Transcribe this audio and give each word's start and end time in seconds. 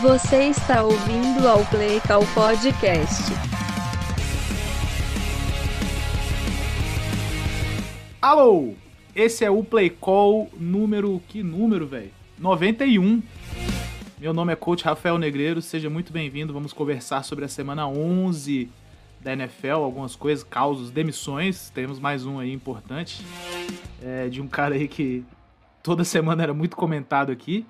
Você 0.00 0.44
está 0.44 0.82
ouvindo 0.82 1.46
ao 1.46 1.62
Play 1.66 2.00
Call 2.00 2.24
Podcast. 2.32 3.22
Alô! 8.22 8.72
Esse 9.14 9.44
é 9.44 9.50
o 9.50 9.62
Play 9.62 9.90
Call 9.90 10.48
número. 10.56 11.20
Que 11.28 11.42
número, 11.42 11.86
velho? 11.86 12.10
91. 12.38 13.22
Meu 14.18 14.32
nome 14.32 14.54
é 14.54 14.56
Coach 14.56 14.84
Rafael 14.84 15.18
Negreiro, 15.18 15.60
seja 15.60 15.90
muito 15.90 16.14
bem-vindo. 16.14 16.54
Vamos 16.54 16.72
conversar 16.72 17.22
sobre 17.22 17.44
a 17.44 17.48
semana 17.48 17.86
11 17.86 18.70
da 19.20 19.34
NFL, 19.34 19.82
algumas 19.82 20.16
coisas, 20.16 20.42
causos, 20.42 20.90
demissões. 20.90 21.68
Temos 21.68 22.00
mais 22.00 22.24
um 22.24 22.38
aí 22.38 22.54
importante, 22.54 23.22
é, 24.02 24.30
de 24.30 24.40
um 24.40 24.48
cara 24.48 24.76
aí 24.76 24.88
que 24.88 25.22
toda 25.82 26.04
semana 26.04 26.42
era 26.42 26.54
muito 26.54 26.74
comentado 26.74 27.30
aqui. 27.30 27.66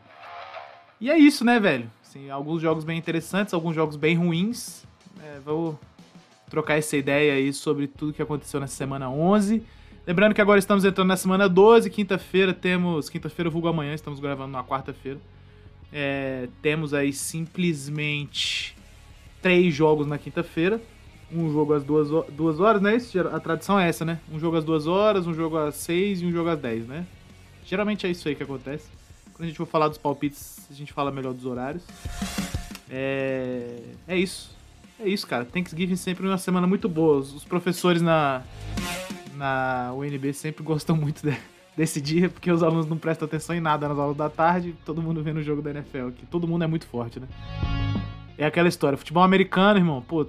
E 1.00 1.10
é 1.10 1.18
isso, 1.18 1.44
né, 1.44 1.58
velho? 1.58 1.90
Assim, 2.10 2.28
alguns 2.28 2.60
jogos 2.60 2.82
bem 2.82 2.98
interessantes, 2.98 3.54
alguns 3.54 3.72
jogos 3.72 3.94
bem 3.94 4.16
ruins. 4.16 4.84
É, 5.22 5.38
vou 5.44 5.78
trocar 6.50 6.76
essa 6.76 6.96
ideia 6.96 7.34
aí 7.34 7.52
sobre 7.52 7.86
tudo 7.86 8.12
que 8.12 8.20
aconteceu 8.20 8.58
nessa 8.58 8.74
semana 8.74 9.08
11. 9.08 9.62
Lembrando 10.04 10.34
que 10.34 10.40
agora 10.40 10.58
estamos 10.58 10.84
entrando 10.84 11.06
na 11.06 11.16
semana 11.16 11.48
12, 11.48 11.88
quinta-feira 11.88 12.52
temos. 12.52 13.08
Quinta-feira, 13.08 13.48
vulgo 13.48 13.68
amanhã, 13.68 13.94
estamos 13.94 14.18
gravando 14.18 14.50
na 14.50 14.64
quarta-feira. 14.64 15.20
É, 15.92 16.48
temos 16.60 16.92
aí 16.92 17.12
simplesmente 17.12 18.76
três 19.40 19.72
jogos 19.72 20.04
na 20.04 20.18
quinta-feira. 20.18 20.82
Um 21.30 21.52
jogo 21.52 21.74
às 21.74 21.84
duas, 21.84 22.08
duas 22.32 22.58
horas, 22.58 22.82
né? 22.82 22.96
Isso, 22.96 23.20
a 23.20 23.38
tradição 23.38 23.78
é 23.78 23.88
essa, 23.88 24.04
né? 24.04 24.18
Um 24.32 24.40
jogo 24.40 24.56
às 24.56 24.64
duas 24.64 24.88
horas, 24.88 25.28
um 25.28 25.32
jogo 25.32 25.56
às 25.56 25.76
seis 25.76 26.20
e 26.20 26.26
um 26.26 26.32
jogo 26.32 26.50
às 26.50 26.58
dez, 26.58 26.88
né? 26.88 27.06
Geralmente 27.64 28.04
é 28.04 28.10
isso 28.10 28.26
aí 28.26 28.34
que 28.34 28.42
acontece. 28.42 28.88
Quando 29.40 29.46
a 29.46 29.48
gente 29.48 29.56
for 29.56 29.66
falar 29.66 29.88
dos 29.88 29.96
palpites, 29.96 30.66
a 30.70 30.74
gente 30.74 30.92
fala 30.92 31.10
melhor 31.10 31.32
dos 31.32 31.46
horários. 31.46 31.82
É, 32.90 33.78
é 34.06 34.14
isso. 34.14 34.54
É 35.02 35.08
isso, 35.08 35.26
cara. 35.26 35.46
Thanksgiving 35.46 35.96
sempre 35.96 36.26
uma 36.26 36.36
semana 36.36 36.66
muito 36.66 36.90
boa. 36.90 37.20
Os 37.20 37.42
professores 37.42 38.02
na, 38.02 38.42
na 39.34 39.94
UNB 39.94 40.34
sempre 40.34 40.62
gostam 40.62 40.94
muito 40.94 41.26
de, 41.26 41.34
desse 41.74 42.02
dia, 42.02 42.28
porque 42.28 42.52
os 42.52 42.62
alunos 42.62 42.86
não 42.86 42.98
prestam 42.98 43.24
atenção 43.24 43.56
em 43.56 43.60
nada 43.60 43.88
nas 43.88 43.98
aulas 43.98 44.14
da 44.14 44.28
tarde, 44.28 44.76
todo 44.84 45.00
mundo 45.00 45.22
vendo 45.22 45.38
o 45.38 45.42
jogo 45.42 45.62
da 45.62 45.70
NFL 45.70 46.08
aqui. 46.08 46.26
Todo 46.26 46.46
mundo 46.46 46.64
é 46.64 46.66
muito 46.66 46.84
forte, 46.84 47.18
né? 47.18 47.26
É 48.36 48.44
aquela 48.44 48.68
história. 48.68 48.98
Futebol 48.98 49.22
americano, 49.22 49.80
irmão, 49.80 50.02
pô. 50.02 50.26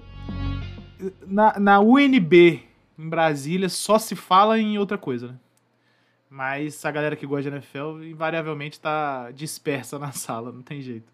Na, 1.27 1.59
na 1.59 1.81
UNB, 1.81 2.64
em 2.97 3.09
Brasília, 3.09 3.67
só 3.67 3.99
se 3.99 4.16
fala 4.16 4.58
em 4.58 4.77
outra 4.77 4.97
coisa, 4.97 5.27
né? 5.27 5.36
Mas 6.33 6.85
a 6.85 6.91
galera 6.91 7.17
que 7.17 7.27
gosta 7.27 7.51
de 7.51 7.57
NFL 7.57 8.05
invariavelmente 8.05 8.79
tá 8.79 9.31
dispersa 9.31 9.99
na 9.99 10.13
sala, 10.13 10.49
não 10.49 10.61
tem 10.61 10.81
jeito. 10.81 11.11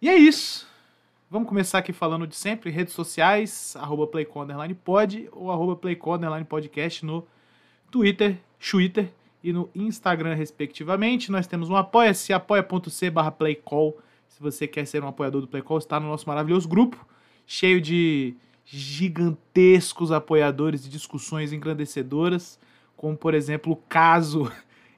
E 0.00 0.08
é 0.08 0.16
isso. 0.16 0.66
Vamos 1.30 1.46
começar 1.46 1.78
aqui 1.78 1.92
falando 1.92 2.26
de 2.26 2.34
sempre, 2.34 2.70
redes 2.70 2.94
sociais, 2.94 3.76
arroba 3.76 4.06
playconderlinepod 4.06 5.28
ou 5.30 5.52
arroba 5.52 5.76
playconderlinepodcast 5.76 7.04
no 7.04 7.26
Twitter, 7.90 8.38
Twitter 8.58 9.12
e 9.44 9.52
no 9.52 9.68
Instagram, 9.74 10.34
respectivamente. 10.34 11.30
Nós 11.30 11.46
temos 11.46 11.68
um 11.68 11.76
apoia-se, 11.76 12.32
apoia.c 12.32 13.10
barra 13.10 13.30
playcall. 13.30 13.98
Se 14.26 14.42
você 14.42 14.66
quer 14.66 14.86
ser 14.86 15.04
um 15.04 15.08
apoiador 15.08 15.42
do 15.42 15.48
Playcall, 15.48 15.76
está 15.76 16.00
no 16.00 16.08
nosso 16.08 16.26
maravilhoso 16.26 16.66
grupo, 16.66 17.06
cheio 17.46 17.78
de 17.78 18.34
gigantescos 18.64 20.10
apoiadores 20.10 20.86
e 20.86 20.88
discussões 20.88 21.52
engrandecedoras 21.52 22.58
como 23.02 23.16
por 23.16 23.34
exemplo 23.34 23.72
o 23.72 23.76
caso 23.76 24.48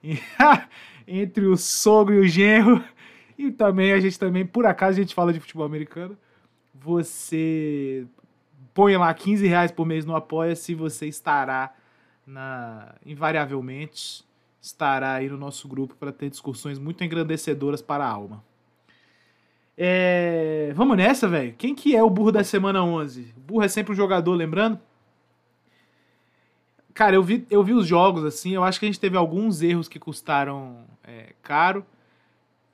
entre 1.08 1.46
o 1.46 1.56
sogro 1.56 2.16
e 2.16 2.18
o 2.18 2.28
genro. 2.28 2.84
E 3.38 3.50
também 3.50 3.92
a 3.92 3.98
gente 3.98 4.18
também, 4.18 4.44
por 4.44 4.66
acaso, 4.66 4.98
a 4.98 5.02
gente 5.02 5.14
fala 5.14 5.32
de 5.32 5.40
futebol 5.40 5.64
americano. 5.64 6.16
Você 6.74 8.06
põe 8.74 8.94
lá 8.98 9.12
15 9.14 9.46
reais 9.46 9.72
por 9.72 9.86
mês 9.86 10.04
no 10.04 10.14
Apoia-se, 10.14 10.74
você 10.74 11.06
estará 11.06 11.74
na 12.26 12.94
invariavelmente 13.06 14.22
estará 14.60 15.14
aí 15.14 15.28
no 15.28 15.36
nosso 15.36 15.68
grupo 15.68 15.94
para 15.94 16.10
ter 16.10 16.30
discussões 16.30 16.78
muito 16.78 17.04
engrandecedoras 17.04 17.82
para 17.82 18.04
a 18.04 18.08
alma. 18.08 18.42
É... 19.76 20.72
Vamos 20.74 20.96
nessa, 20.96 21.28
velho. 21.28 21.54
Quem 21.58 21.74
que 21.74 21.94
é 21.94 22.02
o 22.02 22.08
burro 22.08 22.32
da 22.32 22.44
semana 22.44 22.82
11? 22.82 23.34
O 23.36 23.40
burro 23.40 23.62
é 23.62 23.68
sempre 23.68 23.92
um 23.92 23.96
jogador, 23.96 24.34
lembrando? 24.34 24.78
Cara, 26.94 27.16
eu 27.16 27.22
vi, 27.24 27.44
eu 27.50 27.64
vi 27.64 27.72
os 27.72 27.88
jogos, 27.88 28.24
assim, 28.24 28.54
eu 28.54 28.62
acho 28.62 28.78
que 28.78 28.86
a 28.86 28.88
gente 28.88 29.00
teve 29.00 29.16
alguns 29.16 29.60
erros 29.60 29.88
que 29.88 29.98
custaram 29.98 30.84
é, 31.02 31.34
caro. 31.42 31.84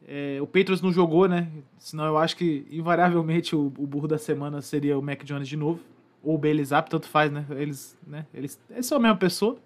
É, 0.06 0.38
o 0.42 0.47
Patriots 0.47 0.82
não 0.82 0.92
jogou, 0.92 1.26
né? 1.26 1.48
Senão 1.78 2.04
eu 2.04 2.19
acho 2.19 2.36
que, 2.36 2.66
invariavelmente, 2.70 3.56
o, 3.56 3.66
o, 3.66 3.86
burro 3.86 4.06
da 4.06 4.19
semana 4.19 4.60
seria 4.60 4.98
o 4.98 5.03
Mac 5.03 5.25
Jones 5.25 5.48
de 5.48 5.56
novo. 5.56 5.80
Ou 6.22 6.34
o 6.34 6.38
Bailey 6.38 6.64
Zapp, 6.64 6.91
tanto 6.91 7.09
faz, 7.09 7.32
né? 7.32 7.47
Eles, 7.50 7.97
né? 8.06 8.26
Eles, 8.34 8.60
eles 8.69 8.84
são 8.84 8.98
a 8.98 9.00
mesma 9.00 9.16
pessoa. 9.16 9.56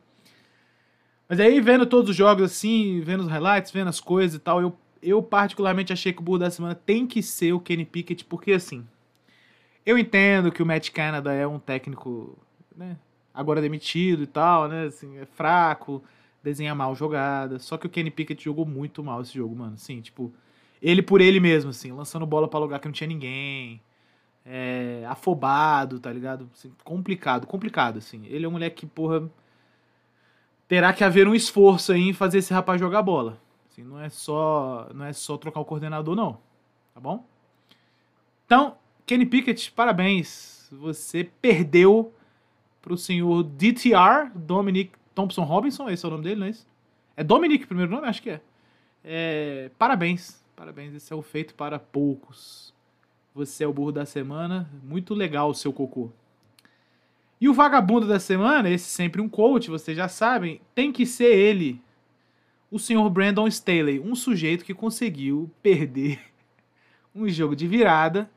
Mas 1.29 1.41
aí, 1.41 1.61
vendo 1.61 1.85
todos 1.85 2.11
os 2.11 2.17
jogos, 2.17 2.45
assim, 2.45 3.01
vendo 3.01 3.23
os 3.23 3.29
highlights, 3.29 3.73
vendo 3.73 3.89
as 3.89 3.99
coisas 3.99 4.37
e 4.37 4.39
tal, 4.39 4.61
eu, 4.61 4.77
eu 5.03 5.21
particularmente 5.21 5.93
achei 5.93 6.13
que 6.13 6.21
o 6.21 6.23
burro 6.23 6.39
da 6.39 6.51
semana 6.51 6.77
tem 6.77 7.09
que 7.09 7.23
ser 7.23 7.53
o 7.53 7.59
Kenny 7.59 7.85
Pickett, 7.85 8.25
porque, 8.25 8.53
assim, 8.53 8.87
eu 9.85 9.99
entendo 9.99 10.53
que 10.53 10.63
o 10.63 10.67
Matt 10.67 10.91
Canada 10.91 11.33
é 11.33 11.45
um 11.45 11.59
técnico, 11.59 12.39
né? 12.77 12.97
Agora 13.35 13.61
demitido 13.61 14.23
e 14.23 14.27
tal, 14.27 14.69
né? 14.69 14.85
Assim, 14.87 15.19
é 15.19 15.27
fraco, 15.27 16.03
desenha 16.43 16.75
mal 16.75 16.95
jogada. 16.95 17.59
Só 17.59 17.77
que 17.77 17.87
o 17.87 17.91
Kenny 17.91 18.11
Pickett 18.11 18.43
jogou 18.45 18.65
muito 18.65 19.03
mal 19.03 19.21
esse 19.21 19.35
jogo, 19.35 19.57
mano. 19.57 19.75
Assim, 19.75 20.01
tipo, 20.01 20.33
ele 20.81 21.03
por 21.03 21.21
ele 21.21 21.41
mesmo, 21.41 21.71
assim, 21.71 21.91
lançando 21.91 22.25
bola 22.25 22.47
para 22.47 22.61
lugar 22.61 22.79
que 22.79 22.87
não 22.87 22.93
tinha 22.93 23.09
ninguém. 23.09 23.83
É, 24.47 25.05
afobado, 25.09 25.99
tá 25.99 26.13
ligado? 26.13 26.49
Assim, 26.55 26.71
complicado, 26.85 27.47
complicado, 27.47 27.99
assim. 27.99 28.25
Ele 28.27 28.45
é 28.45 28.49
um 28.49 28.53
moleque 28.53 28.83
que, 28.83 28.87
porra, 28.87 29.29
terá 30.69 30.93
que 30.93 31.03
haver 31.03 31.27
um 31.27 31.35
esforço 31.35 31.93
aí 31.93 32.11
em 32.11 32.13
fazer 32.13 32.39
esse 32.39 32.53
rapaz 32.53 32.79
jogar 32.79 33.03
bola. 33.03 33.41
Assim, 33.71 33.83
não 33.83 33.99
é 33.99 34.11
só, 34.11 34.89
não 34.95 35.07
é 35.07 35.13
só 35.13 35.37
trocar 35.39 35.61
o 35.61 35.65
coordenador, 35.65 36.15
não. 36.15 36.39
Tá 36.93 37.01
bom? 37.01 37.27
Então, 38.45 38.77
Kenny 39.07 39.27
Pickett, 39.27 39.73
parabéns. 39.73 40.69
Você 40.71 41.25
perdeu 41.41 42.13
para 42.85 42.93
o 42.93 42.99
senhor 42.99 43.43
DTR, 43.43 44.31
Dominic 44.35 44.93
Thompson 45.15 45.43
Robinson, 45.43 45.89
esse 45.89 46.05
é 46.05 46.09
o 46.09 46.11
nome 46.11 46.25
dele, 46.25 46.41
não 46.41 46.47
é 46.47 46.51
isso? 46.51 46.67
É 47.17 47.25
Dominic, 47.25 47.67
primeiro 47.67 47.91
nome? 47.91 48.07
Acho 48.07 48.21
que 48.21 48.29
é. 48.29 48.41
é. 49.03 49.71
Parabéns, 49.79 50.45
parabéns, 50.55 50.93
esse 50.93 51.11
é 51.11 51.17
o 51.17 51.23
feito 51.23 51.55
para 51.55 51.79
poucos. 51.79 52.75
Você 53.35 53.65
é 53.65 53.67
o 53.67 53.73
burro 53.73 53.91
da 53.91 54.05
semana, 54.05 54.69
muito 54.83 55.15
legal 55.15 55.49
o 55.49 55.55
seu 55.55 55.73
cocô. 55.73 56.11
E 57.41 57.49
o 57.49 57.55
vagabundo 57.55 58.07
da 58.07 58.21
semana, 58.21 58.69
esse 58.69 58.85
sempre 58.85 59.23
um 59.23 59.31
coach, 59.31 59.71
vocês 59.71 59.97
já 59.97 60.07
sabem, 60.07 60.61
tem 60.75 60.93
que 60.93 61.07
ser 61.07 61.35
ele, 61.35 61.81
o 62.71 62.79
senhor 62.79 63.09
Brandon 63.09 63.49
Staley, 63.49 63.99
um 63.99 64.15
sujeito 64.15 64.63
que 64.63 64.75
conseguiu 64.75 65.51
perder 65.63 66.21
um 67.15 67.27
jogo 67.31 67.57
de 67.57 67.67
virada 67.67 68.31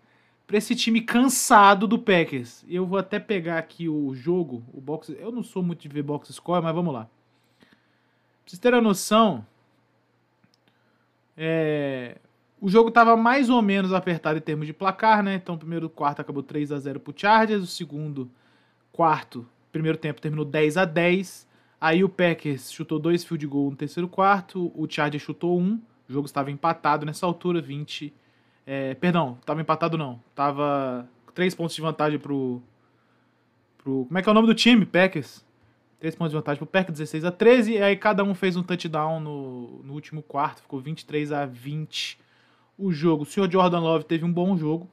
para 0.47 0.57
esse 0.57 0.73
time 0.73 1.01
cansado 1.01 1.85
do 1.85 1.99
Packers. 1.99 2.63
Eu 2.69 2.85
vou 2.85 2.97
até 2.97 3.19
pegar 3.19 3.57
aqui 3.57 3.89
o 3.89 4.15
jogo, 4.15 4.63
o 4.73 4.79
box. 4.79 5.13
Eu 5.19 5.29
não 5.29 5.43
sou 5.43 5.61
muito 5.61 5.81
de 5.81 5.89
ver 5.89 6.01
box 6.01 6.31
score, 6.33 6.63
mas 6.63 6.73
vamos 6.73 6.93
lá. 6.93 7.03
Pra 7.59 7.69
vocês 8.45 8.59
terem 8.59 8.79
a 8.79 8.81
noção, 8.81 9.45
é, 11.35 12.17
o 12.61 12.69
jogo 12.69 12.87
estava 12.87 13.17
mais 13.17 13.49
ou 13.49 13.61
menos 13.61 13.91
apertado 13.91 14.37
em 14.37 14.41
termos 14.41 14.65
de 14.65 14.71
placar, 14.71 15.21
né? 15.21 15.35
Então, 15.35 15.55
o 15.55 15.57
primeiro 15.57 15.89
quarto 15.89 16.21
acabou 16.21 16.41
3 16.41 16.71
a 16.71 16.79
0 16.79 17.01
pro 17.01 17.13
Chargers, 17.13 17.63
o 17.63 17.67
segundo 17.67 18.31
quarto, 18.93 19.45
primeiro 19.69 19.97
tempo 19.97 20.21
terminou 20.21 20.45
10 20.45 20.77
a 20.77 20.85
10. 20.85 21.45
Aí 21.79 22.03
o 22.05 22.09
Packers 22.09 22.71
chutou 22.71 22.97
dois 22.97 23.23
field 23.23 23.45
goal 23.45 23.69
no 23.69 23.75
terceiro 23.75 24.07
quarto, 24.07 24.71
o 24.73 24.87
Chargers 24.89 25.21
chutou 25.21 25.59
um. 25.59 25.79
O 26.09 26.13
jogo 26.13 26.25
estava 26.25 26.49
empatado 26.49 27.05
nessa 27.05 27.25
altura, 27.25 27.61
20 27.61 28.13
é, 28.69 28.93
perdão, 28.95 29.37
tava 29.45 29.61
empatado 29.61 29.97
não. 29.97 30.21
Tava 30.35 31.07
três 31.33 31.55
pontos 31.55 31.73
de 31.73 31.81
vantagem 31.81 32.19
pro, 32.19 32.61
pro. 33.77 34.03
Como 34.05 34.17
é 34.17 34.21
que 34.21 34.27
é 34.27 34.31
o 34.31 34.35
nome 34.35 34.45
do 34.45 34.53
time? 34.53 34.85
Packers. 34.85 35.45
Três 36.01 36.13
pontos 36.13 36.31
de 36.31 36.35
vantagem 36.35 36.57
pro 36.57 36.67
Packers, 36.67 36.99
16 36.99 37.23
a 37.23 37.31
13. 37.31 37.71
E 37.71 37.81
aí 37.81 37.95
cada 37.95 38.25
um 38.25 38.35
fez 38.35 38.57
um 38.57 38.61
touchdown 38.61 39.21
no, 39.21 39.81
no 39.83 39.93
último 39.93 40.21
quarto. 40.21 40.61
Ficou 40.61 40.81
23 40.81 41.31
a 41.31 41.45
20 41.45 42.19
o 42.77 42.91
jogo. 42.91 43.23
O 43.23 43.25
senhor 43.25 43.49
Jordan 43.49 43.79
Love 43.79 44.03
teve 44.03 44.25
um 44.25 44.31
bom 44.31 44.57
jogo. 44.57 44.89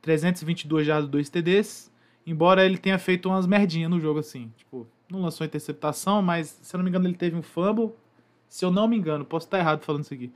322 0.00 0.86
jardas, 0.86 1.10
2 1.10 1.28
TDs. 1.28 1.90
Embora 2.24 2.64
ele 2.64 2.78
tenha 2.78 2.98
feito 2.98 3.28
umas 3.28 3.44
merdinhas 3.44 3.90
no 3.90 3.98
jogo, 3.98 4.20
assim. 4.20 4.52
Tipo, 4.56 4.86
não 5.10 5.20
lançou 5.20 5.44
interceptação, 5.44 6.22
mas 6.22 6.60
se 6.62 6.74
eu 6.74 6.78
não 6.78 6.84
me 6.84 6.90
engano 6.90 7.08
ele 7.08 7.16
teve 7.16 7.34
um 7.34 7.42
fumble. 7.42 7.90
Se 8.48 8.64
eu 8.64 8.70
não 8.70 8.86
me 8.86 8.96
engano, 8.96 9.24
posso 9.24 9.46
estar 9.46 9.58
errado 9.58 9.82
falando 9.82 10.04
isso 10.04 10.14
aqui. 10.14 10.32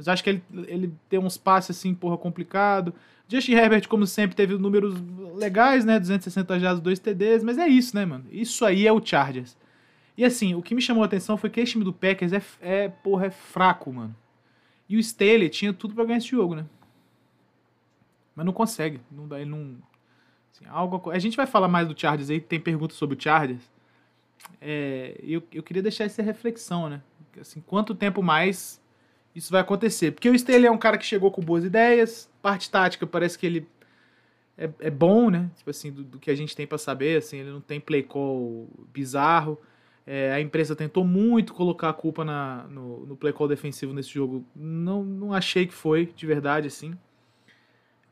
Mas 0.00 0.08
acho 0.08 0.24
que 0.24 0.30
ele, 0.30 0.42
ele 0.66 0.94
tem 1.10 1.18
uns 1.18 1.36
passes 1.36 1.76
assim, 1.76 1.94
porra, 1.94 2.16
complicado. 2.16 2.94
Justin 3.28 3.52
Herbert, 3.52 3.86
como 3.86 4.06
sempre, 4.06 4.34
teve 4.34 4.56
números 4.56 4.94
legais, 5.34 5.84
né? 5.84 6.00
260 6.00 6.58
jardas, 6.58 6.80
2 6.80 6.98
TDs, 6.98 7.44
mas 7.44 7.58
é 7.58 7.68
isso, 7.68 7.94
né, 7.94 8.06
mano? 8.06 8.24
Isso 8.32 8.64
aí 8.64 8.86
é 8.86 8.92
o 8.92 9.04
Chargers. 9.04 9.58
E 10.16 10.24
assim, 10.24 10.54
o 10.54 10.62
que 10.62 10.74
me 10.74 10.80
chamou 10.80 11.02
a 11.02 11.06
atenção 11.06 11.36
foi 11.36 11.50
que 11.50 11.60
esse 11.60 11.72
time 11.72 11.84
do 11.84 11.92
Packers 11.92 12.32
é, 12.32 12.42
é 12.62 12.88
porra, 12.88 13.26
é 13.26 13.30
fraco, 13.30 13.92
mano. 13.92 14.16
E 14.88 14.96
o 14.96 15.00
Staley 15.00 15.50
tinha 15.50 15.70
tudo 15.70 15.94
para 15.94 16.06
ganhar 16.06 16.16
esse 16.16 16.28
jogo, 16.28 16.54
né? 16.54 16.64
Mas 18.34 18.46
não 18.46 18.54
consegue. 18.54 19.02
Não 19.10 19.28
dá, 19.28 19.38
ele 19.38 19.50
não. 19.50 19.76
assim, 20.50 20.64
algo, 20.66 21.10
a 21.10 21.18
gente 21.18 21.36
vai 21.36 21.46
falar 21.46 21.68
mais 21.68 21.86
do 21.86 21.98
Chargers 21.98 22.30
aí, 22.30 22.40
tem 22.40 22.58
perguntas 22.58 22.96
sobre 22.96 23.18
o 23.18 23.20
Chargers. 23.20 23.70
É, 24.62 25.20
eu, 25.22 25.42
eu 25.52 25.62
queria 25.62 25.82
deixar 25.82 26.04
essa 26.04 26.22
reflexão, 26.22 26.88
né? 26.88 27.02
Assim, 27.38 27.60
quanto 27.60 27.94
tempo 27.94 28.22
mais 28.22 28.79
isso 29.40 29.50
vai 29.50 29.62
acontecer? 29.62 30.12
Porque 30.12 30.28
o 30.28 30.34
Staley 30.34 30.66
é 30.66 30.70
um 30.70 30.78
cara 30.78 30.98
que 30.98 31.06
chegou 31.06 31.30
com 31.30 31.40
boas 31.40 31.64
ideias, 31.64 32.30
parte 32.42 32.70
tática 32.70 33.06
parece 33.06 33.38
que 33.38 33.46
ele 33.46 33.66
é, 34.56 34.68
é 34.80 34.90
bom, 34.90 35.30
né? 35.30 35.50
Tipo 35.56 35.70
assim, 35.70 35.90
do, 35.90 36.04
do 36.04 36.18
que 36.18 36.30
a 36.30 36.34
gente 36.34 36.54
tem 36.54 36.66
para 36.66 36.76
saber, 36.76 37.16
assim, 37.16 37.38
ele 37.38 37.50
não 37.50 37.60
tem 37.60 37.80
play 37.80 38.02
call 38.02 38.68
bizarro. 38.92 39.58
É, 40.06 40.32
a 40.32 40.40
imprensa 40.40 40.76
tentou 40.76 41.04
muito 41.04 41.54
colocar 41.54 41.88
a 41.88 41.92
culpa 41.94 42.22
na, 42.22 42.64
no, 42.68 43.06
no 43.06 43.16
play 43.16 43.32
call 43.32 43.48
defensivo 43.48 43.94
nesse 43.94 44.10
jogo. 44.10 44.44
Não, 44.54 45.02
não 45.02 45.32
achei 45.32 45.66
que 45.66 45.72
foi, 45.72 46.12
de 46.14 46.26
verdade, 46.26 46.66
assim. 46.66 46.94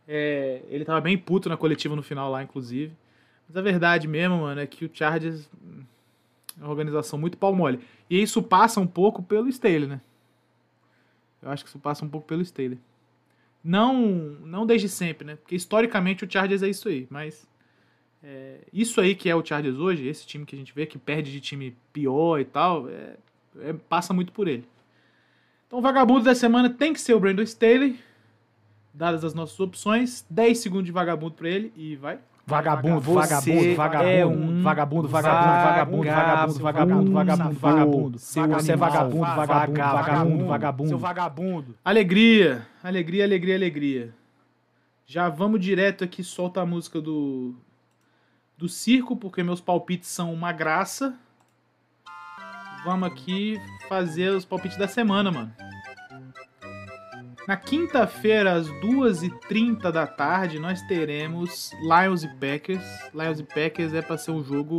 É, 0.07 0.63
ele 0.71 0.87
tava 0.87 1.03
bem 1.03 1.19
puto 1.19 1.51
na 1.51 1.59
coletiva 1.59 1.95
no 1.95 2.03
final 2.03 2.31
lá, 2.31 2.43
inclusive. 2.43 2.97
Mas 3.47 3.55
a 3.55 3.61
verdade 3.61 4.09
mesmo, 4.09 4.39
mano, 4.39 4.63
é 4.63 4.67
que 4.67 4.87
o 4.87 4.91
Chargers 4.91 5.51
é 6.59 6.63
uma 6.63 6.71
organização 6.71 7.19
muito 7.19 7.37
pau 7.37 7.55
mole. 7.55 7.81
E 8.09 8.23
isso 8.23 8.43
passa 8.43 8.81
um 8.81 8.87
pouco 8.87 9.23
pelo 9.23 9.49
Staley, 9.49 9.87
né? 9.87 10.01
Eu 11.43 11.51
acho 11.51 11.65
que 11.65 11.69
isso 11.69 11.79
passa 11.79 12.05
um 12.05 12.09
pouco 12.09 12.27
pelo 12.27 12.43
Staley. 12.43 12.79
Não, 13.63 13.95
não 14.45 14.67
desde 14.67 14.89
sempre, 14.89 15.27
né? 15.27 15.37
Porque 15.37 15.55
historicamente 15.55 16.25
o 16.25 16.31
Chargers 16.31 16.63
é 16.63 16.69
isso 16.69 16.89
aí, 16.89 17.07
mas 17.11 17.47
é, 18.23 18.61
isso 18.73 19.01
aí 19.01 19.15
que 19.15 19.29
é 19.29 19.35
o 19.35 19.45
Chargers 19.45 19.77
hoje, 19.77 20.07
esse 20.07 20.27
time 20.27 20.45
que 20.45 20.55
a 20.55 20.59
gente 20.59 20.75
vê 20.75 20.87
que 20.87 20.99
perde 20.99 21.31
de 21.31 21.41
time 21.41 21.77
pior 21.93 22.39
e 22.39 22.45
tal, 22.45 22.89
é, 22.89 23.17
é, 23.61 23.73
passa 23.73 24.13
muito 24.13 24.33
por 24.33 24.49
ele. 24.49 24.67
Então 25.67 25.79
o 25.79 25.83
vagabundo 25.83 26.25
da 26.25 26.35
semana 26.35 26.71
tem 26.71 26.93
que 26.93 27.01
ser 27.01 27.15
o 27.15 27.21
Brandon 27.21 27.43
Staley, 27.43 27.99
dadas 28.93 29.25
as 29.25 29.35
nossas 29.35 29.59
opções, 29.61 30.25
10 30.31 30.59
segundos 30.59 30.87
de 30.87 30.93
vagabundo 30.93 31.35
para 31.35 31.49
ele 31.49 31.73
e 31.77 31.95
vai. 31.97 32.19
Vagabundo, 32.49 33.01
Você 33.01 33.75
vagabundo, 33.75 33.77
vagabundo, 33.77 34.09
é 34.09 34.27
um 34.27 34.63
vagabundo, 34.63 35.09
vagabundo, 35.09 35.45
vagabundo, 35.63 36.05
vagabundo, 36.07 36.59
vagabundo, 36.63 37.13
vagabundo, 37.13 37.59
vagabundo. 37.61 38.19
Seu 38.19 38.49
Você 38.49 38.73
é 38.73 38.77
vagabundo, 38.77 39.21
vagabundo, 39.21 39.79
vagabundo, 39.79 40.47
vagabundo. 40.47 40.89
Seu 40.89 40.99
vagabundo. 40.99 41.75
Alegria, 41.85 42.67
alegria, 42.83 43.25
alegria, 43.25 43.55
alegria. 43.55 44.15
Já 45.05 45.29
vamos 45.29 45.61
direto 45.61 46.05
aqui, 46.05 46.25
solta 46.25 46.63
a 46.63 46.67
música 46.67 47.03
do 47.03 47.55
do 48.57 48.67
circo, 48.67 49.15
porque 49.15 49.43
meus 49.43 49.61
palpites 49.61 50.09
são 50.09 50.33
uma 50.33 50.51
graça. 50.51 51.15
Vamos 52.83 53.09
aqui 53.09 53.61
fazer 53.91 54.31
os 54.31 54.47
palpites 54.47 54.79
da 54.79 54.89
semana, 54.89 55.31
mano. 55.31 55.68
Na 57.49 57.57
quinta-feira, 57.57 58.53
às 58.53 58.69
2h30 58.69 59.91
da 59.91 60.07
tarde, 60.07 60.59
nós 60.59 60.83
teremos 60.83 61.73
Lions 61.81 62.23
e 62.23 62.29
Packers. 62.29 62.85
Lions 63.15 63.41
e 63.41 63.43
Packers 63.43 63.95
é 63.95 64.03
pra 64.03 64.19
ser 64.19 64.33
um 64.33 64.45
jogo. 64.45 64.79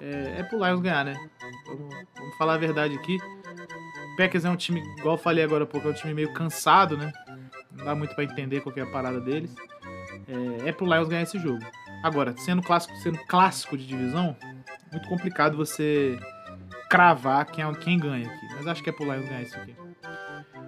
É, 0.00 0.40
é 0.40 0.42
pro 0.42 0.58
Lions 0.58 0.80
ganhar, 0.80 1.04
né? 1.04 1.14
Vamos, 1.66 1.94
vamos 2.16 2.36
falar 2.36 2.54
a 2.54 2.58
verdade 2.58 2.96
aqui. 2.96 3.16
Packers 4.16 4.44
é 4.44 4.50
um 4.50 4.56
time, 4.56 4.80
igual 4.98 5.14
eu 5.14 5.18
falei 5.18 5.44
agora 5.44 5.62
há 5.62 5.66
pouco, 5.68 5.86
é 5.86 5.92
um 5.92 5.94
time 5.94 6.12
meio 6.12 6.32
cansado, 6.32 6.96
né? 6.96 7.12
Não 7.76 7.84
dá 7.84 7.94
muito 7.94 8.12
pra 8.16 8.24
entender 8.24 8.60
qual 8.60 8.74
é 8.76 8.80
a 8.80 8.86
parada 8.86 9.20
deles. 9.20 9.54
É, 10.64 10.70
é 10.70 10.72
pro 10.72 10.84
Lions 10.84 11.06
ganhar 11.06 11.22
esse 11.22 11.38
jogo. 11.38 11.64
Agora, 12.02 12.34
sendo 12.38 12.60
clássico, 12.60 12.96
sendo 12.96 13.18
clássico 13.28 13.78
de 13.78 13.86
divisão, 13.86 14.36
muito 14.90 15.08
complicado 15.08 15.56
você 15.56 16.18
cravar 16.90 17.46
quem, 17.46 17.62
é- 17.64 17.74
quem 17.74 18.00
ganha 18.00 18.26
aqui. 18.26 18.46
Mas 18.56 18.66
acho 18.66 18.82
que 18.82 18.90
é 18.90 18.92
pro 18.92 19.04
Lions 19.04 19.28
ganhar 19.28 19.42
isso 19.42 19.56
aqui. 19.56 19.79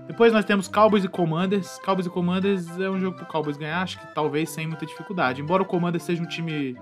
Depois 0.06 0.32
nós 0.32 0.44
temos 0.44 0.68
Cowboys 0.68 1.04
e 1.04 1.08
Commanders. 1.08 1.78
Cowboys 1.84 2.06
e 2.06 2.10
Commanders 2.10 2.78
é 2.78 2.90
um 2.90 2.98
jogo 2.98 3.16
pro 3.16 3.26
Cowboys 3.26 3.56
ganhar, 3.56 3.82
acho 3.82 3.98
que 3.98 4.14
talvez 4.14 4.50
sem 4.50 4.66
muita 4.66 4.84
dificuldade. 4.84 5.40
Embora 5.40 5.62
o 5.62 5.66
Commanders 5.66 6.02
seja 6.02 6.22
um 6.22 6.26
time 6.26 6.76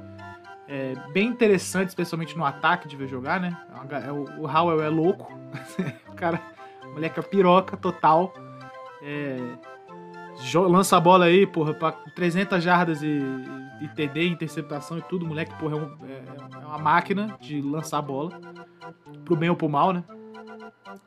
é, 0.67 0.95
bem 1.13 1.29
interessante, 1.29 1.89
especialmente 1.89 2.37
no 2.37 2.45
ataque 2.45 2.89
de 2.89 2.97
ver 2.97 3.09
jogar, 3.09 3.39
né? 3.41 3.57
É 3.91 4.09
é 4.09 4.13
o, 4.13 4.47
Howell 4.49 4.83
é 4.83 4.89
louco. 4.89 5.33
o 6.11 6.15
cara, 6.15 6.41
o 6.87 6.93
moleque 6.93 7.19
é 7.19 7.23
piroca 7.23 7.77
total. 7.77 8.33
É, 9.03 9.37
lança 10.55 10.97
a 10.97 11.01
bola 11.01 11.27
aí, 11.27 11.47
porra, 11.47 11.75
pra 11.75 11.93
300 11.93 12.63
jardas 12.63 13.03
e, 13.03 13.21
e 13.81 13.89
TD, 13.89 14.29
interceptação 14.29 14.99
e 14.99 15.03
tudo. 15.03 15.25
O 15.25 15.29
moleque, 15.29 15.55
porra, 15.59 15.77
é, 15.77 15.81
um- 15.81 15.97
é- 16.07 16.63
é 16.63 16.67
uma 16.67 16.79
máquina 16.79 17.37
de 17.41 17.61
lançar 17.61 17.99
a 17.99 18.03
bola. 18.03 18.41
Pro 19.25 19.37
bem 19.37 19.51
ou 19.51 19.57
pro 19.57 19.69
mal, 19.69 19.93
né? 19.93 20.03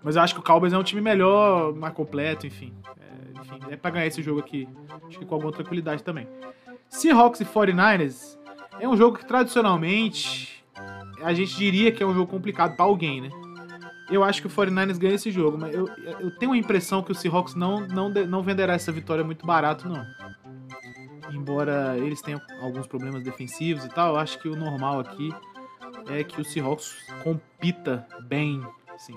Mas 0.04 0.16
eu 0.16 0.22
acho 0.22 0.34
que 0.34 0.40
o 0.40 0.44
Cowboys 0.44 0.74
é 0.74 0.78
um 0.78 0.84
time 0.84 1.02
melhor, 1.02 1.74
mais 1.74 1.94
completo, 1.94 2.48
enfim. 2.48 2.74
É, 3.00 3.40
enfim, 3.40 3.60
é 3.70 3.76
pra 3.76 3.92
ganhar 3.92 4.08
esse 4.08 4.22
jogo 4.22 4.40
aqui. 4.40 4.68
Acho 5.08 5.20
que 5.20 5.26
com 5.26 5.36
alguma 5.36 5.52
tranquilidade 5.52 6.04
também. 6.04 6.28
Seahawks 6.90 7.42
e 7.42 7.46
49ers 7.46 8.38
é 8.80 8.88
um 8.88 8.96
jogo 8.96 9.18
que 9.18 9.26
tradicionalmente 9.26 10.64
a 11.22 11.34
gente 11.34 11.56
diria 11.56 11.92
que 11.92 12.04
é 12.04 12.06
um 12.06 12.14
jogo 12.14 12.30
complicado 12.30 12.76
pra 12.76 12.86
alguém, 12.86 13.22
né? 13.22 13.30
Eu 14.10 14.24
acho 14.24 14.42
que 14.42 14.48
o 14.48 14.50
49ers 14.50 15.00
ganha 15.00 15.16
esse 15.16 15.32
jogo, 15.32 15.58
mas 15.58 15.74
eu, 15.74 15.88
eu 16.20 16.38
tenho 16.38 16.52
a 16.52 16.58
impressão 16.58 17.02
que 17.02 17.12
o 17.12 17.16
Seahawks 17.16 17.56
não, 17.56 17.88
não, 17.88 18.10
não 18.10 18.44
venderá 18.44 18.74
essa 18.74 18.92
vitória 18.92 19.24
muito 19.24 19.46
barato, 19.46 19.88
não. 19.88 20.06
Embora 21.32 21.98
eles 21.98 22.22
tenham 22.22 22.40
alguns 22.62 22.86
problemas 22.86 23.24
defensivos 23.24 23.86
e 23.86 23.90
tal, 23.90 24.14
eu 24.14 24.20
acho 24.20 24.38
que 24.40 24.48
o 24.48 24.56
normal 24.56 25.00
aqui 25.00 25.34
é 26.08 26.24
que 26.24 26.40
o 26.40 26.46
Seahawks 26.46 26.96
compita 27.24 28.06
bem, 28.28 28.62
assim. 28.94 29.16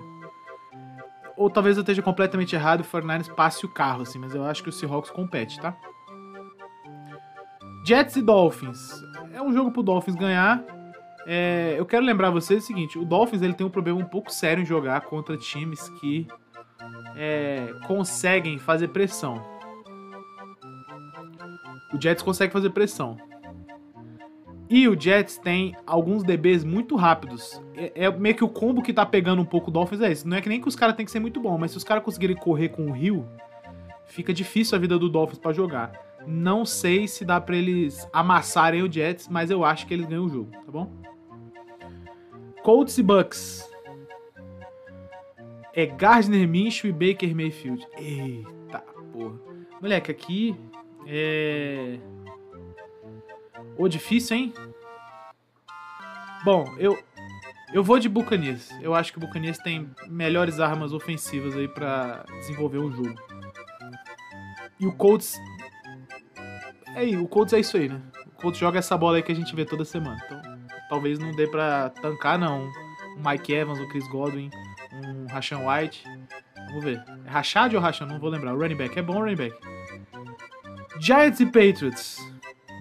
Ou 1.36 1.50
talvez 1.50 1.76
eu 1.76 1.82
esteja 1.82 2.00
completamente 2.02 2.54
errado 2.54 2.80
e 2.80 2.82
o 2.82 2.84
49ers 2.84 3.34
passe 3.34 3.66
o 3.66 3.68
carro, 3.68 4.02
assim, 4.02 4.18
mas 4.18 4.34
eu 4.34 4.44
acho 4.44 4.62
que 4.62 4.68
o 4.68 4.72
Seahawks 4.72 5.10
compete, 5.10 5.60
tá? 5.60 5.76
Jets 7.86 8.16
e 8.16 8.22
Dolphins. 8.22 8.90
É 9.32 9.40
um 9.40 9.52
jogo 9.52 9.70
pro 9.70 9.82
Dolphins 9.82 10.16
ganhar. 10.16 10.64
É, 11.26 11.74
eu 11.76 11.84
quero 11.84 12.04
lembrar 12.04 12.30
vocês 12.30 12.64
o 12.64 12.66
seguinte: 12.66 12.98
o 12.98 13.04
Dolphins 13.04 13.42
ele 13.42 13.52
tem 13.52 13.66
um 13.66 13.70
problema 13.70 13.98
um 13.98 14.04
pouco 14.04 14.32
sério 14.32 14.62
em 14.62 14.66
jogar 14.66 15.02
contra 15.02 15.36
times 15.36 15.88
que 16.00 16.26
é, 17.16 17.72
conseguem 17.86 18.58
fazer 18.58 18.88
pressão. 18.88 19.42
O 21.92 22.00
Jets 22.00 22.22
consegue 22.22 22.52
fazer 22.52 22.70
pressão. 22.70 23.16
E 24.68 24.88
o 24.88 25.00
Jets 25.00 25.38
tem 25.38 25.76
alguns 25.86 26.22
DBs 26.22 26.64
muito 26.64 26.96
rápidos. 26.96 27.62
É, 27.74 28.04
é 28.06 28.10
meio 28.10 28.34
que 28.34 28.44
o 28.44 28.48
combo 28.48 28.82
que 28.82 28.92
tá 28.92 29.06
pegando 29.06 29.40
um 29.40 29.44
pouco 29.44 29.70
o 29.70 29.72
Dolphins 29.72 30.00
é 30.00 30.10
esse. 30.10 30.26
Não 30.26 30.36
é 30.36 30.40
que 30.40 30.48
nem 30.48 30.60
que 30.60 30.68
os 30.68 30.74
caras 30.74 30.96
têm 30.96 31.04
que 31.04 31.12
ser 31.12 31.20
muito 31.20 31.40
bom, 31.40 31.56
mas 31.56 31.70
se 31.70 31.76
os 31.76 31.84
caras 31.84 32.02
conseguirem 32.02 32.36
correr 32.36 32.70
com 32.70 32.86
o 32.86 32.92
Rio, 32.92 33.26
fica 34.06 34.32
difícil 34.34 34.76
a 34.76 34.80
vida 34.80 34.98
do 34.98 35.08
Dolphins 35.08 35.38
pra 35.38 35.52
jogar. 35.52 35.92
Não 36.26 36.64
sei 36.64 37.06
se 37.06 37.24
dá 37.24 37.40
pra 37.40 37.56
eles 37.56 38.08
amassarem 38.12 38.82
o 38.82 38.92
Jets, 38.92 39.28
mas 39.28 39.50
eu 39.50 39.64
acho 39.64 39.86
que 39.86 39.94
eles 39.94 40.06
ganham 40.06 40.24
o 40.24 40.28
jogo, 40.28 40.50
tá 40.50 40.72
bom? 40.72 40.90
Colts 42.62 42.98
e 42.98 43.02
Bucks. 43.02 43.70
É 45.72 45.86
Gardner 45.86 46.48
Minshew 46.48 46.90
e 46.90 46.92
Baker 46.92 47.36
Mayfield. 47.36 47.86
Eita 47.96 48.82
porra. 49.12 49.38
Moleque, 49.80 50.10
aqui 50.10 50.56
é. 51.06 51.98
Ô, 53.78 53.88
difícil, 53.88 54.36
hein? 54.36 54.54
Bom, 56.44 56.64
eu 56.78 56.98
eu 57.72 57.82
vou 57.82 57.98
de 57.98 58.08
Buccaneers. 58.08 58.70
Eu 58.80 58.94
acho 58.94 59.12
que 59.12 59.18
o 59.18 59.20
Buccaneers 59.20 59.58
tem 59.58 59.90
melhores 60.08 60.60
armas 60.60 60.92
ofensivas 60.92 61.56
aí 61.56 61.68
pra 61.68 62.24
desenvolver 62.40 62.78
o 62.78 62.90
jogo. 62.90 63.14
E 64.78 64.86
o 64.86 64.92
Colts 64.92 65.36
é, 66.96 67.00
aí, 67.00 67.14
o 67.14 67.28
Colts 67.28 67.52
é 67.52 67.60
isso 67.60 67.76
aí, 67.76 67.90
né? 67.90 68.00
O 68.26 68.40
Colts 68.40 68.58
joga 68.58 68.78
essa 68.78 68.96
bola 68.96 69.18
aí 69.18 69.22
que 69.22 69.30
a 69.30 69.34
gente 69.34 69.54
vê 69.54 69.66
toda 69.66 69.84
semana. 69.84 70.18
Então, 70.24 70.40
talvez 70.88 71.18
não 71.18 71.30
dê 71.32 71.46
pra 71.46 71.90
tancar, 71.90 72.38
não. 72.38 72.62
Um 73.18 73.30
Mike 73.30 73.52
Evans, 73.52 73.78
um 73.78 73.86
Chris 73.88 74.08
Godwin, 74.08 74.50
um 75.04 75.26
Rashan 75.26 75.58
White. 75.58 76.04
Vamos 76.68 76.84
ver. 76.84 77.04
É 77.26 77.30
Rashad 77.30 77.74
ou 77.76 77.82
Rashan? 77.82 78.06
Não 78.06 78.18
vou 78.18 78.30
lembrar. 78.30 78.54
O 78.54 78.58
running 78.58 78.76
back. 78.76 78.98
É 78.98 79.02
bom 79.02 79.16
o 79.16 79.20
running 79.20 79.36
back. 79.36 79.54
Giants 80.98 81.38
e 81.40 81.44
Patriots. 81.44 82.18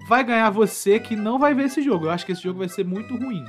Vai 0.06 0.22
ganhar 0.22 0.50
você 0.50 1.00
que 1.00 1.16
não 1.16 1.38
vai 1.38 1.52
ver 1.52 1.64
esse 1.64 1.82
jogo. 1.82 2.06
Eu 2.06 2.10
acho 2.10 2.24
que 2.24 2.32
esse 2.32 2.42
jogo 2.42 2.60
vai 2.60 2.68
ser 2.68 2.84
muito 2.84 3.16
ruim. 3.16 3.44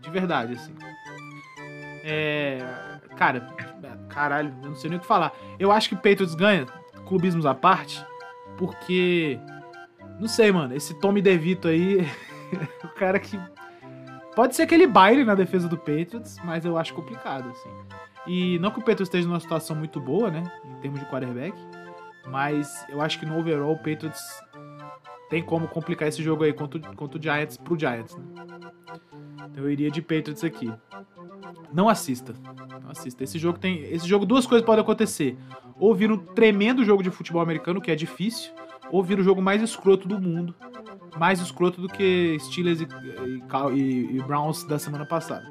De 0.00 0.10
verdade, 0.10 0.54
assim. 0.54 0.74
É. 2.02 2.58
Cara, 3.16 3.48
caralho, 4.08 4.52
eu 4.62 4.70
não 4.70 4.76
sei 4.76 4.90
nem 4.90 4.98
o 4.98 5.00
que 5.00 5.06
falar. 5.06 5.32
Eu 5.58 5.70
acho 5.70 5.88
que 5.88 5.94
Patriots 5.94 6.34
ganha, 6.34 6.66
clubismos 7.06 7.46
à 7.46 7.54
parte, 7.54 8.04
porque. 8.56 9.38
Não 10.18 10.26
sei, 10.26 10.50
mano. 10.50 10.74
Esse 10.74 10.98
Tommy 10.98 11.22
DeVito 11.22 11.68
aí. 11.68 12.08
o 12.82 12.88
cara 12.88 13.18
que. 13.20 13.38
Pode 14.34 14.56
ser 14.56 14.66
que 14.66 14.74
ele 14.74 14.86
baile 14.86 15.24
na 15.24 15.34
defesa 15.34 15.68
do 15.68 15.76
Patriots, 15.76 16.38
mas 16.42 16.64
eu 16.64 16.76
acho 16.76 16.94
complicado, 16.94 17.50
assim. 17.50 17.70
E 18.26 18.58
não 18.58 18.70
que 18.70 18.78
o 18.78 18.82
Patriots 18.82 19.08
esteja 19.08 19.28
numa 19.28 19.40
situação 19.40 19.76
muito 19.76 20.00
boa, 20.00 20.30
né? 20.30 20.42
Em 20.64 20.80
termos 20.80 20.98
de 20.98 21.06
quarterback. 21.06 21.56
Mas 22.26 22.84
eu 22.88 23.00
acho 23.00 23.18
que 23.18 23.26
no 23.26 23.38
overall 23.38 23.72
o 23.72 23.76
Patriots 23.76 24.22
tem 25.32 25.42
como 25.42 25.66
complicar 25.66 26.08
esse 26.08 26.22
jogo 26.22 26.44
aí 26.44 26.52
contra, 26.52 26.78
contra 26.94 27.18
o 27.18 27.22
Giants 27.22 27.56
pro 27.56 27.78
Giants, 27.78 28.14
né? 28.14 28.22
Então 29.50 29.64
eu 29.64 29.70
iria 29.70 29.90
de 29.90 30.02
Patriots 30.02 30.44
aqui. 30.44 30.70
Não 31.72 31.88
assista. 31.88 32.34
Não 32.82 32.90
assista. 32.90 33.24
Esse 33.24 33.38
jogo 33.38 33.58
tem. 33.58 33.80
Esse 33.84 34.06
jogo, 34.06 34.26
duas 34.26 34.46
coisas 34.46 34.62
podem 34.62 34.82
acontecer. 34.82 35.38
Ou 35.78 35.94
vir 35.94 36.12
um 36.12 36.18
tremendo 36.18 36.84
jogo 36.84 37.02
de 37.02 37.10
futebol 37.10 37.40
americano, 37.40 37.80
que 37.80 37.90
é 37.90 37.94
difícil, 37.94 38.52
ou 38.90 39.02
vira 39.02 39.22
o 39.22 39.24
jogo 39.24 39.40
mais 39.40 39.62
escroto 39.62 40.06
do 40.06 40.20
mundo. 40.20 40.54
Mais 41.18 41.40
escroto 41.40 41.80
do 41.80 41.88
que 41.88 42.36
Steelers 42.38 42.82
e, 42.82 42.88
e, 43.74 44.16
e, 44.18 44.22
Browns 44.24 44.64
da 44.64 44.78
semana 44.78 45.06
passada. 45.06 45.50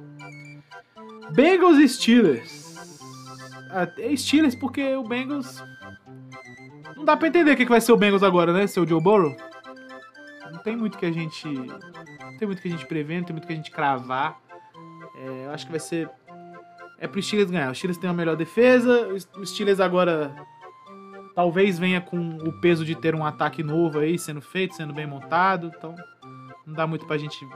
Bengals 1.32 1.80
e 1.80 1.90
Steelers. 1.90 3.10
É 3.98 4.16
Steelers 4.16 4.54
porque 4.54 4.96
o 4.96 5.04
Bengals. 5.04 5.64
Não 6.96 7.04
dá 7.04 7.18
pra 7.18 7.30
entender 7.30 7.54
o 7.54 7.58
que 7.58 7.66
vai 7.66 7.82
ser 7.82 7.94
o 7.94 7.98
Bengals 7.98 8.22
agora, 8.22 8.54
né? 8.54 8.68
Seu 8.68 8.88
Joe 8.88 9.02
Burrow. 9.02 9.36
Tem 10.64 10.76
muito 10.76 10.98
que 10.98 11.06
a 11.06 11.12
gente. 11.12 11.44
Tem 12.38 12.48
muito 12.48 12.62
que 12.62 12.68
a 12.68 12.72
gente 12.72 12.86
prever, 12.86 13.18
não 13.18 13.26
tem 13.26 13.34
muito 13.34 13.48
que 13.48 13.54
a 13.54 13.56
gente 13.56 13.72
cravar. 13.72 14.40
É, 15.16 15.46
eu 15.46 15.52
acho 15.52 15.66
que 15.66 15.72
vai 15.72 15.80
ser. 15.80 16.10
É 17.00 17.08
pro 17.08 17.22
Steelers 17.22 17.50
ganhar. 17.50 17.72
O 17.72 17.76
Steelers 17.76 17.98
tem 17.98 18.10
a 18.10 18.14
melhor 18.14 18.36
defesa. 18.36 19.08
O 19.38 19.46
Steelers 19.46 19.80
agora 19.80 20.34
talvez 21.36 21.80
venha 21.80 22.00
com 22.02 22.38
o 22.38 22.54
peso 22.62 22.86
de 22.86 22.96
ter 22.96 23.16
um 23.16 23.26
ataque 23.26 23.64
novo 23.64 24.00
aí 24.00 24.20
sendo 24.20 24.42
feito, 24.42 24.76
sendo 24.76 24.94
bem 24.94 25.08
montado. 25.08 25.72
Então 25.76 25.96
não 26.66 26.74
dá 26.74 26.86
muito 26.86 27.06
pra 27.06 27.18
gente 27.18 27.48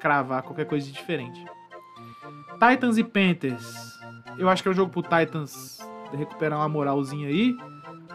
cravar 0.00 0.42
qualquer 0.42 0.66
coisa 0.66 0.86
de 0.86 0.92
diferente. 0.92 1.42
Titans 2.58 2.98
e 2.98 3.04
Panthers. 3.04 3.98
Eu 4.38 4.48
acho 4.48 4.62
que 4.62 4.68
é 4.68 4.72
um 4.72 4.74
jogo 4.74 4.90
pro 4.90 5.02
Titans 5.02 5.78
recuperar 6.12 6.58
uma 6.58 6.68
moralzinha 6.68 7.28
aí. 7.28 7.56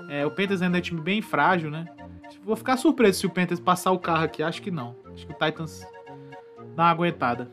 É, 0.09 0.25
o 0.25 0.31
Panthers 0.31 0.61
ainda 0.61 0.77
é 0.77 0.79
um 0.79 0.81
time 0.81 1.01
bem 1.01 1.21
frágil, 1.21 1.69
né? 1.69 1.85
Vou 2.47 2.55
ficar 2.55 2.77
surpreso 2.77 3.19
se 3.19 3.25
o 3.25 3.29
Panthers 3.29 3.59
passar 3.59 3.91
o 3.91 3.99
carro 3.99 4.23
aqui. 4.23 4.41
Acho 4.41 4.61
que 4.61 4.71
não. 4.71 4.95
Acho 5.13 5.27
que 5.27 5.33
o 5.33 5.35
Titans 5.35 5.85
dá 6.77 6.83
uma 6.83 6.89
aguentada. 6.91 7.51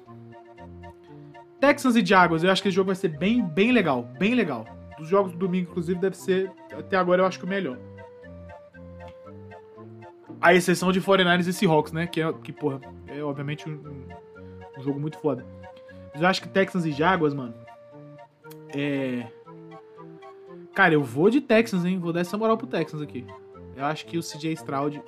Texans 1.58 1.96
e 1.96 2.06
Jaguars. 2.06 2.44
Eu 2.44 2.52
acho 2.52 2.62
que 2.62 2.68
esse 2.68 2.76
jogo 2.76 2.86
vai 2.86 2.94
ser 2.94 3.08
bem, 3.08 3.42
bem 3.42 3.72
legal. 3.72 4.04
Bem 4.20 4.36
legal. 4.36 4.64
Dos 4.96 5.08
jogos 5.08 5.32
do 5.32 5.38
domingo, 5.38 5.68
inclusive, 5.68 5.98
deve 5.98 6.16
ser, 6.16 6.48
até 6.72 6.96
agora, 6.96 7.22
eu 7.22 7.26
acho 7.26 7.40
que 7.40 7.44
o 7.44 7.48
melhor. 7.48 7.76
A 10.40 10.54
exceção 10.54 10.92
de 10.92 11.00
49ers 11.00 11.48
e 11.48 11.52
Seahawks, 11.52 11.90
né? 11.90 12.06
Que, 12.06 12.22
é, 12.22 12.32
que 12.32 12.52
porra, 12.52 12.80
é 13.08 13.20
obviamente 13.20 13.68
um, 13.68 14.06
um 14.78 14.82
jogo 14.84 15.00
muito 15.00 15.18
foda. 15.18 15.44
Mas 16.12 16.22
eu 16.22 16.28
acho 16.28 16.40
que 16.40 16.48
Texans 16.48 16.84
e 16.84 16.92
Jaguars, 16.92 17.34
mano. 17.34 17.54
É. 18.68 19.26
Cara, 20.72 20.94
eu 20.94 21.02
vou 21.02 21.30
de 21.30 21.40
Texans, 21.40 21.84
hein? 21.84 21.98
Vou 21.98 22.12
dar 22.12 22.20
essa 22.20 22.38
moral 22.38 22.56
pro 22.56 22.68
Texans 22.68 23.02
aqui. 23.02 23.26
Eu 23.76 23.84
acho 23.84 24.06
que 24.06 24.16
o 24.18 24.22
CJ 24.22 24.52
Stroud 24.52 25.02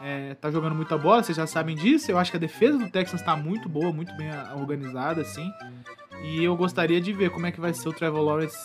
é, 0.00 0.34
tá 0.34 0.50
jogando 0.50 0.74
muita 0.74 0.96
bola, 0.96 1.22
vocês 1.22 1.36
já 1.36 1.46
sabem 1.46 1.74
disso. 1.74 2.10
Eu 2.10 2.18
acho 2.18 2.30
que 2.30 2.36
a 2.36 2.40
defesa 2.40 2.78
do 2.78 2.90
Texans 2.90 3.22
tá 3.22 3.36
muito 3.36 3.68
boa, 3.68 3.92
muito 3.92 4.14
bem 4.16 4.30
organizada, 4.56 5.22
assim. 5.22 5.50
E 6.22 6.42
eu 6.42 6.56
gostaria 6.56 7.00
de 7.00 7.12
ver 7.12 7.30
como 7.30 7.46
é 7.46 7.52
que 7.52 7.60
vai 7.60 7.72
ser 7.72 7.88
o 7.88 7.92
Trevor 7.92 8.22
Lawrence 8.22 8.58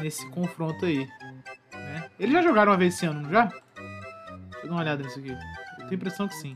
nesse 0.00 0.26
confronto 0.28 0.84
aí. 0.84 1.08
Né? 1.72 2.10
Eles 2.18 2.32
já 2.32 2.42
jogaram 2.42 2.72
uma 2.72 2.78
vez 2.78 2.94
esse 2.94 3.06
ano, 3.06 3.22
não 3.22 3.30
já? 3.30 3.44
Deixa 3.44 4.58
eu 4.62 4.68
dar 4.68 4.74
uma 4.74 4.80
olhada 4.80 5.02
nisso 5.02 5.18
aqui. 5.18 5.30
Eu 5.30 5.36
tenho 5.76 5.90
a 5.90 5.94
impressão 5.94 6.28
que 6.28 6.34
sim. 6.34 6.54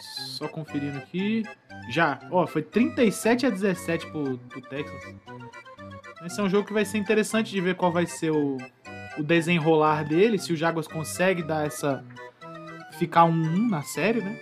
Só 0.00 0.48
conferindo 0.48 0.98
aqui. 0.98 1.44
Já. 1.88 2.18
Ó, 2.30 2.46
foi 2.46 2.62
37 2.62 3.46
a 3.46 3.50
17 3.50 4.06
pro, 4.10 4.38
pro 4.38 4.60
Texas. 4.62 5.14
Esse 6.24 6.40
é 6.40 6.42
um 6.42 6.48
jogo 6.48 6.66
que 6.66 6.72
vai 6.72 6.84
ser 6.84 6.98
interessante 6.98 7.50
de 7.50 7.60
ver 7.60 7.76
qual 7.76 7.92
vai 7.92 8.06
ser 8.06 8.30
o, 8.30 8.56
o 9.18 9.22
desenrolar 9.22 10.04
dele. 10.04 10.38
Se 10.38 10.52
o 10.52 10.56
Jaguars 10.56 10.88
consegue 10.88 11.42
dar 11.42 11.66
essa. 11.66 12.04
ficar 12.98 13.24
um 13.24 13.32
1 13.32 13.68
na 13.68 13.82
série, 13.82 14.20
né? 14.20 14.40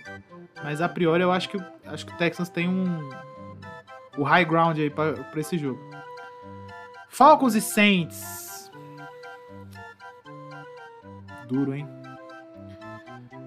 Mas 0.63 0.81
a 0.81 0.87
priori 0.87 1.21
eu 1.21 1.31
acho 1.31 1.49
que, 1.49 1.57
acho 1.85 2.05
que 2.05 2.13
o 2.13 2.17
Texans 2.17 2.49
tem 2.49 2.69
um. 2.69 3.09
o 4.17 4.23
high 4.23 4.45
ground 4.45 4.77
aí 4.79 4.89
pra, 4.89 5.13
pra 5.13 5.39
esse 5.39 5.57
jogo. 5.57 5.79
Falcons 7.09 7.55
e 7.55 7.61
Saints. 7.61 8.71
Duro, 11.47 11.73
hein? 11.73 11.87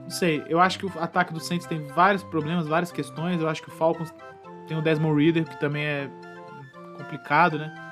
Não 0.02 0.10
sei, 0.10 0.42
eu 0.48 0.60
acho 0.60 0.78
que 0.78 0.86
o 0.86 0.92
ataque 0.98 1.34
do 1.34 1.40
Saints 1.40 1.66
tem 1.66 1.86
vários 1.88 2.22
problemas, 2.22 2.66
várias 2.66 2.92
questões. 2.92 3.40
Eu 3.40 3.48
acho 3.48 3.62
que 3.62 3.68
o 3.68 3.72
Falcons 3.72 4.14
tem 4.66 4.76
o 4.76 4.80
Desmond 4.82 5.22
Reader, 5.22 5.44
que 5.44 5.58
também 5.60 5.84
é 5.84 6.10
complicado, 6.96 7.58
né? 7.58 7.87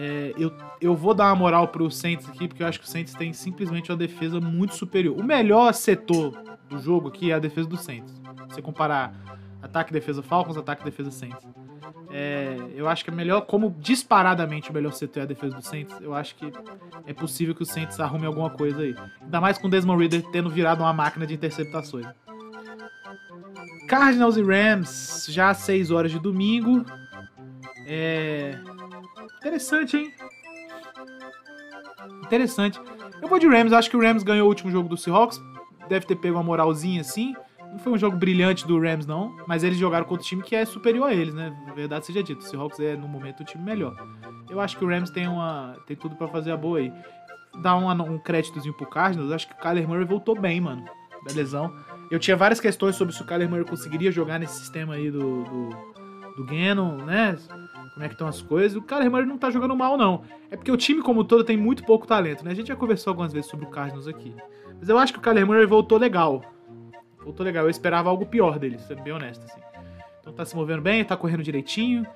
É, 0.00 0.32
eu, 0.38 0.52
eu 0.80 0.94
vou 0.94 1.12
dar 1.12 1.24
uma 1.24 1.34
moral 1.34 1.66
pro 1.66 1.90
Saints 1.90 2.28
aqui, 2.28 2.46
porque 2.46 2.62
eu 2.62 2.66
acho 2.68 2.78
que 2.78 2.86
o 2.86 2.88
Saints 2.88 3.14
tem 3.14 3.32
simplesmente 3.32 3.90
uma 3.90 3.98
defesa 3.98 4.40
muito 4.40 4.76
superior. 4.76 5.18
O 5.18 5.24
melhor 5.24 5.74
setor 5.74 6.40
do 6.68 6.78
jogo 6.78 7.08
aqui 7.08 7.32
é 7.32 7.34
a 7.34 7.38
defesa 7.40 7.68
do 7.68 7.76
Saints. 7.76 8.14
Você 8.48 8.62
comparar 8.62 9.12
ataque, 9.60 9.92
defesa 9.92 10.22
Falcons, 10.22 10.56
ataque, 10.56 10.84
defesa 10.84 11.10
Saints. 11.10 11.44
É, 12.10 12.56
eu 12.76 12.88
acho 12.88 13.02
que 13.02 13.10
é 13.10 13.12
melhor, 13.12 13.40
como 13.40 13.74
disparadamente 13.76 14.70
o 14.70 14.72
melhor 14.72 14.92
setor 14.92 15.20
é 15.20 15.22
a 15.24 15.26
defesa 15.26 15.56
do 15.56 15.62
Saints, 15.62 15.94
eu 16.00 16.14
acho 16.14 16.36
que 16.36 16.50
é 17.04 17.12
possível 17.12 17.52
que 17.52 17.62
o 17.62 17.66
Saints 17.66 17.98
arrume 17.98 18.24
alguma 18.24 18.50
coisa 18.50 18.82
aí. 18.82 18.94
Ainda 19.20 19.40
mais 19.40 19.58
com 19.58 19.66
o 19.66 19.70
Desmond 19.70 20.00
Reader 20.00 20.22
tendo 20.30 20.48
virado 20.48 20.80
uma 20.80 20.92
máquina 20.92 21.26
de 21.26 21.34
interceptações. 21.34 22.06
Cardinals 23.88 24.36
e 24.36 24.42
Rams, 24.42 25.26
já 25.28 25.50
às 25.50 25.58
6 25.58 25.90
horas 25.90 26.12
de 26.12 26.20
domingo. 26.20 26.84
É. 27.84 28.58
Interessante, 29.48 29.96
hein? 29.96 30.14
Interessante. 32.24 32.78
Eu 33.22 33.28
vou 33.28 33.38
de 33.38 33.48
Rams, 33.48 33.72
acho 33.72 33.88
que 33.88 33.96
o 33.96 34.00
Rams 34.00 34.22
ganhou 34.22 34.44
o 34.44 34.48
último 34.48 34.70
jogo 34.70 34.90
do 34.90 34.96
Seahawks. 34.96 35.40
Deve 35.88 36.04
ter 36.04 36.16
pego 36.16 36.36
uma 36.36 36.42
moralzinha 36.42 37.00
assim. 37.00 37.34
Não 37.58 37.78
foi 37.78 37.94
um 37.94 37.98
jogo 37.98 38.14
brilhante 38.16 38.66
do 38.66 38.78
Rams, 38.78 39.06
não, 39.06 39.34
mas 39.46 39.64
eles 39.64 39.78
jogaram 39.78 40.04
contra 40.04 40.22
um 40.22 40.26
time 40.26 40.42
que 40.42 40.54
é 40.54 40.66
superior 40.66 41.08
a 41.08 41.14
eles, 41.14 41.34
né? 41.34 41.56
Na 41.66 41.72
verdade 41.72 42.04
seja 42.04 42.22
dito, 42.22 42.40
o 42.40 42.42
Seahawks 42.42 42.78
é, 42.78 42.94
no 42.94 43.08
momento, 43.08 43.40
o 43.40 43.44
time 43.44 43.64
melhor. 43.64 43.96
Eu 44.50 44.60
acho 44.60 44.76
que 44.76 44.84
o 44.84 44.88
Rams 44.88 45.10
tem, 45.10 45.26
uma, 45.26 45.76
tem 45.86 45.96
tudo 45.96 46.14
para 46.14 46.28
fazer 46.28 46.52
a 46.52 46.56
boa 46.56 46.78
aí. 46.78 46.92
Dar 47.62 47.76
uma, 47.76 47.94
um 48.02 48.18
créditozinho 48.18 48.74
pro 48.74 48.86
Cardinals, 48.86 49.32
acho 49.32 49.48
que 49.48 49.54
o 49.54 49.56
Kyler 49.56 49.88
Murray 49.88 50.04
voltou 50.04 50.38
bem, 50.38 50.60
mano, 50.60 50.84
da 51.26 51.34
lesão. 51.34 51.74
Eu 52.10 52.18
tinha 52.18 52.36
várias 52.36 52.60
questões 52.60 52.96
sobre 52.96 53.14
se 53.14 53.22
o 53.22 53.26
Kyler 53.26 53.48
Murray 53.48 53.64
conseguiria 53.64 54.12
jogar 54.12 54.38
nesse 54.38 54.58
sistema 54.58 54.94
aí 54.94 55.10
do, 55.10 55.44
do, 55.44 55.68
do 56.38 56.46
Gannon, 56.46 57.04
né? 57.04 57.36
Como 57.94 58.04
é 58.04 58.08
que 58.08 58.14
estão 58.14 58.28
as 58.28 58.40
coisas. 58.40 58.76
O 58.76 58.82
Kyler 58.82 59.10
Murray 59.10 59.26
não 59.26 59.38
tá 59.38 59.50
jogando 59.50 59.76
mal, 59.76 59.96
não. 59.96 60.22
É 60.50 60.56
porque 60.56 60.70
o 60.70 60.76
time 60.76 61.02
como 61.02 61.24
todo 61.24 61.44
tem 61.44 61.56
muito 61.56 61.84
pouco 61.84 62.06
talento, 62.06 62.44
né? 62.44 62.52
A 62.52 62.54
gente 62.54 62.68
já 62.68 62.76
conversou 62.76 63.10
algumas 63.10 63.32
vezes 63.32 63.50
sobre 63.50 63.66
o 63.66 63.68
Cardinals 63.68 64.06
aqui. 64.06 64.34
Mas 64.78 64.88
eu 64.88 64.98
acho 64.98 65.12
que 65.12 65.18
o 65.18 65.22
Kyler 65.22 65.46
Murray 65.46 65.66
voltou 65.66 65.98
legal 65.98 66.42
voltou 67.28 67.44
legal. 67.44 67.64
Eu 67.64 67.70
esperava 67.70 68.08
algo 68.08 68.26
pior 68.26 68.58
dele, 68.58 68.78
sendo 68.78 69.02
bem 69.02 69.12
honesto, 69.12 69.44
assim. 69.44 69.60
Então 70.20 70.32
tá 70.32 70.44
se 70.44 70.56
movendo 70.56 70.82
bem, 70.82 71.04
tá 71.04 71.16
correndo 71.16 71.42
direitinho, 71.42 72.06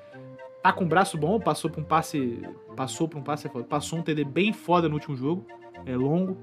tá 0.63 0.73
com 0.73 0.85
um 0.85 0.89
braço 0.89 1.17
bom, 1.17 1.39
passou 1.39 1.71
por 1.71 1.81
um 1.81 1.85
passe. 1.85 2.43
Passou 2.77 3.07
por 3.09 3.19
um 3.19 3.23
passe, 3.23 3.49
passou 3.69 3.99
um 3.99 4.03
TD 4.03 4.25
bem 4.25 4.53
foda 4.53 4.89
no 4.89 4.95
último 4.95 5.17
jogo. 5.17 5.47
É 5.85 5.97
longo. 5.97 6.37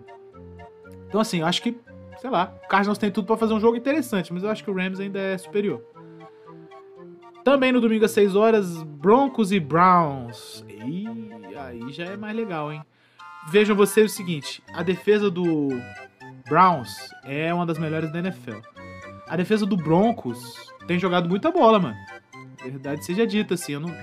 Então, 1.07 1.19
assim, 1.19 1.39
eu 1.39 1.47
acho 1.47 1.61
que, 1.61 1.79
sei 2.19 2.29
lá, 2.29 2.53
o 2.63 2.67
Cardinals 2.67 2.99
tem 2.99 3.11
tudo 3.11 3.25
para 3.25 3.37
fazer 3.37 3.53
um 3.53 3.59
jogo 3.59 3.75
interessante, 3.75 4.31
mas 4.31 4.43
eu 4.43 4.49
acho 4.49 4.63
que 4.63 4.69
o 4.69 4.75
Rams 4.75 4.99
ainda 4.99 5.19
é 5.19 5.37
superior. 5.37 5.83
Também 7.49 7.71
no 7.71 7.81
domingo 7.81 8.05
às 8.05 8.11
6 8.11 8.35
horas, 8.35 8.83
Broncos 8.83 9.51
e 9.51 9.59
Browns. 9.59 10.63
E 10.69 11.07
aí 11.57 11.91
já 11.91 12.05
é 12.05 12.15
mais 12.15 12.35
legal, 12.35 12.71
hein? 12.71 12.83
Vejam 13.49 13.75
vocês 13.75 14.11
o 14.11 14.15
seguinte: 14.15 14.61
a 14.71 14.83
defesa 14.83 15.31
do 15.31 15.69
Browns 16.47 16.95
é 17.23 17.51
uma 17.51 17.65
das 17.65 17.79
melhores 17.79 18.11
da 18.11 18.19
NFL. 18.19 18.59
A 19.27 19.35
defesa 19.35 19.65
do 19.65 19.75
Broncos 19.75 20.37
tem 20.85 20.99
jogado 20.99 21.27
muita 21.27 21.49
bola, 21.49 21.79
mano. 21.79 21.97
Verdade 22.61 23.03
seja 23.03 23.25
dita, 23.25 23.55
assim, 23.55 23.73
eu 23.73 23.79
não, 23.79 23.95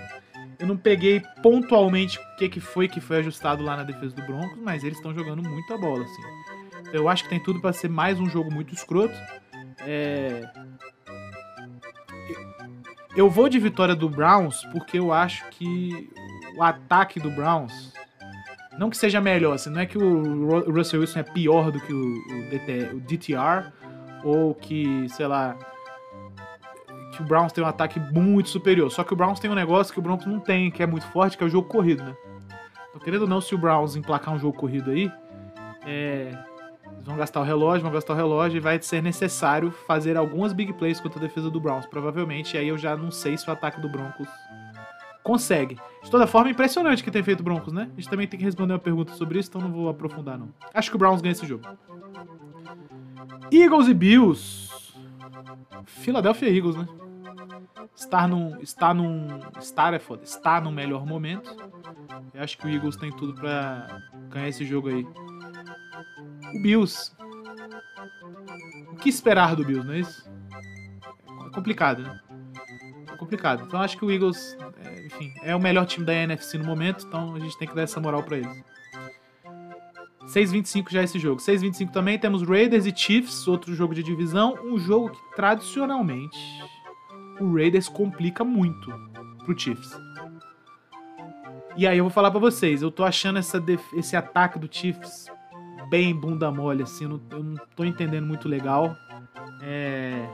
eu 0.59 0.67
não 0.67 0.77
peguei 0.77 1.23
pontualmente 1.41 2.19
o 2.19 2.37
que, 2.39 2.49
que 2.49 2.59
foi 2.59 2.89
que 2.89 3.01
foi 3.01 3.19
ajustado 3.19 3.63
lá 3.63 3.77
na 3.77 3.85
defesa 3.85 4.13
do 4.13 4.23
Broncos, 4.23 4.59
mas 4.59 4.83
eles 4.83 4.97
estão 4.97 5.15
jogando 5.15 5.49
muita 5.49 5.79
bola, 5.79 6.03
assim. 6.03 6.23
Eu 6.93 7.09
acho 7.09 7.23
que 7.23 7.31
tem 7.31 7.39
tudo 7.39 7.61
para 7.61 7.73
ser 7.73 7.89
mais 7.89 8.19
um 8.19 8.29
jogo 8.29 8.53
muito 8.53 8.75
escroto. 8.75 9.15
É... 9.83 10.43
Eu 13.17 13.31
vou 13.31 13.49
de 13.49 13.59
vitória 13.59 13.97
do 13.97 14.11
Browns 14.11 14.63
porque 14.73 14.99
eu 14.99 15.11
acho 15.11 15.49
que 15.49 16.11
o 16.57 16.63
ataque 16.63 17.19
do 17.19 17.31
Browns 17.31 17.95
não 18.79 18.91
que 18.91 18.97
seja 18.97 19.23
melhor, 19.23 19.55
assim, 19.55 19.71
não 19.71 19.81
é 19.81 19.87
que 19.87 19.97
o 19.97 20.71
Russell 20.71 21.01
Wilson 21.01 21.21
é 21.21 21.23
pior 21.23 21.73
do 21.73 21.81
que 21.81 21.93
o, 21.93 22.51
DT, 22.51 22.95
o 22.95 23.01
DTR, 23.01 23.73
ou 24.23 24.55
que, 24.55 25.09
sei 25.09 25.27
lá, 25.27 25.57
que 27.13 27.23
o 27.23 27.25
Browns 27.25 27.53
tem 27.53 27.65
um 27.65 27.67
ataque 27.67 27.99
muito 27.99 28.51
superior. 28.51 28.91
Só 28.91 29.03
que 29.03 29.15
o 29.15 29.17
Browns 29.17 29.41
tem 29.41 29.51
um 29.51 29.55
negócio 29.55 29.95
que 29.95 29.99
o 29.99 30.03
Broncos 30.03 30.27
não 30.27 30.39
tem, 30.39 30.71
que 30.71 30.83
é 30.83 30.87
muito 30.87 31.07
forte, 31.07 31.39
que 31.39 31.43
é 31.43 31.47
o 31.47 31.51
jogo 31.51 31.69
corrido, 31.69 32.05
né? 32.05 32.15
Então, 32.91 33.01
querendo 33.01 33.23
ou 33.23 33.29
não, 33.29 33.41
se 33.41 33.55
o 33.55 33.59
Browns 33.59 33.97
emplacar 33.97 34.35
um 34.35 34.39
jogo 34.39 34.59
corrido 34.59 34.91
aí, 34.91 35.11
é, 35.87 36.37
vão 37.07 37.17
gastar 37.17 37.41
o 37.41 37.45
relógio, 37.45 37.83
vão 37.83 37.93
gastar 37.93 38.13
o 38.13 38.17
relógio 38.17 38.57
e 38.57 38.61
vai 38.61 38.81
ser 38.83 39.03
necessário 39.03 39.71
fazer 39.71 40.17
algumas 40.17 40.53
big 40.53 40.73
plays 40.73 41.01
contra 41.01 41.19
a 41.19 41.23
defesa 41.23 41.51
do 41.51 41.61
Browns, 41.61 41.87
provavelmente. 41.87 42.57
E 42.57 42.59
aí 42.59 42.69
eu 42.69 42.77
já 42.77 42.97
não 42.97 43.11
sei 43.11 43.37
se 43.39 43.49
o 43.49 43.53
ataque 43.53 43.81
do 43.81 43.89
Broncos 43.89 44.29
consegue. 45.23 45.77
De 46.03 46.11
toda 46.11 46.27
forma, 46.27 46.49
é 46.49 46.53
impressionante 46.53 47.03
que 47.03 47.11
tem 47.11 47.23
feito 47.23 47.41
o 47.41 47.43
Broncos, 47.45 47.73
né? 47.73 47.89
A 47.93 48.01
gente 48.01 48.09
também 48.09 48.27
tem 48.27 48.39
que 48.39 48.45
responder 48.45 48.73
uma 48.73 48.79
pergunta 48.79 49.13
sobre 49.15 49.39
isso, 49.39 49.49
então 49.49 49.61
não 49.61 49.73
vou 49.73 49.89
aprofundar, 49.89 50.39
não. 50.39 50.49
Acho 50.75 50.91
que 50.91 50.97
o 50.97 50.99
Browns 50.99 51.21
ganha 51.21 51.33
esse 51.33 51.47
jogo. 51.47 51.65
Eagles 53.53 53.89
e 53.89 53.95
Bills. 53.95 54.95
Philadelphia 55.85 56.49
Eagles, 56.49 56.77
né? 56.77 56.87
estar 57.97 58.29
num, 58.29 58.61
está 58.61 58.93
num, 58.93 59.27
estar 59.59 59.95
é 59.95 59.99
foda, 59.99 60.23
está 60.23 60.61
no 60.61 60.71
melhor 60.71 61.07
momento. 61.07 61.57
Eu 62.35 62.43
acho 62.43 62.59
que 62.59 62.67
o 62.67 62.71
Eagles 62.71 62.97
tem 62.97 63.11
tudo 63.11 63.35
pra 63.35 64.03
ganhar 64.29 64.49
esse 64.49 64.65
jogo 64.65 64.89
aí. 64.89 65.07
O 66.55 66.61
Bills. 66.61 67.13
O 68.93 68.97
que 68.97 69.09
esperar 69.09 69.55
do 69.57 69.65
Bills, 69.65 69.87
não 69.87 69.95
é 69.95 70.01
isso? 70.01 70.29
É 71.47 71.51
complicado, 71.51 72.03
né? 72.03 72.21
É 73.13 73.17
complicado. 73.17 73.65
Então 73.67 73.81
acho 73.81 73.97
que 73.97 74.05
o 74.05 74.11
Eagles, 74.11 74.57
é, 74.85 75.07
enfim, 75.07 75.33
é 75.43 75.55
o 75.55 75.61
melhor 75.61 75.87
time 75.87 76.05
da 76.05 76.15
NFC 76.15 76.59
no 76.59 76.65
momento, 76.65 77.07
então 77.07 77.35
a 77.35 77.39
gente 77.39 77.57
tem 77.59 77.67
que 77.67 77.75
dar 77.75 77.83
essa 77.83 78.01
moral 78.01 78.23
pra 78.23 78.39
eles. 78.39 78.65
6-25 80.27 80.91
já 80.91 81.01
é 81.01 81.05
esse 81.05 81.19
jogo. 81.19 81.41
6-25 81.41 81.91
também 81.91 82.19
temos 82.19 82.43
Raiders 82.43 82.85
e 82.85 82.95
Chiefs, 82.95 83.47
outro 83.47 83.75
jogo 83.75 83.95
de 83.95 84.03
divisão. 84.03 84.55
Um 84.65 84.79
jogo 84.79 85.11
que 85.11 85.37
tradicionalmente 85.37 86.37
o 87.41 87.55
Raiders 87.55 87.89
complica 87.89 88.45
muito 88.45 88.93
pro 89.45 89.59
Chiefs. 89.59 89.97
E 91.77 91.87
aí 91.87 91.99
eu 91.99 92.05
vou 92.05 92.11
falar 92.11 92.31
pra 92.31 92.41
vocês, 92.41 92.83
eu 92.83 92.91
tô 92.91 93.05
achando 93.05 93.39
essa 93.39 93.63
esse 93.95 94.17
ataque 94.17 94.59
do 94.59 94.69
Chiefs 94.71 95.27
bem 95.89 96.15
bunda 96.15 96.51
mole, 96.51 96.83
assim, 96.83 97.05
eu 97.05 97.11
não, 97.11 97.21
eu 97.31 97.43
não 97.43 97.57
tô 97.75 97.85
entendendo 97.85 98.27
muito 98.27 98.49
legal. 98.49 98.97
É... 99.63 100.27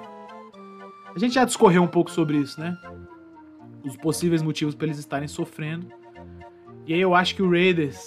A 1.15 1.19
gente 1.19 1.35
já 1.35 1.45
discorreu 1.45 1.83
um 1.83 1.89
pouco 1.89 2.11
sobre 2.11 2.39
isso, 2.39 2.59
né? 2.61 2.77
Os 3.85 3.97
possíveis 3.97 4.43
motivos 4.43 4.75
pra 4.75 4.87
eles 4.87 4.99
estarem 4.99 5.29
sofrendo. 5.29 5.87
E 6.87 6.95
aí 6.95 7.01
eu 7.01 7.15
acho 7.15 7.35
que 7.35 7.43
o 7.43 7.51
Raiders, 7.51 8.01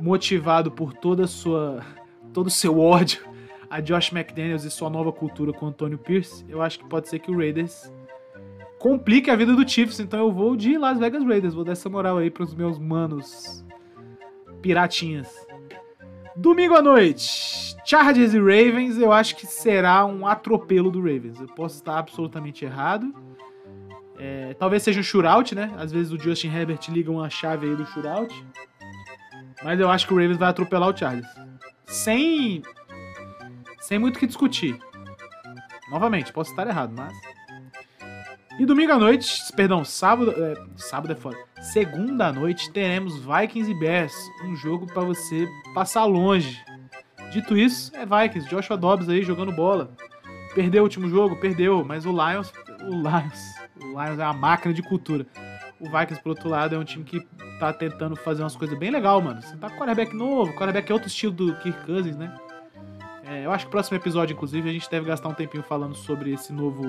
motivado 0.00 0.70
por 0.70 0.92
toda 0.94 1.26
sua. 1.26 1.84
todo 2.32 2.46
o 2.46 2.50
seu 2.50 2.78
ódio 2.78 3.26
a 3.70 3.80
Josh 3.80 4.12
McDaniels 4.12 4.64
e 4.64 4.70
sua 4.70 4.88
nova 4.88 5.12
cultura 5.12 5.52
com 5.52 5.66
o 5.66 5.68
Antonio 5.68 5.98
Pierce, 5.98 6.44
eu 6.48 6.62
acho 6.62 6.78
que 6.78 6.88
pode 6.88 7.08
ser 7.08 7.18
que 7.18 7.30
o 7.30 7.36
Raiders 7.36 7.92
complique 8.78 9.30
a 9.30 9.36
vida 9.36 9.54
do 9.54 9.68
Chiefs. 9.68 10.00
Então 10.00 10.20
eu 10.20 10.32
vou 10.32 10.56
de 10.56 10.78
Las 10.78 10.98
Vegas 10.98 11.24
Raiders. 11.24 11.54
Vou 11.54 11.64
dar 11.64 11.72
essa 11.72 11.88
moral 11.88 12.18
aí 12.18 12.30
pros 12.30 12.54
meus 12.54 12.78
manos 12.78 13.64
piratinhas. 14.62 15.47
Domingo 16.40 16.76
à 16.76 16.80
noite, 16.80 17.76
Chargers 17.84 18.32
e 18.32 18.38
Ravens. 18.38 18.96
Eu 18.96 19.12
acho 19.12 19.34
que 19.34 19.44
será 19.44 20.06
um 20.06 20.24
atropelo 20.24 20.88
do 20.88 21.00
Ravens. 21.00 21.40
Eu 21.40 21.48
posso 21.48 21.74
estar 21.74 21.98
absolutamente 21.98 22.64
errado. 22.64 23.12
É, 24.16 24.54
talvez 24.54 24.84
seja 24.84 25.00
um 25.00 25.02
shootout, 25.02 25.52
né? 25.56 25.74
Às 25.76 25.90
vezes 25.90 26.12
o 26.12 26.18
Justin 26.18 26.54
Herbert 26.54 26.78
liga 26.90 27.10
uma 27.10 27.28
chave 27.28 27.68
aí 27.68 27.74
do 27.74 27.84
shootout. 27.86 28.32
Mas 29.64 29.80
eu 29.80 29.90
acho 29.90 30.06
que 30.06 30.14
o 30.14 30.16
Ravens 30.16 30.36
vai 30.36 30.48
atropelar 30.48 30.88
o 30.88 30.96
Chargers. 30.96 31.26
Sem. 31.86 32.62
Sem 33.80 33.98
muito 33.98 34.14
o 34.14 34.18
que 34.20 34.26
discutir. 34.28 34.78
Novamente, 35.90 36.32
posso 36.32 36.50
estar 36.50 36.68
errado, 36.68 36.94
mas. 36.96 37.12
E 38.58 38.66
domingo 38.66 38.92
à 38.92 38.98
noite, 38.98 39.52
perdão, 39.54 39.84
sábado. 39.84 40.32
É, 40.36 40.54
sábado 40.76 41.12
é 41.12 41.16
foda. 41.16 41.36
Segunda 41.60 42.26
à 42.26 42.32
noite 42.32 42.72
teremos 42.72 43.16
Vikings 43.16 43.70
e 43.70 43.74
Bears. 43.74 44.14
Um 44.44 44.56
jogo 44.56 44.84
pra 44.86 45.02
você 45.02 45.46
passar 45.74 46.04
longe. 46.04 46.60
Dito 47.30 47.56
isso, 47.56 47.92
é 47.94 48.04
Vikings. 48.04 48.48
Joshua 48.50 48.76
Dobbs 48.76 49.08
aí 49.08 49.22
jogando 49.22 49.52
bola. 49.52 49.92
Perdeu 50.56 50.82
o 50.82 50.84
último 50.86 51.08
jogo? 51.08 51.36
Perdeu. 51.36 51.84
Mas 51.84 52.04
o 52.04 52.10
Lions. 52.10 52.52
O 52.82 52.90
Lions. 52.90 53.40
O 53.80 54.02
Lions 54.02 54.18
é 54.18 54.24
uma 54.24 54.32
máquina 54.32 54.74
de 54.74 54.82
cultura. 54.82 55.24
O 55.78 55.84
Vikings, 55.84 56.20
por 56.20 56.30
outro 56.30 56.48
lado, 56.48 56.74
é 56.74 56.78
um 56.78 56.84
time 56.84 57.04
que 57.04 57.20
tá 57.60 57.72
tentando 57.72 58.16
fazer 58.16 58.42
umas 58.42 58.56
coisas 58.56 58.76
bem 58.76 58.90
legal, 58.90 59.20
mano. 59.20 59.40
Você 59.40 59.56
tá 59.56 59.70
com 59.70 59.76
quarterback 59.76 60.16
novo, 60.16 60.52
quarterback 60.54 60.90
é 60.90 60.92
outro 60.92 61.08
estilo 61.08 61.32
do 61.32 61.54
Kirk 61.56 61.86
Cousins, 61.86 62.16
né? 62.16 62.36
É, 63.24 63.44
eu 63.44 63.52
acho 63.52 63.66
que 63.66 63.68
o 63.68 63.70
próximo 63.70 63.96
episódio, 63.96 64.34
inclusive, 64.34 64.68
a 64.68 64.72
gente 64.72 64.90
deve 64.90 65.06
gastar 65.06 65.28
um 65.28 65.34
tempinho 65.34 65.62
falando 65.62 65.94
sobre 65.94 66.32
esse 66.32 66.52
novo. 66.52 66.82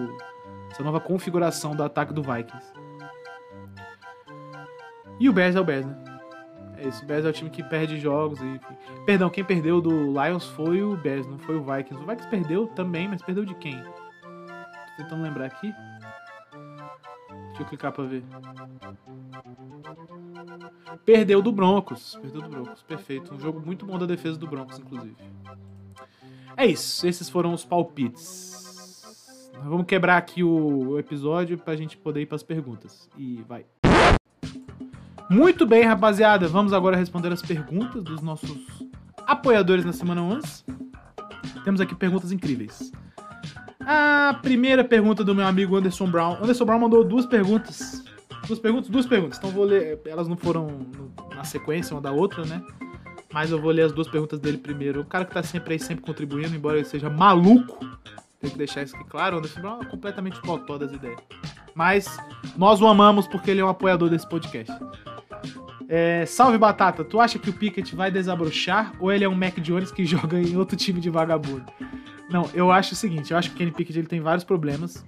Essa 0.69 0.83
nova 0.83 0.99
configuração 0.99 1.75
do 1.75 1.83
ataque 1.83 2.13
do 2.13 2.21
Vikings. 2.21 2.73
E 5.19 5.27
o 5.27 5.33
Bears 5.33 5.55
é 5.55 5.59
o 5.59 5.63
Bears, 5.63 5.85
né? 5.85 5.97
É 6.77 6.87
isso, 6.87 7.03
o 7.03 7.07
Bears 7.07 7.25
é 7.25 7.29
o 7.29 7.33
time 7.33 7.49
que 7.49 7.61
perde 7.61 7.99
jogos 7.99 8.39
e. 8.39 8.59
Perdão, 9.05 9.29
quem 9.29 9.43
perdeu 9.43 9.81
do 9.81 9.91
Lions 9.91 10.45
foi 10.45 10.81
o 10.81 10.95
Bears, 10.95 11.27
não 11.27 11.37
foi 11.39 11.55
o 11.55 11.63
Vikings. 11.63 12.01
O 12.01 12.07
Vikings 12.07 12.29
perdeu 12.29 12.67
também, 12.67 13.07
mas 13.07 13.21
perdeu 13.21 13.43
de 13.43 13.53
quem? 13.55 13.81
Tô 13.83 15.03
tentando 15.03 15.23
lembrar 15.23 15.47
aqui. 15.47 15.73
Deixa 17.47 17.63
eu 17.63 17.65
clicar 17.65 17.91
pra 17.91 18.05
ver. 18.05 18.23
Perdeu 21.03 21.41
do 21.41 21.51
Broncos. 21.51 22.17
Perdeu 22.21 22.41
do 22.41 22.49
Broncos, 22.49 22.83
perfeito. 22.83 23.33
Um 23.33 23.39
jogo 23.39 23.59
muito 23.59 23.85
bom 23.85 23.97
da 23.97 24.05
defesa 24.05 24.37
do 24.37 24.47
Broncos, 24.47 24.79
inclusive. 24.79 25.17
É 26.55 26.65
isso, 26.65 27.05
esses 27.05 27.29
foram 27.29 27.53
os 27.53 27.65
palpites. 27.65 28.68
Vamos 29.63 29.85
quebrar 29.85 30.17
aqui 30.17 30.43
o 30.43 30.97
episódio 30.97 31.57
pra 31.57 31.75
gente 31.75 31.97
poder 31.97 32.21
ir 32.21 32.25
pras 32.25 32.43
perguntas. 32.43 33.09
E 33.17 33.43
vai. 33.47 33.65
Muito 35.29 35.65
bem, 35.65 35.83
rapaziada. 35.83 36.47
Vamos 36.47 36.73
agora 36.73 36.97
responder 36.97 37.31
as 37.31 37.41
perguntas 37.41 38.03
dos 38.03 38.21
nossos 38.21 38.83
apoiadores 39.27 39.85
na 39.85 39.93
semana 39.93 40.23
11. 40.23 40.65
Temos 41.63 41.81
aqui 41.81 41.93
perguntas 41.93 42.31
incríveis. 42.31 42.91
A 43.79 44.39
primeira 44.41 44.83
pergunta 44.83 45.23
do 45.23 45.35
meu 45.35 45.45
amigo 45.45 45.75
Anderson 45.75 46.09
Brown. 46.09 46.37
Anderson 46.41 46.65
Brown 46.65 46.79
mandou 46.79 47.03
duas 47.03 47.25
perguntas. 47.25 48.03
Duas 48.47 48.59
perguntas? 48.59 48.89
Duas 48.89 49.05
perguntas. 49.05 49.37
Então 49.37 49.51
vou 49.51 49.65
ler. 49.65 49.99
Elas 50.05 50.27
não 50.27 50.37
foram 50.37 50.67
na 51.35 51.43
sequência 51.43 51.95
uma 51.95 52.01
da 52.01 52.11
outra, 52.11 52.45
né? 52.45 52.61
Mas 53.31 53.51
eu 53.51 53.61
vou 53.61 53.71
ler 53.71 53.83
as 53.83 53.91
duas 53.91 54.07
perguntas 54.07 54.39
dele 54.39 54.57
primeiro. 54.57 55.01
O 55.01 55.05
cara 55.05 55.25
que 55.25 55.33
tá 55.33 55.43
sempre 55.43 55.73
aí, 55.73 55.79
sempre 55.79 56.03
contribuindo, 56.03 56.55
embora 56.55 56.77
ele 56.77 56.85
seja 56.85 57.09
maluco. 57.09 57.77
Tem 58.39 58.49
que 58.49 58.57
deixar 58.57 58.83
isso 58.83 58.95
aqui 58.95 59.05
claro. 59.09 59.35
O 59.35 59.39
Anderson 59.39 59.61
Brown 59.61 59.81
é 59.81 59.85
completamente 59.85 60.41
totó 60.41 60.77
das 60.77 60.91
ideias. 60.91 61.19
Mas 61.75 62.17
nós 62.57 62.81
o 62.81 62.87
amamos 62.87 63.27
porque 63.27 63.51
ele 63.51 63.61
é 63.61 63.65
um 63.65 63.69
apoiador 63.69 64.09
desse 64.09 64.27
podcast. 64.27 64.73
É, 65.87 66.25
salve 66.25 66.57
Batata, 66.57 67.03
tu 67.03 67.19
acha 67.19 67.39
que 67.39 67.49
o 67.49 67.53
Pickett 67.53 67.95
vai 67.95 68.11
desabrochar 68.11 68.93
ou 68.99 69.11
ele 69.11 69.23
é 69.23 69.29
um 69.29 69.35
Mac 69.35 69.59
Jones 69.59 69.91
que 69.91 70.05
joga 70.05 70.39
em 70.39 70.55
outro 70.55 70.77
time 70.77 71.01
de 71.01 71.09
vagabundo? 71.09 71.65
Não, 72.29 72.47
eu 72.53 72.71
acho 72.71 72.93
o 72.93 72.95
seguinte, 72.95 73.31
eu 73.31 73.37
acho 73.37 73.49
que 73.49 73.55
o 73.55 73.57
Kenny 73.57 73.71
Pickett 73.71 73.97
ele 73.97 74.07
tem 74.07 74.21
vários 74.21 74.43
problemas, 74.43 75.03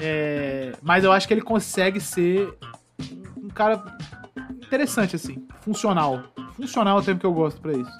é, 0.00 0.72
mas 0.82 1.04
eu 1.04 1.12
acho 1.12 1.28
que 1.28 1.34
ele 1.34 1.40
consegue 1.40 2.00
ser 2.00 2.52
um 3.36 3.48
cara 3.48 3.96
interessante 4.52 5.14
assim, 5.14 5.46
funcional. 5.60 6.24
Funcional 6.54 6.98
é 6.98 7.00
o 7.00 7.04
termo 7.04 7.20
que 7.20 7.26
eu 7.26 7.32
gosto 7.32 7.60
pra 7.60 7.72
isso. 7.72 7.98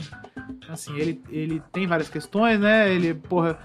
Assim, 0.69 0.97
ele, 0.97 1.23
ele 1.31 1.63
tem 1.73 1.87
várias 1.87 2.09
questões, 2.09 2.59
né? 2.59 2.93
Ele, 2.93 3.15
porra, 3.15 3.59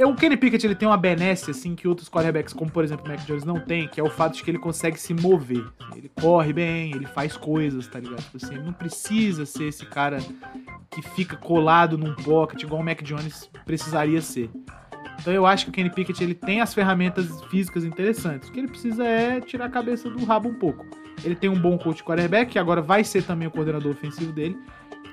o 0.00 0.14
Kenny 0.14 0.36
Pickett 0.36 0.66
ele 0.66 0.74
tem 0.74 0.88
uma 0.88 0.96
benesse 0.96 1.50
assim 1.50 1.74
que 1.74 1.86
outros 1.86 2.08
quarterbacks, 2.08 2.52
como 2.52 2.70
por 2.70 2.84
exemplo 2.84 3.04
o 3.04 3.08
Mac 3.08 3.20
Jones, 3.24 3.44
não 3.44 3.60
tem, 3.60 3.88
que 3.88 4.00
é 4.00 4.02
o 4.02 4.10
fato 4.10 4.34
de 4.34 4.42
que 4.42 4.50
ele 4.50 4.58
consegue 4.58 4.98
se 4.98 5.14
mover. 5.14 5.64
Ele 5.94 6.10
corre 6.20 6.52
bem, 6.52 6.92
ele 6.94 7.06
faz 7.06 7.36
coisas, 7.36 7.86
tá 7.86 7.98
ligado? 7.98 8.22
Tipo 8.22 8.36
assim, 8.36 8.54
ele 8.54 8.64
não 8.64 8.72
precisa 8.72 9.46
ser 9.46 9.64
esse 9.64 9.86
cara 9.86 10.18
que 10.90 11.02
fica 11.02 11.36
colado 11.36 11.96
num 11.96 12.14
pocket 12.14 12.62
igual 12.62 12.80
o 12.80 12.84
Mac 12.84 13.02
Jones 13.02 13.50
precisaria 13.64 14.20
ser. 14.20 14.50
Então 15.20 15.32
eu 15.32 15.46
acho 15.46 15.64
que 15.64 15.70
o 15.70 15.72
Kenny 15.72 15.90
Pickett 15.90 16.22
ele 16.22 16.34
tem 16.34 16.60
as 16.60 16.74
ferramentas 16.74 17.26
físicas 17.50 17.84
interessantes. 17.84 18.48
O 18.48 18.52
que 18.52 18.60
ele 18.60 18.68
precisa 18.68 19.04
é 19.04 19.40
tirar 19.40 19.66
a 19.66 19.70
cabeça 19.70 20.08
do 20.10 20.24
rabo 20.24 20.48
um 20.48 20.54
pouco. 20.54 20.84
Ele 21.24 21.34
tem 21.34 21.48
um 21.48 21.58
bom 21.58 21.78
coach 21.78 22.04
quarterback, 22.04 22.52
que 22.52 22.58
agora 22.58 22.82
vai 22.82 23.02
ser 23.02 23.24
também 23.24 23.48
o 23.48 23.50
coordenador 23.50 23.92
ofensivo 23.92 24.32
dele. 24.32 24.56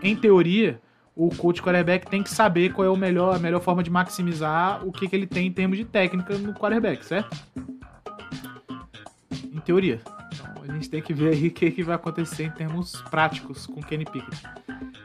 Em 0.02 0.16
teoria, 0.16 0.82
o 1.16 1.30
coach 1.30 1.62
quarterback 1.62 2.10
tem 2.10 2.24
que 2.24 2.30
saber 2.30 2.74
qual 2.74 2.88
é 2.88 2.90
o 2.90 2.96
melhor, 2.96 3.36
a 3.36 3.40
melhor 3.40 3.62
forma 3.62 3.84
de 3.84 3.90
maximizar 3.90 4.86
o 4.86 4.92
que, 4.92 5.08
que 5.08 5.16
ele 5.16 5.28
tem 5.28 5.48
em 5.48 5.52
termos 5.52 5.78
de 5.78 5.86
técnica 5.86 6.38
no 6.38 6.54
quarterback, 6.54 7.06
certo? 7.06 7.38
Em 9.52 9.60
teoria. 9.60 10.02
Então 10.34 10.64
a 10.64 10.74
gente 10.74 10.90
tem 10.90 11.02
que 11.02 11.14
ver 11.14 11.34
aí 11.34 11.48
o 11.48 11.52
que, 11.52 11.70
que 11.70 11.84
vai 11.84 11.96
acontecer 11.96 12.44
em 12.44 12.52
termos 12.52 13.02
práticos 13.12 13.68
com 13.68 13.80
o 13.80 13.86
Kenny 13.86 14.06
Pickett. 14.06 14.44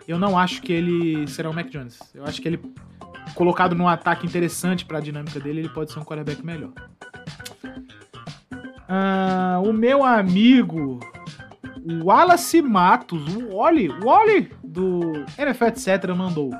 Eu 0.06 0.18
não 0.18 0.38
acho 0.38 0.62
que 0.62 0.72
ele 0.72 1.26
será 1.26 1.50
o 1.50 1.54
Mac 1.54 1.68
Jones. 1.68 1.98
Eu 2.14 2.24
acho 2.24 2.40
que 2.40 2.48
ele, 2.48 2.60
colocado 3.34 3.74
num 3.74 3.86
ataque 3.86 4.26
interessante 4.26 4.86
para 4.86 4.98
a 4.98 5.00
dinâmica 5.00 5.38
dele, 5.38 5.60
ele 5.60 5.68
pode 5.68 5.92
ser 5.92 5.98
um 5.98 6.04
quarterback 6.04 6.44
melhor. 6.44 6.72
Ah, 8.88 9.60
o 9.62 9.70
meu 9.70 10.02
amigo, 10.02 10.98
Wallace 12.02 12.60
Matos, 12.62 13.34
o 13.34 13.56
Wally, 13.56 13.88
o 13.88 14.06
Wally 14.06 14.50
do 14.62 15.24
NFL 15.36 15.64
Etc. 15.66 16.14
mandou. 16.16 16.50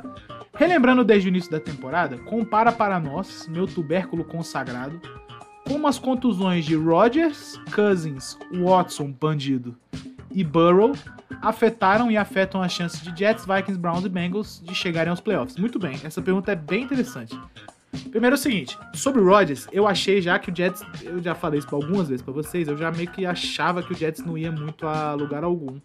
Relembrando 0.55 1.05
desde 1.05 1.29
o 1.29 1.31
início 1.31 1.51
da 1.51 1.61
temporada, 1.61 2.19
compara 2.19 2.73
para 2.73 2.99
nós, 2.99 3.47
meu 3.49 3.67
tubérculo 3.67 4.25
consagrado, 4.25 5.01
como 5.67 5.87
as 5.87 5.99
contusões 5.99 6.65
de 6.65 6.75
Rodgers, 6.75 7.61
Cousins, 7.75 8.37
Watson, 8.53 9.13
bandido, 9.13 9.77
e 10.33 10.43
Burrow 10.43 10.93
afetaram 11.43 12.11
e 12.11 12.17
afetam 12.17 12.63
as 12.63 12.73
chances 12.73 13.01
de 13.01 13.17
Jets, 13.17 13.45
Vikings, 13.45 13.79
Browns 13.79 14.05
e 14.05 14.09
Bengals 14.09 14.63
de 14.65 14.75
chegarem 14.75 15.11
aos 15.11 15.21
playoffs. 15.21 15.57
Muito 15.57 15.79
bem, 15.79 15.99
essa 16.05 16.21
pergunta 16.21 16.53
é 16.53 16.57
bem 16.57 16.85
interessante. 16.85 17.39
Primeiro 18.11 18.35
é 18.35 18.38
o 18.38 18.40
seguinte, 18.40 18.79
sobre 18.94 19.20
o 19.20 19.24
Rodgers, 19.24 19.66
eu 19.72 19.87
achei 19.87 20.20
já 20.20 20.38
que 20.38 20.51
o 20.51 20.57
Jets, 20.57 20.83
eu 21.03 21.22
já 21.22 21.35
falei 21.35 21.59
isso 21.59 21.74
algumas 21.74 22.09
vezes 22.09 22.22
pra 22.22 22.33
vocês, 22.33 22.68
eu 22.68 22.77
já 22.77 22.90
meio 22.90 23.11
que 23.11 23.24
achava 23.24 23.83
que 23.83 23.92
o 23.92 23.96
Jets 23.96 24.24
não 24.24 24.37
ia 24.37 24.53
muito 24.53 24.87
a 24.87 25.14
lugar 25.14 25.42
algum 25.42 25.81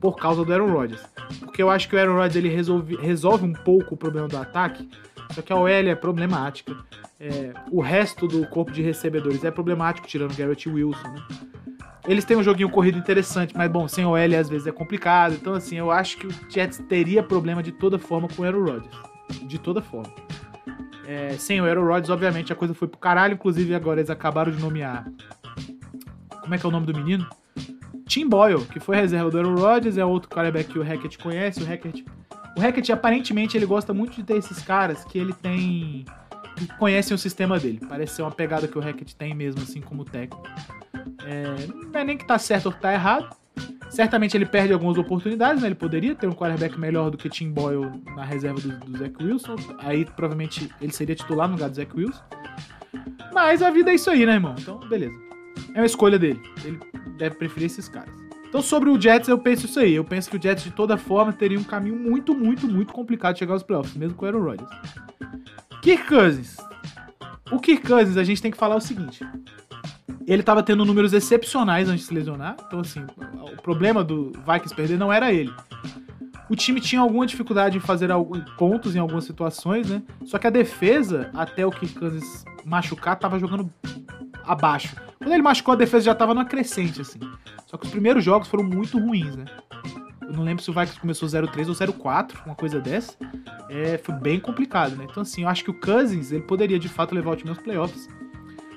por 0.00 0.16
causa 0.16 0.44
do 0.44 0.52
Aaron 0.52 0.70
Rodgers. 0.70 1.02
Porque 1.40 1.62
eu 1.62 1.70
acho 1.70 1.88
que 1.88 1.96
o 1.96 1.98
Aaron 1.98 2.16
Rodgers 2.16 2.36
ele 2.36 2.50
resolve, 2.50 2.96
resolve 2.96 3.46
um 3.46 3.54
pouco 3.54 3.94
o 3.94 3.96
problema 3.96 4.28
do 4.28 4.36
ataque 4.36 4.86
Só 5.32 5.40
que 5.40 5.50
a 5.50 5.56
OL 5.56 5.68
é 5.68 5.94
problemática. 5.94 6.76
É, 7.18 7.54
o 7.70 7.80
resto 7.80 8.28
do 8.28 8.46
corpo 8.48 8.70
de 8.70 8.82
recebedores 8.82 9.42
é 9.44 9.50
problemático, 9.50 10.06
tirando 10.06 10.36
Garrett 10.36 10.68
Wilson, 10.68 11.08
né? 11.08 11.22
Eles 12.06 12.26
têm 12.26 12.36
um 12.36 12.42
joguinho 12.42 12.68
corrido 12.68 12.98
interessante, 12.98 13.56
mas 13.56 13.70
bom, 13.70 13.88
sem 13.88 14.04
OL 14.04 14.16
às 14.38 14.48
vezes 14.48 14.66
é 14.66 14.72
complicado. 14.72 15.34
Então, 15.34 15.54
assim, 15.54 15.76
eu 15.76 15.90
acho 15.90 16.18
que 16.18 16.26
o 16.26 16.30
Jets 16.50 16.82
teria 16.86 17.22
problema 17.22 17.62
de 17.62 17.72
toda 17.72 17.98
forma 17.98 18.28
com 18.28 18.42
o 18.42 18.44
Aaron 18.44 18.62
Rodgers. 18.62 18.94
De 19.46 19.58
toda 19.58 19.80
forma. 19.80 20.12
É, 21.06 21.36
sem 21.36 21.60
o 21.60 21.64
Aaron 21.64 21.84
Rodgers, 21.84 22.10
obviamente, 22.10 22.52
a 22.52 22.56
coisa 22.56 22.74
foi 22.74 22.88
pro 22.88 22.98
caralho. 22.98 23.34
Inclusive, 23.34 23.74
agora 23.74 24.00
eles 24.00 24.10
acabaram 24.10 24.50
de 24.50 24.60
nomear. 24.60 25.06
Como 26.40 26.54
é 26.54 26.58
que 26.58 26.64
é 26.64 26.68
o 26.68 26.72
nome 26.72 26.86
do 26.86 26.94
menino? 26.94 27.26
Tim 28.06 28.28
Boyle, 28.28 28.64
que 28.66 28.78
foi 28.78 28.96
reserva 28.96 29.30
do 29.30 29.38
Aaron 29.38 29.54
Rodgers, 29.54 29.96
é 29.96 30.04
outro 30.04 30.28
quarterback 30.28 30.72
que 30.72 30.78
o 30.78 30.82
Hackett 30.82 31.18
conhece. 31.18 31.62
O 31.62 31.66
Hackett, 31.66 32.04
o 32.56 32.60
Hackett, 32.60 32.92
aparentemente, 32.92 33.56
ele 33.56 33.66
gosta 33.66 33.94
muito 33.94 34.14
de 34.14 34.22
ter 34.22 34.36
esses 34.36 34.62
caras 34.62 35.04
que 35.04 35.18
ele 35.18 35.32
tem. 35.32 36.04
que 36.56 36.66
conhecem 36.78 37.14
o 37.14 37.18
sistema 37.18 37.58
dele. 37.58 37.80
Parece 37.88 38.16
ser 38.16 38.22
uma 38.22 38.30
pegada 38.30 38.68
que 38.68 38.78
o 38.78 38.80
Hackett 38.80 39.16
tem 39.16 39.34
mesmo, 39.34 39.62
assim, 39.62 39.80
como 39.80 40.04
técnico. 40.04 40.46
É, 41.24 41.66
não 41.92 42.00
é 42.00 42.04
nem 42.04 42.16
que 42.16 42.26
tá 42.26 42.38
certo 42.38 42.66
ou 42.66 42.72
que 42.72 42.80
tá 42.80 42.92
errado. 42.92 43.34
Certamente 43.94 44.36
ele 44.36 44.44
perde 44.44 44.72
algumas 44.72 44.98
oportunidades, 44.98 45.62
né? 45.62 45.68
Ele 45.68 45.74
poderia 45.76 46.16
ter 46.16 46.26
um 46.26 46.32
quarterback 46.32 46.76
melhor 46.78 47.10
do 47.10 47.16
que 47.16 47.28
Tim 47.28 47.52
Boyle 47.52 47.92
na 48.16 48.24
reserva 48.24 48.60
do, 48.60 48.68
do 48.80 48.98
Zach 48.98 49.24
Wilson. 49.24 49.54
Aí 49.78 50.04
provavelmente 50.04 50.68
ele 50.80 50.92
seria 50.92 51.14
titular 51.14 51.46
no 51.46 51.54
lugar 51.54 51.70
do 51.70 51.76
Zach 51.76 51.96
Wilson. 51.96 52.22
Mas 53.32 53.62
a 53.62 53.70
vida 53.70 53.92
é 53.92 53.94
isso 53.94 54.10
aí, 54.10 54.26
né, 54.26 54.32
irmão? 54.34 54.56
Então, 54.58 54.80
beleza. 54.80 55.14
É 55.74 55.78
uma 55.78 55.86
escolha 55.86 56.18
dele. 56.18 56.40
Ele 56.64 56.80
deve 57.18 57.36
preferir 57.36 57.66
esses 57.66 57.88
caras. 57.88 58.12
Então, 58.48 58.60
sobre 58.60 58.90
o 58.90 59.00
Jets, 59.00 59.28
eu 59.28 59.38
penso 59.38 59.66
isso 59.66 59.78
aí. 59.78 59.94
Eu 59.94 60.04
penso 60.04 60.28
que 60.28 60.36
o 60.36 60.42
Jets, 60.42 60.64
de 60.64 60.72
toda 60.72 60.96
forma, 60.96 61.32
teria 61.32 61.58
um 61.58 61.64
caminho 61.64 61.96
muito, 61.96 62.34
muito, 62.34 62.66
muito 62.66 62.92
complicado 62.92 63.34
de 63.34 63.40
chegar 63.40 63.52
aos 63.52 63.62
playoffs, 63.62 63.96
mesmo 63.96 64.16
com 64.16 64.24
o 64.24 64.28
Aaron 64.28 64.42
Rodgers. 64.42 64.70
Kirk 65.82 66.08
Cousins. 66.08 66.56
O 67.52 67.60
Kirk 67.60 67.86
Cousins, 67.86 68.16
a 68.16 68.24
gente 68.24 68.42
tem 68.42 68.50
que 68.50 68.56
falar 68.56 68.74
o 68.74 68.80
seguinte. 68.80 69.24
Ele 70.26 70.40
estava 70.40 70.62
tendo 70.62 70.84
números 70.84 71.12
excepcionais 71.12 71.88
antes 71.88 72.02
de 72.02 72.08
se 72.08 72.14
lesionar. 72.14 72.56
Então, 72.66 72.80
assim, 72.80 73.04
o 73.40 73.62
problema 73.62 74.02
do 74.02 74.32
Vikings 74.46 74.74
perder 74.74 74.98
não 74.98 75.12
era 75.12 75.32
ele. 75.32 75.52
O 76.48 76.54
time 76.54 76.80
tinha 76.80 77.00
alguma 77.00 77.26
dificuldade 77.26 77.76
em 77.76 77.80
fazer 77.80 78.10
pontos 78.58 78.94
em 78.94 78.98
algumas 78.98 79.24
situações, 79.24 79.88
né? 79.88 80.02
Só 80.24 80.38
que 80.38 80.46
a 80.46 80.50
defesa, 80.50 81.30
até 81.34 81.66
o 81.66 81.70
Kirk 81.70 81.94
Cousins 81.98 82.44
machucar, 82.64 83.18
tava 83.18 83.38
jogando 83.38 83.70
abaixo. 84.44 84.94
Quando 85.18 85.32
ele 85.32 85.42
machucou, 85.42 85.72
a 85.72 85.76
defesa 85.76 86.04
já 86.04 86.14
tava 86.14 86.34
numa 86.34 86.44
crescente, 86.44 87.00
assim. 87.00 87.18
Só 87.66 87.76
que 87.78 87.86
os 87.86 87.90
primeiros 87.90 88.22
jogos 88.22 88.48
foram 88.48 88.64
muito 88.64 88.98
ruins, 88.98 89.34
né? 89.36 89.46
Eu 90.20 90.32
não 90.32 90.42
lembro 90.42 90.62
se 90.62 90.70
o 90.70 90.74
Vikings 90.74 91.00
começou 91.00 91.28
0-3 91.28 91.68
ou 91.68 91.74
0-4, 91.74 92.44
uma 92.44 92.54
coisa 92.54 92.80
dessa. 92.80 93.16
É, 93.70 93.98
foi 93.98 94.14
bem 94.14 94.38
complicado, 94.38 94.96
né? 94.96 95.06
Então, 95.10 95.22
assim, 95.22 95.42
eu 95.42 95.48
acho 95.48 95.64
que 95.64 95.70
o 95.70 95.80
Cousins, 95.80 96.30
ele 96.30 96.42
poderia, 96.42 96.78
de 96.78 96.88
fato, 96.88 97.14
levar 97.14 97.32
o 97.32 97.36
time 97.36 97.50
aos 97.50 97.58
playoffs. 97.58 98.08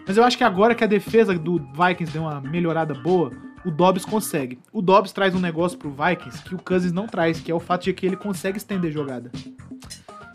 Mas 0.07 0.15
eu 0.15 0.23
acho 0.23 0.37
que 0.37 0.43
agora 0.43 0.73
que 0.73 0.83
a 0.83 0.87
defesa 0.87 1.37
do 1.37 1.59
Vikings 1.59 2.13
deu 2.13 2.21
uma 2.21 2.39
melhorada 2.39 2.93
boa, 2.93 3.29
o 3.65 3.69
Dobbs 3.69 4.05
consegue. 4.05 4.57
O 4.71 4.81
Dobbs 4.81 5.11
traz 5.11 5.35
um 5.35 5.39
negócio 5.39 5.77
pro 5.77 5.91
Vikings 5.91 6.41
que 6.43 6.55
o 6.55 6.57
Cousins 6.57 6.93
não 6.93 7.07
traz, 7.07 7.41
que 7.41 7.51
é 7.51 7.53
o 7.55 7.59
fato 7.59 7.83
de 7.83 7.93
que 7.93 8.05
ele 8.05 8.15
consegue 8.15 8.57
estender 8.57 8.89
jogada. 8.89 9.29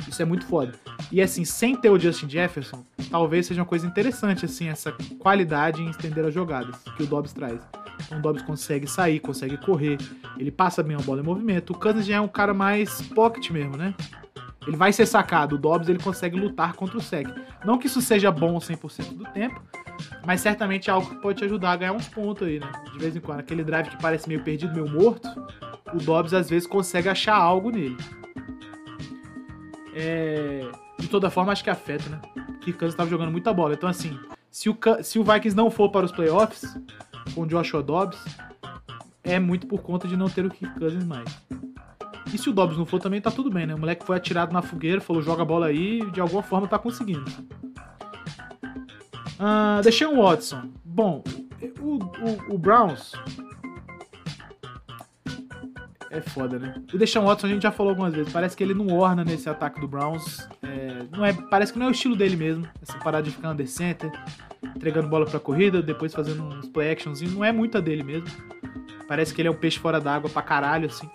Isso 0.06 0.20
é 0.20 0.26
muito 0.26 0.44
foda. 0.44 0.74
E 1.10 1.22
assim, 1.22 1.42
sem 1.44 1.74
ter 1.74 1.88
o 1.88 1.98
Justin 1.98 2.28
Jefferson, 2.28 2.84
talvez 3.10 3.46
seja 3.46 3.62
uma 3.62 3.66
coisa 3.66 3.86
interessante, 3.86 4.44
assim, 4.44 4.68
essa 4.68 4.92
qualidade 5.18 5.80
em 5.80 5.88
estender 5.88 6.22
as 6.24 6.34
jogadas 6.34 6.76
que 6.96 7.02
o 7.02 7.06
Dobbs 7.06 7.32
traz. 7.32 7.60
Então 8.04 8.18
o 8.18 8.20
Dobbs 8.20 8.42
consegue 8.42 8.86
sair, 8.86 9.20
consegue 9.20 9.56
correr, 9.56 9.96
ele 10.36 10.50
passa 10.50 10.82
bem 10.82 10.96
a 10.96 11.00
bola 11.00 11.22
em 11.22 11.24
movimento. 11.24 11.70
O 11.70 11.78
Cousins 11.78 12.04
já 12.04 12.16
é 12.16 12.20
um 12.20 12.28
cara 12.28 12.52
mais 12.52 13.00
pocket 13.00 13.50
mesmo, 13.50 13.76
né? 13.76 13.94
Ele 14.66 14.76
vai 14.76 14.92
ser 14.92 15.06
sacado. 15.06 15.56
O 15.56 15.58
Dobbs 15.58 15.88
ele 15.88 15.98
consegue 15.98 16.38
lutar 16.38 16.74
contra 16.74 16.96
o 16.96 17.00
sec. 17.00 17.26
Não 17.64 17.78
que 17.78 17.86
isso 17.86 18.00
seja 18.00 18.30
bom 18.30 18.58
100% 18.58 19.14
do 19.14 19.24
tempo, 19.24 19.60
mas 20.24 20.40
certamente 20.40 20.88
é 20.88 20.92
algo 20.92 21.08
que 21.08 21.16
pode 21.16 21.38
te 21.38 21.44
ajudar 21.44 21.72
a 21.72 21.76
ganhar 21.76 21.92
uns 21.92 22.08
pontos 22.08 22.46
aí, 22.46 22.60
né? 22.60 22.70
De 22.92 22.98
vez 22.98 23.16
em 23.16 23.20
quando. 23.20 23.40
Aquele 23.40 23.64
drive 23.64 23.90
que 23.90 24.00
parece 24.00 24.28
meio 24.28 24.42
perdido, 24.42 24.72
meio 24.72 24.88
morto, 24.88 25.28
o 25.92 25.98
Dobbs 25.98 26.32
às 26.32 26.48
vezes 26.48 26.66
consegue 26.66 27.08
achar 27.08 27.36
algo 27.36 27.70
nele. 27.70 27.96
É... 29.94 30.70
De 30.98 31.08
toda 31.08 31.30
forma, 31.30 31.52
acho 31.52 31.64
que 31.64 31.70
afeta, 31.70 32.08
né? 32.08 32.20
Que 32.60 32.72
Kansas 32.72 32.94
estava 32.94 33.10
jogando 33.10 33.32
muita 33.32 33.52
bola. 33.52 33.74
Então, 33.74 33.88
assim, 33.88 34.18
se 34.50 34.68
o, 34.68 34.78
se 35.02 35.18
o 35.18 35.24
Vikings 35.24 35.56
não 35.56 35.70
for 35.70 35.90
para 35.90 36.06
os 36.06 36.12
playoffs 36.12 36.78
com 37.34 37.42
o 37.42 37.46
Joshua 37.46 37.82
Dobbs, 37.82 38.22
é 39.24 39.38
muito 39.38 39.66
por 39.66 39.82
conta 39.82 40.06
de 40.06 40.16
não 40.16 40.28
ter 40.28 40.44
o 40.44 40.50
Kirk 40.50 40.78
Cousins 40.78 41.04
mais. 41.04 41.28
E 42.32 42.38
se 42.38 42.48
o 42.48 42.52
Dobbs 42.52 42.78
não 42.78 42.86
for 42.86 42.98
também, 42.98 43.20
tá 43.20 43.30
tudo 43.30 43.50
bem, 43.50 43.66
né? 43.66 43.74
O 43.74 43.78
moleque 43.78 44.04
foi 44.04 44.16
atirado 44.16 44.52
na 44.52 44.62
fogueira, 44.62 45.00
falou 45.00 45.22
joga 45.22 45.42
a 45.42 45.44
bola 45.44 45.66
aí 45.66 46.00
e 46.00 46.10
de 46.10 46.20
alguma 46.20 46.42
forma 46.42 46.66
tá 46.66 46.78
conseguindo. 46.78 47.24
Uh, 49.42 49.82
deixei 49.82 50.06
um 50.06 50.22
Watson. 50.22 50.70
Bom, 50.84 51.22
o, 51.80 51.94
o, 51.94 52.54
o, 52.54 52.58
Browns. 52.58 53.12
É 56.10 56.20
foda, 56.20 56.58
né? 56.58 56.74
O 56.92 56.98
Deshaun 56.98 57.24
Watson 57.24 57.46
a 57.46 57.50
gente 57.50 57.62
já 57.62 57.72
falou 57.72 57.90
algumas 57.90 58.14
vezes. 58.14 58.32
Parece 58.32 58.56
que 58.56 58.62
ele 58.62 58.74
não 58.74 58.86
orna 58.88 59.24
nesse 59.24 59.48
ataque 59.48 59.80
do 59.80 59.88
Browns. 59.88 60.46
É, 60.62 61.04
não 61.10 61.24
é, 61.24 61.32
parece 61.32 61.72
que 61.72 61.78
não 61.78 61.86
é 61.86 61.88
o 61.88 61.92
estilo 61.92 62.14
dele 62.14 62.36
mesmo. 62.36 62.68
Essa 62.80 62.98
parada 62.98 63.24
de 63.24 63.30
ficar 63.30 63.50
under 63.50 63.66
center, 63.66 64.12
entregando 64.76 65.08
bola 65.08 65.26
pra 65.26 65.40
corrida, 65.40 65.82
depois 65.82 66.12
fazendo 66.12 66.42
uns 66.44 66.68
play 66.68 66.92
actions. 66.92 67.20
Não 67.22 67.44
é 67.44 67.50
muita 67.50 67.80
dele 67.80 68.02
mesmo. 68.02 68.28
Parece 69.08 69.34
que 69.34 69.40
ele 69.40 69.48
é 69.48 69.50
um 69.50 69.56
peixe 69.56 69.78
fora 69.78 70.00
d'água 70.00 70.30
pra 70.30 70.42
caralho, 70.42 70.86
assim. 70.86 71.08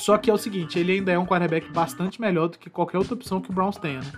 Só 0.00 0.16
que 0.16 0.30
é 0.30 0.32
o 0.32 0.38
seguinte, 0.38 0.78
ele 0.78 0.92
ainda 0.92 1.12
é 1.12 1.18
um 1.18 1.26
quarterback 1.26 1.70
bastante 1.70 2.22
melhor 2.22 2.48
do 2.48 2.58
que 2.58 2.70
qualquer 2.70 2.96
outra 2.96 3.12
opção 3.12 3.38
que 3.38 3.50
o 3.50 3.52
Browns 3.52 3.76
tenha, 3.76 4.00
né? 4.00 4.12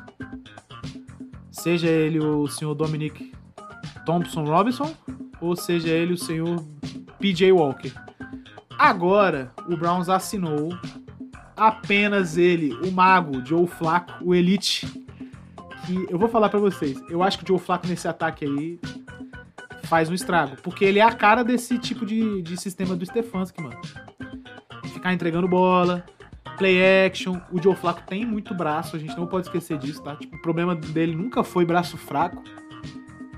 Seja 1.51 1.88
ele 1.88 2.21
o 2.21 2.47
senhor 2.47 2.73
Dominic 2.77 3.33
Thompson 4.07 4.45
Robinson, 4.45 4.95
ou 5.40 5.57
seja 5.57 5.88
ele 5.88 6.12
o 6.12 6.16
senhor 6.16 6.64
PJ 7.18 7.51
Walker. 7.51 7.92
Agora, 8.79 9.53
o 9.68 9.77
Browns 9.77 10.09
assinou 10.09 10.68
apenas 11.57 12.38
ele, 12.38 12.73
o 12.75 12.92
mago, 12.92 13.45
Joe 13.45 13.66
Flacco, 13.66 14.25
o 14.25 14.37
Elite. 14.37 14.87
Que 15.85 16.07
eu 16.09 16.16
vou 16.16 16.29
falar 16.29 16.49
para 16.49 16.61
vocês, 16.61 16.97
eu 17.11 17.25
acho 17.25 17.38
que 17.38 17.45
o 17.45 17.49
Joe 17.49 17.59
Flacco 17.59 17.88
nesse 17.88 18.07
ataque 18.07 18.45
aí 18.45 18.79
faz 19.83 20.09
um 20.09 20.14
estrago, 20.14 20.55
porque 20.62 20.85
ele 20.85 21.01
é 21.01 21.03
a 21.03 21.11
cara 21.12 21.42
desse 21.42 21.77
tipo 21.77 22.07
de, 22.07 22.40
de 22.40 22.57
sistema 22.57 22.95
do 22.95 23.05
Stefanski, 23.05 23.61
mano 23.61 23.81
ficar 25.03 25.12
entregando 25.12 25.49
bola, 25.49 26.05
play 26.57 27.07
action. 27.07 27.37
O 27.51 27.61
Joe 27.61 27.75
Flacco 27.75 28.03
tem 28.07 28.25
muito 28.25 28.55
braço, 28.55 28.95
a 28.95 28.99
gente 28.99 29.17
não 29.17 29.27
pode 29.27 29.47
esquecer 29.47 29.77
disso, 29.77 30.01
tá? 30.01 30.15
Tipo, 30.15 30.37
o 30.37 30.41
problema 30.41 30.77
dele 30.77 31.17
nunca 31.17 31.43
foi 31.43 31.65
braço 31.65 31.97
fraco. 31.97 32.43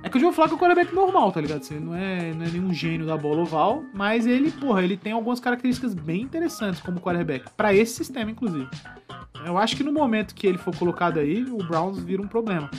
É 0.02 0.10
que 0.10 0.18
o 0.18 0.20
Joe 0.20 0.34
Flacco 0.34 0.52
é 0.52 0.56
um 0.56 0.60
quarterback 0.60 0.94
normal, 0.94 1.32
tá 1.32 1.40
ligado? 1.40 1.62
Assim, 1.62 1.80
não 1.80 1.94
é, 1.94 2.34
não 2.34 2.44
é 2.44 2.50
nenhum 2.50 2.74
gênio 2.74 3.06
da 3.06 3.16
bola 3.16 3.40
oval, 3.40 3.82
mas 3.94 4.26
ele, 4.26 4.50
porra, 4.50 4.84
ele 4.84 4.98
tem 4.98 5.14
algumas 5.14 5.40
características 5.40 5.94
bem 5.94 6.20
interessantes 6.20 6.82
como 6.82 7.00
quarterback, 7.00 7.50
para 7.56 7.72
esse 7.72 7.94
sistema, 7.94 8.30
inclusive. 8.30 8.68
Eu 9.46 9.56
acho 9.56 9.74
que 9.74 9.82
no 9.82 9.92
momento 9.92 10.34
que 10.34 10.46
ele 10.46 10.58
for 10.58 10.76
colocado 10.76 11.18
aí, 11.18 11.42
o 11.44 11.56
Browns 11.56 11.98
vira 11.98 12.20
um 12.20 12.28
problema. 12.28 12.70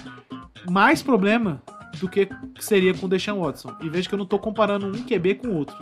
Mais 0.70 1.02
problema 1.02 1.60
do 2.00 2.10
que 2.10 2.28
seria 2.60 2.94
com 2.94 3.06
o 3.06 3.10
Deshaun 3.10 3.42
Watson. 3.42 3.76
E 3.82 3.90
veja 3.90 4.08
que 4.08 4.16
eu 4.16 4.20
não 4.20 4.26
tô 4.26 4.40
comparando 4.40 4.88
um 4.88 5.04
QB 5.04 5.36
com 5.36 5.48
o 5.48 5.56
outro. 5.56 5.76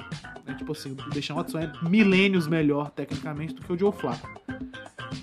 Né? 0.46 0.54
Tipo 0.56 0.72
assim, 0.72 0.92
o 0.92 1.10
Deshaun 1.10 1.38
Watson 1.38 1.60
é 1.60 1.72
milênios 1.82 2.48
melhor 2.48 2.92
tecnicamente 2.92 3.54
do 3.54 3.62
que 3.62 3.74
o 3.74 3.78
Joe 3.78 3.92
Flacco. 3.92 4.30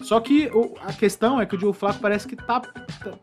Só 0.03 0.21
que 0.21 0.51
a 0.83 0.93
questão 0.93 1.41
é 1.41 1.47
que 1.47 1.57
o 1.57 1.61
Joe 1.61 1.73
Flacco 1.73 2.01
parece 2.01 2.27
que 2.27 2.37
tá, 2.37 2.61
tá 2.61 2.71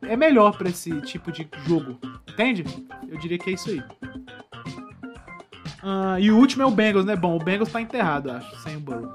é 0.04 0.16
melhor 0.16 0.58
para 0.58 0.70
esse 0.70 1.02
tipo 1.02 1.32
de 1.32 1.48
jogo. 1.66 1.98
Entende? 2.28 2.64
Eu 3.08 3.18
diria 3.18 3.38
que 3.38 3.50
é 3.50 3.54
isso 3.54 3.70
aí. 3.70 3.84
Uh, 5.84 6.20
e 6.20 6.32
o 6.32 6.38
último 6.38 6.64
é 6.64 6.66
o 6.66 6.72
Bengals, 6.72 7.06
né? 7.06 7.16
Bom, 7.16 7.36
o 7.36 7.44
Bengals 7.44 7.72
tá 7.72 7.80
enterrado, 7.82 8.32
acho, 8.32 8.56
sem 8.62 8.76
o 8.76 8.80
Burrow. 8.80 9.14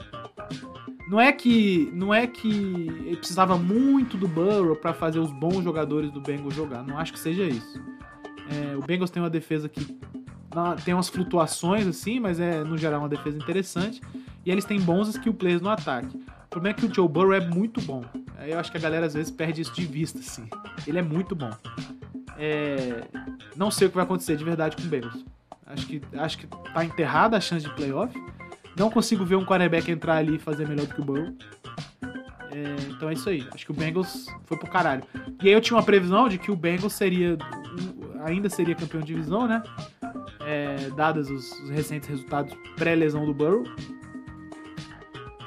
Não 1.09 1.21
é 1.21 1.31
que 1.31 1.91
não 1.93 2.15
é 2.15 2.27
que 2.27 2.49
ele 2.49 3.17
precisava 3.17 3.59
muito 3.59 4.17
do 4.17 4.27
Burrow 4.27 4.75
para 4.77 4.95
fazer 4.95 5.19
os 5.19 5.31
bons 5.31 5.63
jogadores 5.63 6.11
do 6.11 6.21
Bengals 6.21 6.55
jogar. 6.55 6.83
Não 6.83 6.97
acho 6.97 7.13
que 7.13 7.19
seja 7.19 7.45
isso. 7.45 7.92
É, 8.53 8.77
o 8.77 8.83
Bengals 8.83 9.11
tem 9.11 9.23
uma 9.23 9.31
defesa 9.31 9.69
que 9.69 9.99
tem 10.85 10.93
umas 10.93 11.09
flutuações 11.09 11.87
assim, 11.87 12.21
mas 12.21 12.39
é 12.39 12.63
no 12.63 12.77
geral 12.77 13.01
uma 13.01 13.09
defesa 13.09 13.39
interessante. 13.39 14.01
E 14.45 14.51
eles 14.51 14.65
têm 14.65 14.81
bons 14.81 15.09
skill 15.09 15.35
players 15.35 15.63
no 15.63 15.71
ataque. 15.71 16.17
O 16.17 16.49
problema 16.51 16.77
é 16.77 16.81
que 16.81 16.85
o 16.85 16.95
Joe 16.95 17.09
Burrow 17.09 17.33
é 17.33 17.41
muito 17.41 17.81
bom. 17.81 18.05
Eu 18.47 18.59
acho 18.59 18.71
que 18.71 18.77
a 18.77 18.81
galera 18.81 19.07
às 19.07 19.15
vezes 19.15 19.31
perde 19.31 19.63
isso 19.63 19.73
de 19.73 19.87
vista, 19.87 20.19
assim. 20.19 20.47
Ele 20.87 20.99
é 20.99 21.03
muito 21.03 21.35
bom. 21.35 21.51
É... 22.37 23.05
Não 23.57 23.71
sei 23.71 23.87
o 23.87 23.91
que 23.91 23.97
vai 23.97 24.05
acontecer 24.05 24.37
de 24.37 24.45
verdade 24.45 24.77
com 24.77 24.83
o 24.83 24.87
Bengals. 24.87 25.25
Acho 25.65 25.87
que, 25.87 26.03
acho 26.19 26.39
que 26.39 26.47
tá 26.47 26.85
enterrada 26.85 27.37
a 27.37 27.41
chance 27.41 27.67
de 27.67 27.75
playoff. 27.75 28.15
Não 28.77 28.91
consigo 28.91 29.25
ver 29.25 29.37
um 29.37 29.45
quarterback 29.45 29.91
entrar 29.91 30.17
ali 30.17 30.37
e 30.37 30.39
fazer 30.39 30.67
melhor 30.69 30.87
do 30.87 30.95
que 30.95 31.01
o 31.01 31.05
Burrow. 31.05 31.35
É, 32.51 32.91
então 32.91 33.09
é 33.09 33.15
isso 33.15 33.29
aí. 33.29 33.47
Acho 33.53 33.65
que 33.65 33.71
o 33.71 33.75
Bengals 33.75 34.27
foi 34.45 34.59
pro 34.59 34.71
caralho. 34.71 35.03
E 35.43 35.49
aí 35.49 35.55
eu 35.55 35.61
tinha 35.61 35.77
uma 35.77 35.83
previsão 35.83 36.29
de 36.29 36.39
que 36.39 36.51
o 36.51 36.57
Bengals 36.57 36.93
seria. 36.93 37.39
Ainda 38.25 38.49
seria 38.49 38.75
campeão 38.75 39.01
de 39.01 39.09
divisão, 39.09 39.47
né? 39.47 39.63
É, 40.41 40.91
dadas 40.97 41.31
os, 41.31 41.53
os, 41.61 41.71
recentes 41.71 42.09
resultados 42.09 42.55
pré-lesão 42.77 43.25
do 43.25 43.35
Burrow. 43.35 43.65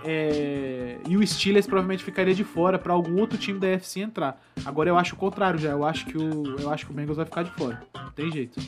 É, 0.04 1.00
e 1.08 1.18
o 1.18 1.26
Steelers 1.26 1.66
provavelmente 1.66 2.04
ficaria 2.04 2.34
de 2.34 2.44
fora 2.44 2.78
para 2.78 2.94
algum 2.94 3.20
outro 3.20 3.38
time 3.38 3.60
da 3.60 3.68
NFC 3.68 4.02
entrar. 4.02 4.40
Agora 4.64 4.90
eu 4.90 4.98
acho 4.98 5.16
o 5.16 5.18
contrário 5.18 5.60
já. 5.60 5.72
Eu 5.72 5.84
acho 5.84 6.06
que 6.06 6.18
o, 6.18 6.60
eu 6.60 6.70
acho 6.70 6.86
que 6.86 6.92
o 6.92 6.96
Bengals 6.96 7.18
vai 7.18 7.26
ficar 7.26 7.44
de 7.44 7.52
fora. 7.52 7.82
Não 7.96 8.12
tem 8.12 8.32
jeito. 8.32 8.60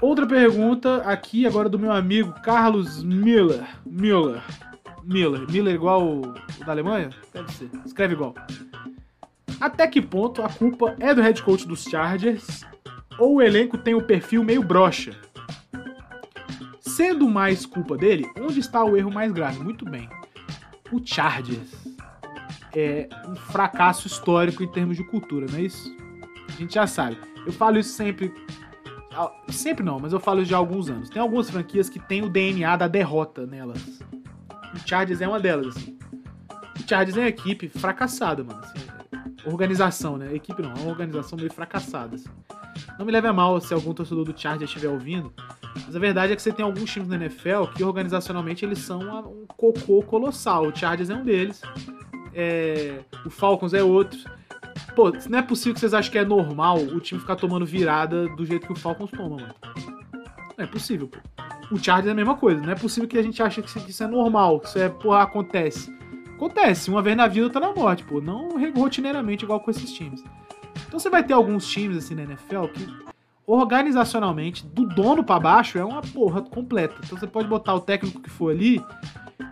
Outra 0.00 0.26
pergunta 0.26 0.98
aqui 1.02 1.46
agora 1.46 1.68
do 1.68 1.78
meu 1.78 1.90
amigo 1.90 2.32
Carlos 2.42 3.02
Miller. 3.02 3.66
Miller. 3.84 4.42
Miller. 5.02 5.50
Miller 5.50 5.74
igual 5.74 6.06
o 6.06 6.34
da 6.64 6.72
Alemanha? 6.72 7.10
Deve 7.32 7.52
ser. 7.52 7.70
Escreve 7.84 8.14
igual. 8.14 8.34
Até 9.60 9.86
que 9.86 10.02
ponto 10.02 10.42
a 10.42 10.48
culpa 10.48 10.96
é 11.00 11.14
do 11.14 11.22
head 11.22 11.42
coach 11.42 11.66
dos 11.66 11.84
Chargers 11.84 12.64
ou 13.18 13.36
o 13.36 13.42
elenco 13.42 13.78
tem 13.78 13.94
o 13.94 13.98
um 13.98 14.06
perfil 14.06 14.44
meio 14.44 14.62
broxa? 14.62 15.12
Sendo 16.80 17.28
mais 17.28 17.66
culpa 17.66 17.96
dele, 17.96 18.30
onde 18.40 18.60
está 18.60 18.84
o 18.84 18.96
erro 18.96 19.12
mais 19.12 19.32
grave? 19.32 19.58
Muito 19.58 19.84
bem. 19.84 20.08
O 20.92 21.00
Chargers 21.04 21.86
é 22.74 23.08
um 23.26 23.34
fracasso 23.34 24.06
histórico 24.06 24.62
em 24.62 24.68
termos 24.70 24.96
de 24.96 25.04
cultura, 25.04 25.46
não 25.50 25.58
é 25.58 25.62
isso? 25.62 25.94
A 26.48 26.52
gente 26.52 26.74
já 26.74 26.86
sabe. 26.86 27.18
Eu 27.46 27.52
falo 27.52 27.78
isso 27.78 27.92
sempre 27.92 28.32
Sempre 29.48 29.84
não, 29.84 29.98
mas 29.98 30.12
eu 30.12 30.20
falo 30.20 30.44
de 30.44 30.54
alguns 30.54 30.90
anos. 30.90 31.08
Tem 31.08 31.20
algumas 31.20 31.48
franquias 31.48 31.88
que 31.88 31.98
tem 31.98 32.22
o 32.22 32.28
DNA 32.28 32.76
da 32.76 32.86
derrota 32.86 33.46
nelas. 33.46 33.80
O 34.74 34.86
Chargers 34.86 35.20
é 35.20 35.28
uma 35.28 35.40
delas, 35.40 35.68
assim. 35.68 35.96
O 36.78 36.86
Chargers 36.86 37.16
é 37.16 37.20
uma 37.20 37.28
equipe 37.28 37.68
fracassada, 37.68 38.44
mano. 38.44 38.60
Assim, 38.60 38.78
organização, 39.46 40.16
né? 40.16 40.34
Equipe 40.34 40.60
não, 40.62 40.72
é 40.72 40.80
uma 40.80 40.90
organização 40.90 41.38
meio 41.38 41.52
fracassada, 41.52 42.16
assim. 42.16 42.28
Não 42.98 43.06
me 43.06 43.12
leve 43.12 43.26
a 43.26 43.32
mal 43.32 43.60
se 43.60 43.72
algum 43.72 43.92
torcedor 43.94 44.24
do 44.24 44.38
Chargers 44.38 44.70
estiver 44.70 44.88
ouvindo, 44.88 45.32
mas 45.86 45.94
a 45.94 45.98
verdade 45.98 46.32
é 46.32 46.36
que 46.36 46.42
você 46.42 46.52
tem 46.52 46.64
alguns 46.64 46.90
times 46.90 47.08
na 47.08 47.16
NFL 47.16 47.64
que 47.74 47.84
organizacionalmente 47.84 48.64
eles 48.64 48.78
são 48.80 49.00
um 49.00 49.46
cocô 49.46 50.02
colossal. 50.02 50.66
O 50.66 50.76
Chargers 50.76 51.10
é 51.10 51.14
um 51.14 51.24
deles, 51.24 51.62
é... 52.34 53.00
o 53.24 53.30
Falcons 53.30 53.74
é 53.74 53.82
outro. 53.82 54.18
Pô, 54.94 55.12
não 55.28 55.38
é 55.38 55.42
possível 55.42 55.74
que 55.74 55.80
vocês 55.80 55.94
achem 55.94 56.12
que 56.12 56.18
é 56.18 56.24
normal 56.24 56.78
o 56.78 57.00
time 57.00 57.20
ficar 57.20 57.36
tomando 57.36 57.66
virada 57.66 58.28
do 58.30 58.44
jeito 58.44 58.66
que 58.66 58.72
o 58.72 58.76
Falcons 58.76 59.10
toma, 59.10 59.36
mano. 59.36 59.54
Não 60.56 60.64
é 60.64 60.66
possível, 60.66 61.08
pô. 61.08 61.18
O 61.70 61.78
Chargers 61.78 62.08
é 62.08 62.12
a 62.12 62.14
mesma 62.14 62.36
coisa. 62.36 62.60
Não 62.60 62.72
é 62.72 62.74
possível 62.74 63.08
que 63.08 63.18
a 63.18 63.22
gente 63.22 63.42
ache 63.42 63.60
que 63.60 63.90
isso 63.90 64.02
é 64.02 64.06
normal, 64.06 64.60
que 64.60 64.68
isso 64.68 64.78
é, 64.78 64.88
porra, 64.88 65.22
acontece. 65.22 65.94
Acontece, 66.36 66.90
uma 66.90 67.00
vez 67.00 67.16
na 67.16 67.26
vida 67.26 67.48
tá 67.48 67.58
na 67.58 67.72
morte, 67.72 68.04
pô. 68.04 68.20
Não 68.20 68.50
rotineiramente 68.72 69.44
igual 69.44 69.58
com 69.58 69.70
esses 69.70 69.90
times. 69.90 70.22
Então 70.86 71.00
você 71.00 71.08
vai 71.08 71.24
ter 71.24 71.32
alguns 71.32 71.66
times 71.66 71.96
assim 71.96 72.14
na 72.14 72.24
NFL 72.24 72.66
que 72.74 72.86
organizacionalmente, 73.46 74.66
do 74.66 74.86
dono 74.86 75.24
para 75.24 75.40
baixo, 75.40 75.78
é 75.78 75.84
uma 75.84 76.02
porra 76.02 76.42
completa. 76.42 76.96
Então 77.02 77.16
você 77.16 77.26
pode 77.26 77.48
botar 77.48 77.74
o 77.74 77.80
técnico 77.80 78.20
que 78.20 78.28
for 78.28 78.50
ali, 78.50 78.84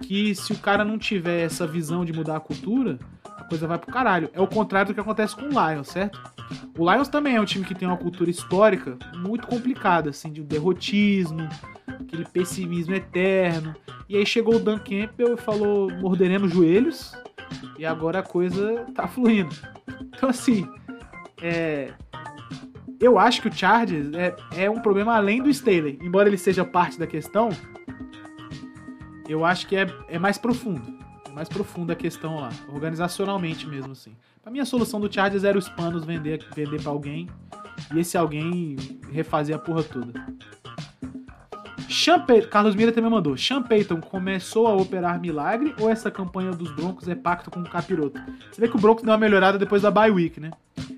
que 0.02 0.34
se 0.34 0.52
o 0.52 0.58
cara 0.58 0.84
não 0.84 0.98
tiver 0.98 1.42
essa 1.42 1.66
visão 1.66 2.04
de 2.04 2.12
mudar 2.12 2.36
a 2.36 2.40
cultura, 2.40 2.98
a 3.44 3.48
coisa 3.48 3.66
vai 3.66 3.78
pro 3.78 3.92
caralho. 3.92 4.30
É 4.32 4.40
o 4.40 4.46
contrário 4.46 4.88
do 4.88 4.94
que 4.94 5.00
acontece 5.00 5.36
com 5.36 5.42
o 5.42 5.48
Lions, 5.48 5.88
certo? 5.88 6.20
O 6.76 6.90
Lions 6.90 7.08
também 7.08 7.36
é 7.36 7.40
um 7.40 7.44
time 7.44 7.64
que 7.64 7.74
tem 7.74 7.86
uma 7.86 7.96
cultura 7.96 8.30
histórica 8.30 8.98
muito 9.14 9.46
complicada, 9.46 10.10
assim, 10.10 10.32
de 10.32 10.42
derrotismo, 10.42 11.46
aquele 11.86 12.24
pessimismo 12.24 12.94
eterno. 12.94 13.74
E 14.08 14.16
aí 14.16 14.26
chegou 14.26 14.56
o 14.56 14.58
Dan 14.58 14.78
Campbell 14.78 15.34
e 15.34 15.36
falou: 15.36 15.90
morderemos 15.90 16.52
joelhos, 16.52 17.14
e 17.78 17.84
agora 17.84 18.20
a 18.20 18.22
coisa 18.22 18.86
tá 18.94 19.06
fluindo. 19.06 19.54
Então, 20.00 20.30
assim, 20.30 20.66
é, 21.42 21.92
eu 22.98 23.18
acho 23.18 23.42
que 23.42 23.48
o 23.48 23.52
Chargers 23.52 24.12
é, 24.14 24.34
é 24.56 24.70
um 24.70 24.80
problema 24.80 25.14
além 25.14 25.42
do 25.42 25.50
Staley. 25.50 25.98
Embora 26.02 26.28
ele 26.28 26.38
seja 26.38 26.64
parte 26.64 26.98
da 26.98 27.06
questão, 27.06 27.50
eu 29.28 29.44
acho 29.44 29.66
que 29.66 29.76
é, 29.76 29.86
é 30.08 30.18
mais 30.18 30.38
profundo 30.38 31.03
mais 31.34 31.48
profunda 31.48 31.92
a 31.92 31.96
questão 31.96 32.36
lá, 32.36 32.50
organizacionalmente 32.68 33.66
mesmo 33.66 33.92
assim. 33.92 34.16
Pra 34.40 34.52
mim 34.52 34.60
a 34.60 34.64
solução 34.64 35.00
do 35.00 35.12
Chargers 35.12 35.42
era 35.42 35.58
os 35.58 35.68
panos 35.68 36.04
vender, 36.04 36.46
vender 36.54 36.80
para 36.80 36.92
alguém 36.92 37.28
e 37.92 37.98
esse 37.98 38.16
alguém 38.16 38.76
refazer 39.10 39.56
a 39.56 39.58
porra 39.58 39.82
toda. 39.82 40.12
Payton, 42.26 42.48
Carlos 42.48 42.74
Mira 42.74 42.92
também 42.92 43.10
mandou. 43.10 43.36
Sean 43.36 43.62
começou 44.10 44.66
a 44.66 44.74
operar 44.74 45.20
milagre 45.20 45.74
ou 45.78 45.90
essa 45.90 46.10
campanha 46.10 46.50
dos 46.52 46.70
Broncos 46.72 47.08
é 47.08 47.14
pacto 47.14 47.50
com 47.50 47.60
o 47.60 47.68
capiroto? 47.68 48.20
Você 48.50 48.60
vê 48.60 48.68
que 48.68 48.76
o 48.76 48.80
Broncos 48.80 49.02
deu 49.02 49.12
uma 49.12 49.18
melhorada 49.18 49.58
depois 49.58 49.82
da 49.82 49.90
bye 49.90 50.10
week, 50.10 50.40
né? 50.40 50.50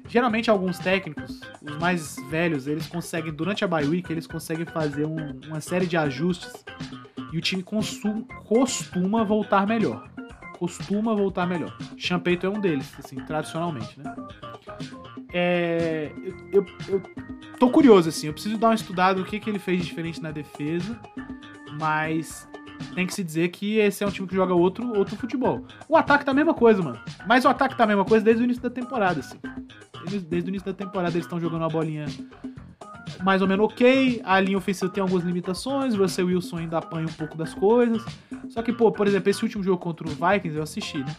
Geralmente 0.08 0.50
alguns 0.50 0.78
técnicos, 0.78 1.40
os 1.62 1.76
mais 1.78 2.16
velhos, 2.30 2.66
eles 2.66 2.86
conseguem, 2.86 3.32
durante 3.32 3.64
a 3.64 3.68
bye 3.68 3.86
week, 3.86 4.10
eles 4.12 4.26
conseguem 4.26 4.64
fazer 4.64 5.06
um, 5.06 5.40
uma 5.48 5.60
série 5.60 5.86
de 5.86 5.96
ajustes 5.96 6.64
e 7.32 7.38
o 7.38 7.40
time 7.40 7.62
costuma 7.62 9.24
voltar 9.24 9.66
melhor 9.66 10.08
costuma 10.58 11.14
voltar 11.14 11.46
melhor. 11.46 11.76
Champeito 11.96 12.46
é 12.46 12.48
um 12.48 12.60
deles, 12.60 12.92
assim, 12.98 13.16
tradicionalmente, 13.16 13.98
né? 14.00 14.14
É, 15.32 16.12
eu, 16.24 16.34
eu, 16.52 16.66
eu, 16.88 17.02
tô 17.58 17.70
curioso, 17.70 18.08
assim, 18.08 18.26
eu 18.26 18.32
preciso 18.32 18.56
dar 18.56 18.68
uma 18.68 18.74
estudada 18.74 19.18
no 19.18 19.24
que, 19.24 19.38
que 19.38 19.50
ele 19.50 19.58
fez 19.58 19.80
de 19.80 19.86
diferente 19.86 20.22
na 20.22 20.30
defesa, 20.30 20.98
mas 21.78 22.48
tem 22.94 23.06
que 23.06 23.14
se 23.14 23.22
dizer 23.22 23.48
que 23.48 23.78
esse 23.78 24.02
é 24.02 24.06
um 24.06 24.10
time 24.10 24.26
que 24.26 24.34
joga 24.34 24.54
outro, 24.54 24.96
outro 24.96 25.16
futebol. 25.16 25.64
O 25.88 25.96
ataque 25.96 26.24
tá 26.24 26.30
a 26.30 26.34
mesma 26.34 26.54
coisa, 26.54 26.82
mano. 26.82 26.98
Mas 27.26 27.44
o 27.44 27.48
ataque 27.48 27.76
tá 27.76 27.84
a 27.84 27.86
mesma 27.86 28.04
coisa 28.04 28.24
desde 28.24 28.42
o 28.42 28.44
início 28.44 28.62
da 28.62 28.70
temporada, 28.70 29.20
assim. 29.20 29.38
Desde 30.28 30.48
o 30.48 30.50
início 30.50 30.66
da 30.66 30.72
temporada 30.72 31.14
eles 31.14 31.24
estão 31.24 31.40
jogando 31.40 31.62
uma 31.62 31.68
bolinha 31.68 32.06
mais 33.22 33.42
ou 33.42 33.48
menos 33.48 33.66
ok. 33.66 34.20
A 34.24 34.40
linha 34.40 34.58
ofensiva 34.58 34.90
tem 34.90 35.00
algumas 35.00 35.24
limitações. 35.24 35.94
O 35.94 35.98
Russell 35.98 36.26
Wilson 36.26 36.58
ainda 36.58 36.78
apanha 36.78 37.06
um 37.06 37.12
pouco 37.12 37.36
das 37.36 37.54
coisas. 37.54 38.04
Só 38.48 38.62
que, 38.62 38.72
pô, 38.72 38.90
por 38.92 39.06
exemplo, 39.06 39.30
esse 39.30 39.42
último 39.42 39.62
jogo 39.62 39.78
contra 39.78 40.06
o 40.06 40.10
Vikings 40.10 40.56
eu 40.56 40.62
assisti, 40.62 40.98
né? 40.98 41.16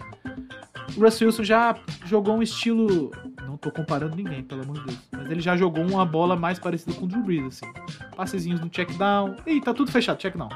O 0.96 1.02
Russell 1.02 1.28
Wilson 1.28 1.44
já 1.44 1.76
jogou 2.06 2.36
um 2.36 2.42
estilo. 2.42 3.12
Não 3.46 3.58
tô 3.58 3.72
comparando 3.72 4.16
ninguém, 4.16 4.44
pelo 4.44 4.64
amor 4.64 4.80
de 4.80 4.86
Deus. 4.86 5.00
Mas 5.12 5.32
ele 5.32 5.42
já 5.42 5.56
jogou 5.58 5.84
uma 5.84 6.06
bola 6.06 6.36
mais 6.36 6.60
parecida 6.60 6.94
com 6.94 7.06
o 7.06 7.08
Drew 7.08 7.24
Brees, 7.24 7.46
assim. 7.46 7.72
Passezinhos 8.16 8.60
no 8.60 8.70
check 8.70 8.92
down. 8.98 9.36
Ih, 9.46 9.62
tá 9.62 9.74
tudo 9.74 9.92
fechado, 9.92 10.18
check 10.18 10.36
down. 10.36 10.50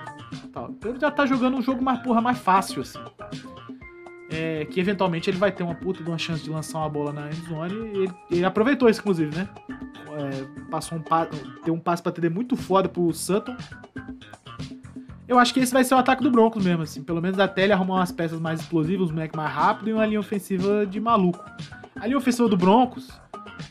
Então 0.46 0.76
ele 0.84 1.00
já 1.00 1.12
tá 1.12 1.26
jogando 1.26 1.58
um 1.58 1.62
jogo 1.62 1.84
mais, 1.84 2.00
porra, 2.00 2.22
mais 2.22 2.38
fácil, 2.38 2.82
assim. 2.82 3.00
É, 4.32 4.66
que 4.66 4.80
eventualmente 4.80 5.30
ele 5.30 5.38
vai 5.38 5.52
ter 5.52 5.62
uma 5.62 5.76
puta 5.76 6.02
de 6.02 6.10
uma 6.10 6.18
chance 6.18 6.42
de 6.42 6.50
lançar 6.50 6.80
uma 6.80 6.90
bola 6.90 7.12
na 7.12 7.28
endzone. 7.28 7.74
Ele, 7.74 8.14
ele 8.30 8.46
aproveitou 8.46 8.90
isso, 8.90 9.02
inclusive, 9.02 9.36
né? 9.36 9.50
É, 9.70 10.70
passou 10.70 10.98
um 10.98 11.04
deu 11.66 11.74
um 11.74 11.80
passe 11.80 12.02
pra 12.02 12.12
TD 12.12 12.30
muito 12.30 12.56
foda 12.56 12.88
pro 12.88 13.14
Sutton. 13.14 13.56
Eu 15.28 15.40
acho 15.40 15.54
que 15.54 15.62
esse 15.62 15.72
vai 15.72 15.84
ser 15.84 15.96
o 15.96 15.98
ataque 15.98 16.22
do 16.22 16.30
Broncos 16.30 16.66
mesmo, 16.66 16.84
assim. 16.84 17.02
Pelo 17.04 17.22
menos 17.22 17.40
até 17.40 17.64
ele 17.64 17.72
arrumar 17.74 17.96
umas 17.96 18.12
peças 18.12 18.40
mais 18.40 18.60
explosivas, 18.60 19.10
um 19.10 19.14
moleque 19.14 19.36
mais 19.36 19.50
rápido 19.50 19.90
e 19.90 19.94
uma 19.94 20.06
linha 20.06 20.20
ofensiva 20.20 20.86
de 20.86 21.00
maluco. 21.00 21.44
A 21.96 22.06
linha 22.06 22.18
ofensiva 22.18 22.50
do 22.50 22.58
Broncos, 22.58 23.10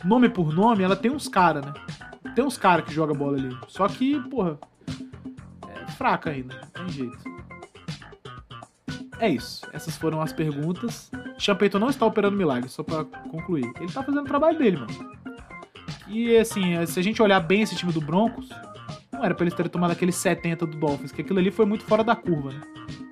nome 0.05 0.29
por 0.29 0.55
nome, 0.55 0.83
ela 0.83 0.97
tem 0.97 1.11
uns 1.11 1.29
caras, 1.29 1.65
né? 1.65 1.75
Tem 2.35 2.45
uns 2.45 2.57
caras 2.57 2.85
que 2.85 2.95
jogam 2.95 3.15
bola 3.15 3.37
ali. 3.37 3.55
Só 3.69 3.87
que, 3.89 4.19
porra, 4.31 4.59
é 5.69 5.91
fraca 5.93 6.31
ainda. 6.31 6.55
Não 6.63 6.87
tem 6.87 6.89
jeito. 6.89 7.40
É 9.21 9.29
isso. 9.29 9.61
Essas 9.73 9.97
foram 9.97 10.23
as 10.23 10.33
perguntas. 10.33 11.11
Champeito 11.39 11.79
não 11.79 11.91
está 11.91 12.07
operando 12.07 12.37
milagre, 12.37 12.71
só 12.71 12.83
para 12.83 13.05
concluir. 13.05 13.71
Ele 13.79 13.93
tá 13.93 14.03
fazendo 14.03 14.23
o 14.23 14.29
trabalho 14.29 14.59
dele, 14.59 14.79
mano. 14.79 15.21
E 16.09 16.37
assim, 16.39 16.85
se 16.87 16.99
a 16.99 17.03
gente 17.03 17.23
olhar 17.23 17.39
bem 17.39 17.61
esse 17.61 17.77
time 17.77 17.93
do 17.93 18.01
Broncos, 18.01 18.49
não 19.13 19.23
era 19.23 19.35
pra 19.35 19.45
eles 19.45 19.55
terem 19.55 19.71
tomado 19.71 19.91
aquele 19.91 20.11
70 20.11 20.67
do 20.67 20.77
Dolphins, 20.79 21.13
que 21.13 21.21
aquilo 21.21 21.39
ali 21.39 21.51
foi 21.51 21.67
muito 21.67 21.85
fora 21.85 22.03
da 22.03 22.17
curva, 22.17 22.51
né? 22.51 22.61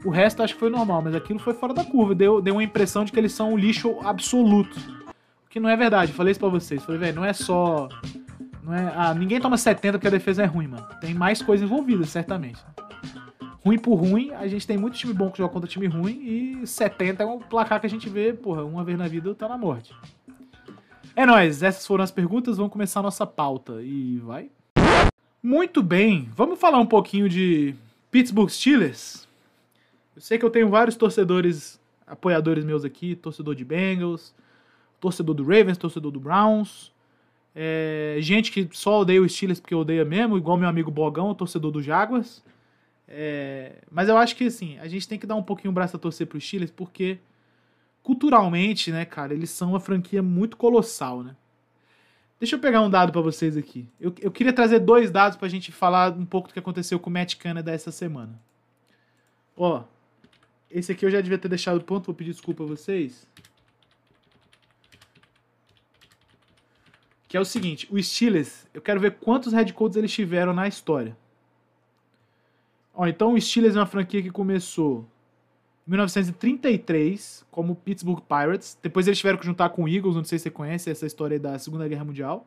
O 0.04 0.10
resto 0.10 0.42
acho 0.42 0.54
que 0.54 0.60
foi 0.60 0.70
normal, 0.70 1.02
mas 1.02 1.14
aquilo 1.14 1.38
foi 1.38 1.52
fora 1.52 1.74
da 1.74 1.84
curva. 1.84 2.14
Deu, 2.14 2.40
deu 2.40 2.54
uma 2.54 2.64
impressão 2.64 3.04
de 3.04 3.12
que 3.12 3.18
eles 3.20 3.32
são 3.32 3.52
um 3.52 3.56
lixo 3.56 3.98
absoluto. 4.02 4.78
O 5.44 5.50
que 5.50 5.60
não 5.60 5.68
é 5.68 5.76
verdade. 5.76 6.12
Falei 6.12 6.30
isso 6.30 6.40
pra 6.40 6.48
vocês. 6.48 6.82
Falei, 6.82 6.98
velho, 6.98 7.16
não 7.16 7.24
é 7.24 7.34
só. 7.34 7.88
Não 8.62 8.74
é, 8.74 8.92
ah, 8.96 9.14
ninguém 9.14 9.40
toma 9.40 9.58
70 9.58 9.98
porque 9.98 10.08
a 10.08 10.10
defesa 10.10 10.42
é 10.42 10.46
ruim, 10.46 10.68
mano. 10.68 10.86
Tem 11.00 11.12
mais 11.12 11.42
coisa 11.42 11.64
envolvida, 11.64 12.04
certamente 12.04 12.58
ruim 13.64 13.78
por 13.78 13.96
ruim, 13.96 14.32
a 14.32 14.46
gente 14.46 14.66
tem 14.66 14.78
muito 14.78 14.96
time 14.96 15.12
bom 15.12 15.30
que 15.30 15.38
joga 15.38 15.52
contra 15.52 15.68
time 15.68 15.86
ruim 15.86 16.60
e 16.62 16.66
70 16.66 17.22
é 17.22 17.26
um 17.26 17.38
placar 17.38 17.80
que 17.80 17.86
a 17.86 17.90
gente 17.90 18.08
vê, 18.08 18.32
porra, 18.32 18.64
uma 18.64 18.84
vez 18.84 18.98
na 18.98 19.08
vida 19.08 19.34
tá 19.34 19.48
na 19.48 19.58
morte. 19.58 19.94
É 21.14 21.26
nóis, 21.26 21.62
essas 21.62 21.86
foram 21.86 22.04
as 22.04 22.10
perguntas, 22.10 22.56
vamos 22.56 22.72
começar 22.72 23.00
a 23.00 23.02
nossa 23.02 23.26
pauta 23.26 23.82
e 23.82 24.18
vai. 24.18 24.50
Muito 25.42 25.82
bem, 25.82 26.28
vamos 26.34 26.58
falar 26.58 26.78
um 26.78 26.86
pouquinho 26.86 27.28
de 27.28 27.74
Pittsburgh 28.10 28.48
Steelers. 28.48 29.26
Eu 30.14 30.22
sei 30.22 30.38
que 30.38 30.44
eu 30.44 30.50
tenho 30.50 30.68
vários 30.68 30.96
torcedores, 30.96 31.80
apoiadores 32.06 32.64
meus 32.64 32.84
aqui, 32.84 33.14
torcedor 33.14 33.54
de 33.54 33.64
Bengals, 33.64 34.34
torcedor 35.00 35.34
do 35.34 35.42
Ravens, 35.42 35.76
torcedor 35.76 36.10
do 36.10 36.20
Browns, 36.20 36.92
é, 37.60 38.18
gente 38.20 38.52
que 38.52 38.68
só 38.72 39.00
odeia 39.00 39.20
o 39.20 39.28
Steelers 39.28 39.58
porque 39.58 39.74
odeia 39.74 40.04
mesmo, 40.04 40.36
igual 40.38 40.56
meu 40.56 40.68
amigo 40.68 40.92
Bogão, 40.92 41.34
torcedor 41.34 41.72
do 41.72 41.82
Jaguars. 41.82 42.40
É, 43.08 43.76
mas 43.90 44.08
eu 44.08 44.16
acho 44.18 44.36
que 44.36 44.44
assim, 44.44 44.78
a 44.78 44.86
gente 44.86 45.08
tem 45.08 45.18
que 45.18 45.26
dar 45.26 45.34
um 45.34 45.42
pouquinho 45.42 45.70
o 45.70 45.74
braço 45.74 45.96
a 45.96 45.98
torcer 45.98 46.26
pro 46.26 46.40
Steelers, 46.40 46.70
porque 46.70 47.18
culturalmente, 48.02 48.92
né, 48.92 49.04
cara, 49.04 49.32
eles 49.32 49.50
são 49.50 49.70
uma 49.70 49.80
franquia 49.80 50.22
muito 50.22 50.56
colossal, 50.56 51.22
né? 51.22 51.34
Deixa 52.38 52.54
eu 52.54 52.60
pegar 52.60 52.82
um 52.82 52.90
dado 52.90 53.10
para 53.10 53.20
vocês 53.20 53.56
aqui. 53.56 53.88
Eu, 53.98 54.14
eu 54.20 54.30
queria 54.30 54.52
trazer 54.52 54.78
dois 54.78 55.10
dados 55.10 55.36
pra 55.36 55.48
gente 55.48 55.72
falar 55.72 56.12
um 56.12 56.24
pouco 56.24 56.48
do 56.48 56.52
que 56.52 56.58
aconteceu 56.58 57.00
com 57.00 57.10
o 57.10 57.12
Matt 57.12 57.36
Canada 57.36 57.72
essa 57.72 57.90
semana. 57.90 58.40
Ó, 59.56 59.82
esse 60.70 60.92
aqui 60.92 61.04
eu 61.04 61.10
já 61.10 61.20
devia 61.20 61.38
ter 61.38 61.48
deixado 61.48 61.80
pronto, 61.80 62.06
vou 62.06 62.14
pedir 62.14 62.30
desculpa 62.30 62.62
a 62.62 62.66
vocês. 62.66 63.26
Que 67.26 67.36
é 67.36 67.40
o 67.40 67.44
seguinte, 67.44 67.88
o 67.90 68.00
Steelers, 68.00 68.66
eu 68.72 68.80
quero 68.80 69.00
ver 69.00 69.16
quantos 69.16 69.52
head 69.52 69.72
coaches 69.72 69.96
eles 69.96 70.12
tiveram 70.12 70.54
na 70.54 70.68
história. 70.68 71.16
Ó, 73.00 73.06
então 73.06 73.34
o 73.34 73.40
Steelers 73.40 73.76
é 73.76 73.78
uma 73.78 73.86
franquia 73.86 74.20
que 74.20 74.28
começou 74.28 75.06
em 75.86 75.90
1933 75.92 77.46
como 77.48 77.76
Pittsburgh 77.76 78.20
Pirates. 78.20 78.76
Depois 78.82 79.06
eles 79.06 79.18
tiveram 79.18 79.38
que 79.38 79.46
juntar 79.46 79.68
com 79.68 79.84
o 79.84 79.88
Eagles, 79.88 80.16
não 80.16 80.24
sei 80.24 80.36
se 80.36 80.42
você 80.42 80.50
conhece 80.50 80.90
essa 80.90 81.06
história 81.06 81.38
da 81.38 81.56
Segunda 81.60 81.86
Guerra 81.86 82.04
Mundial. 82.04 82.44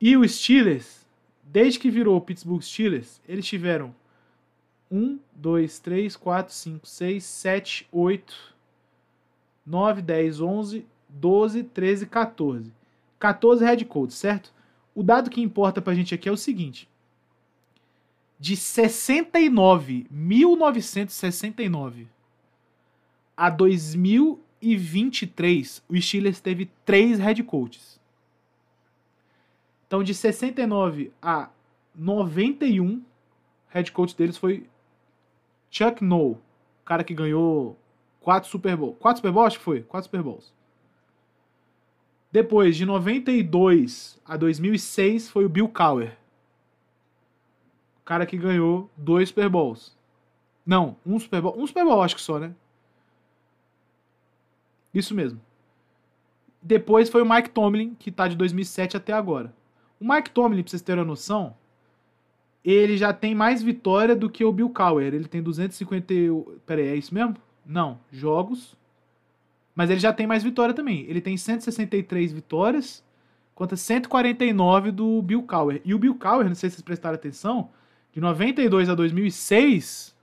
E 0.00 0.16
o 0.16 0.28
Steelers, 0.28 1.06
desde 1.44 1.78
que 1.78 1.88
virou 1.88 2.16
o 2.16 2.20
Pittsburgh 2.20 2.60
Steelers, 2.60 3.20
eles 3.28 3.46
tiveram 3.46 3.94
1, 4.90 5.20
2, 5.36 5.78
3, 5.78 6.16
4, 6.16 6.52
5, 6.52 6.88
6, 6.88 7.24
7, 7.24 7.88
8, 7.92 8.56
9, 9.64 10.02
10, 10.02 10.40
11, 10.40 10.86
12, 11.08 11.62
13, 11.62 12.06
14. 12.06 12.72
14 13.20 13.64
head 13.64 13.84
coaches, 13.84 14.18
certo? 14.18 14.52
O 14.96 15.04
dado 15.04 15.30
que 15.30 15.40
importa 15.40 15.80
pra 15.80 15.94
gente 15.94 16.12
aqui 16.12 16.28
é 16.28 16.32
o 16.32 16.36
seguinte. 16.36 16.88
De 18.40 18.56
69, 18.56 20.06
1969 20.10 22.08
a 23.36 23.50
2023, 23.50 25.82
o 25.88 26.00
Steelers 26.00 26.40
teve 26.40 26.70
três 26.84 27.18
head 27.18 27.42
coaches. 27.42 27.98
Então, 29.86 30.04
de 30.04 30.14
69 30.14 31.12
a 31.20 31.50
91, 31.94 33.02
head 33.70 33.90
coach 33.90 34.16
deles 34.16 34.36
foi 34.36 34.68
Chuck 35.70 36.04
Noll, 36.04 36.32
o 36.32 36.40
cara 36.84 37.02
que 37.02 37.14
ganhou 37.14 37.76
quatro 38.20 38.48
Super 38.48 38.76
Bowls. 38.76 38.96
Quatro 39.00 39.18
Super 39.18 39.32
Bowls, 39.32 39.46
acho 39.48 39.58
que 39.58 39.64
foi. 39.64 39.82
Quatro 39.82 40.06
Super 40.06 40.22
Bowls. 40.22 40.54
Depois, 42.30 42.76
de 42.76 42.84
92 42.84 44.20
a 44.24 44.36
2006, 44.36 45.28
foi 45.30 45.44
o 45.44 45.48
Bill 45.48 45.68
Cowher. 45.68 46.16
Cara 48.08 48.24
que 48.24 48.38
ganhou 48.38 48.90
dois 48.96 49.28
Super 49.28 49.50
Bowls. 49.50 49.94
Não, 50.64 50.96
um 51.04 51.20
Super 51.20 51.42
Bowl. 51.42 51.54
Um 51.58 51.66
Super 51.66 51.84
Bowl, 51.84 52.00
acho 52.00 52.16
que 52.16 52.22
só, 52.22 52.38
né? 52.38 52.54
Isso 54.94 55.14
mesmo. 55.14 55.38
Depois 56.62 57.10
foi 57.10 57.20
o 57.20 57.28
Mike 57.28 57.50
Tomlin, 57.50 57.94
que 57.98 58.10
tá 58.10 58.26
de 58.26 58.34
2007 58.34 58.96
até 58.96 59.12
agora. 59.12 59.54
O 60.00 60.10
Mike 60.10 60.30
Tomlin, 60.30 60.62
pra 60.62 60.70
vocês 60.70 60.80
terem 60.80 61.02
uma 61.02 61.06
noção, 61.06 61.54
ele 62.64 62.96
já 62.96 63.12
tem 63.12 63.34
mais 63.34 63.62
vitória 63.62 64.16
do 64.16 64.30
que 64.30 64.42
o 64.42 64.52
Bill 64.52 64.70
Cowher. 64.70 65.12
Ele 65.12 65.28
tem 65.28 65.42
250. 65.42 66.14
Pera 66.64 66.80
aí, 66.80 66.88
é 66.88 66.96
isso 66.96 67.12
mesmo? 67.12 67.36
Não. 67.62 68.00
Jogos. 68.10 68.74
Mas 69.74 69.90
ele 69.90 70.00
já 70.00 70.14
tem 70.14 70.26
mais 70.26 70.42
vitória 70.42 70.72
também. 70.72 71.04
Ele 71.10 71.20
tem 71.20 71.36
163 71.36 72.32
vitórias 72.32 73.04
contra 73.54 73.76
149 73.76 74.92
do 74.92 75.20
Bill 75.20 75.42
Cowher. 75.42 75.82
E 75.84 75.92
o 75.92 75.98
Bill 75.98 76.14
Cowher, 76.14 76.48
não 76.48 76.54
sei 76.54 76.70
se 76.70 76.76
vocês 76.76 76.82
prestaram 76.82 77.14
atenção, 77.14 77.68
de 78.12 78.20
92 78.20 78.88
a 78.88 78.94
2006 78.94 80.16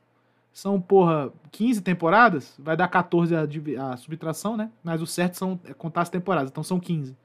são, 0.52 0.80
porra, 0.80 1.32
15 1.52 1.82
temporadas. 1.82 2.56
Vai 2.58 2.78
dar 2.78 2.88
14 2.88 3.36
a, 3.36 3.92
a 3.92 3.98
subtração, 3.98 4.56
né? 4.56 4.72
Mas 4.84 5.02
o 5.02 5.06
certo 5.06 5.36
são 5.36 5.60
é 5.66 5.74
contar 5.74 6.02
as 6.02 6.10
temporadas, 6.10 6.50
então 6.50 6.64
são 6.64 6.80
15. 6.80 7.16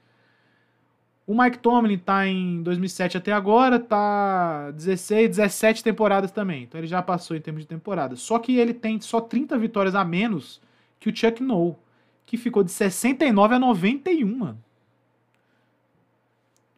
O 1.26 1.40
Mike 1.40 1.58
Tomlin 1.58 1.96
tá 1.96 2.26
em 2.26 2.60
2007 2.60 3.16
até 3.16 3.32
agora, 3.32 3.78
tá 3.78 4.72
16, 4.72 5.28
17 5.36 5.84
temporadas 5.84 6.32
também. 6.32 6.64
Então 6.64 6.80
ele 6.80 6.88
já 6.88 7.00
passou 7.00 7.36
em 7.36 7.40
termos 7.40 7.62
de 7.62 7.68
temporada. 7.68 8.16
Só 8.16 8.36
que 8.38 8.56
ele 8.56 8.74
tem 8.74 9.00
só 9.00 9.20
30 9.20 9.56
vitórias 9.56 9.94
a 9.94 10.04
menos 10.04 10.60
que 10.98 11.08
o 11.08 11.16
Chuck 11.16 11.40
Noll, 11.40 11.78
que 12.26 12.36
ficou 12.36 12.64
de 12.64 12.72
69 12.72 13.54
a 13.54 13.58
91, 13.60 14.38
mano. 14.38 14.58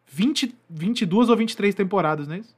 20, 0.05 0.55
22 0.69 1.29
ou 1.29 1.35
23 1.35 1.73
temporadas, 1.73 2.27
não 2.27 2.35
é 2.35 2.39
isso? 2.39 2.55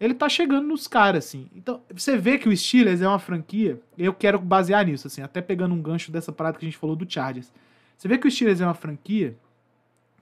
Ele 0.00 0.14
tá 0.14 0.30
chegando 0.30 0.66
nos 0.66 0.88
caras, 0.88 1.26
assim. 1.26 1.46
Então, 1.54 1.82
você 1.92 2.16
vê 2.16 2.38
que 2.38 2.48
o 2.48 2.56
Steelers 2.56 3.02
é 3.02 3.08
uma 3.08 3.18
franquia, 3.18 3.78
eu 3.98 4.14
quero 4.14 4.38
basear 4.38 4.86
nisso, 4.86 5.06
assim, 5.06 5.20
até 5.20 5.42
pegando 5.42 5.74
um 5.74 5.82
gancho 5.82 6.10
dessa 6.10 6.32
parada 6.32 6.58
que 6.58 6.64
a 6.64 6.68
gente 6.68 6.78
falou 6.78 6.96
do 6.96 7.10
Chargers. 7.10 7.52
Você 7.98 8.08
vê 8.08 8.16
que 8.16 8.26
o 8.26 8.30
Steelers 8.30 8.62
é 8.62 8.64
uma 8.64 8.72
franquia 8.72 9.36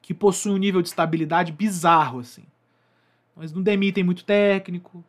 que 0.02 0.12
possui 0.12 0.50
um 0.50 0.56
nível 0.56 0.82
de 0.82 0.88
estabilidade 0.88 1.52
bizarro, 1.52 2.18
assim. 2.18 2.42
Eles 3.38 3.52
não 3.52 3.62
demitem 3.62 4.02
muito 4.02 4.24
técnico. 4.24 5.04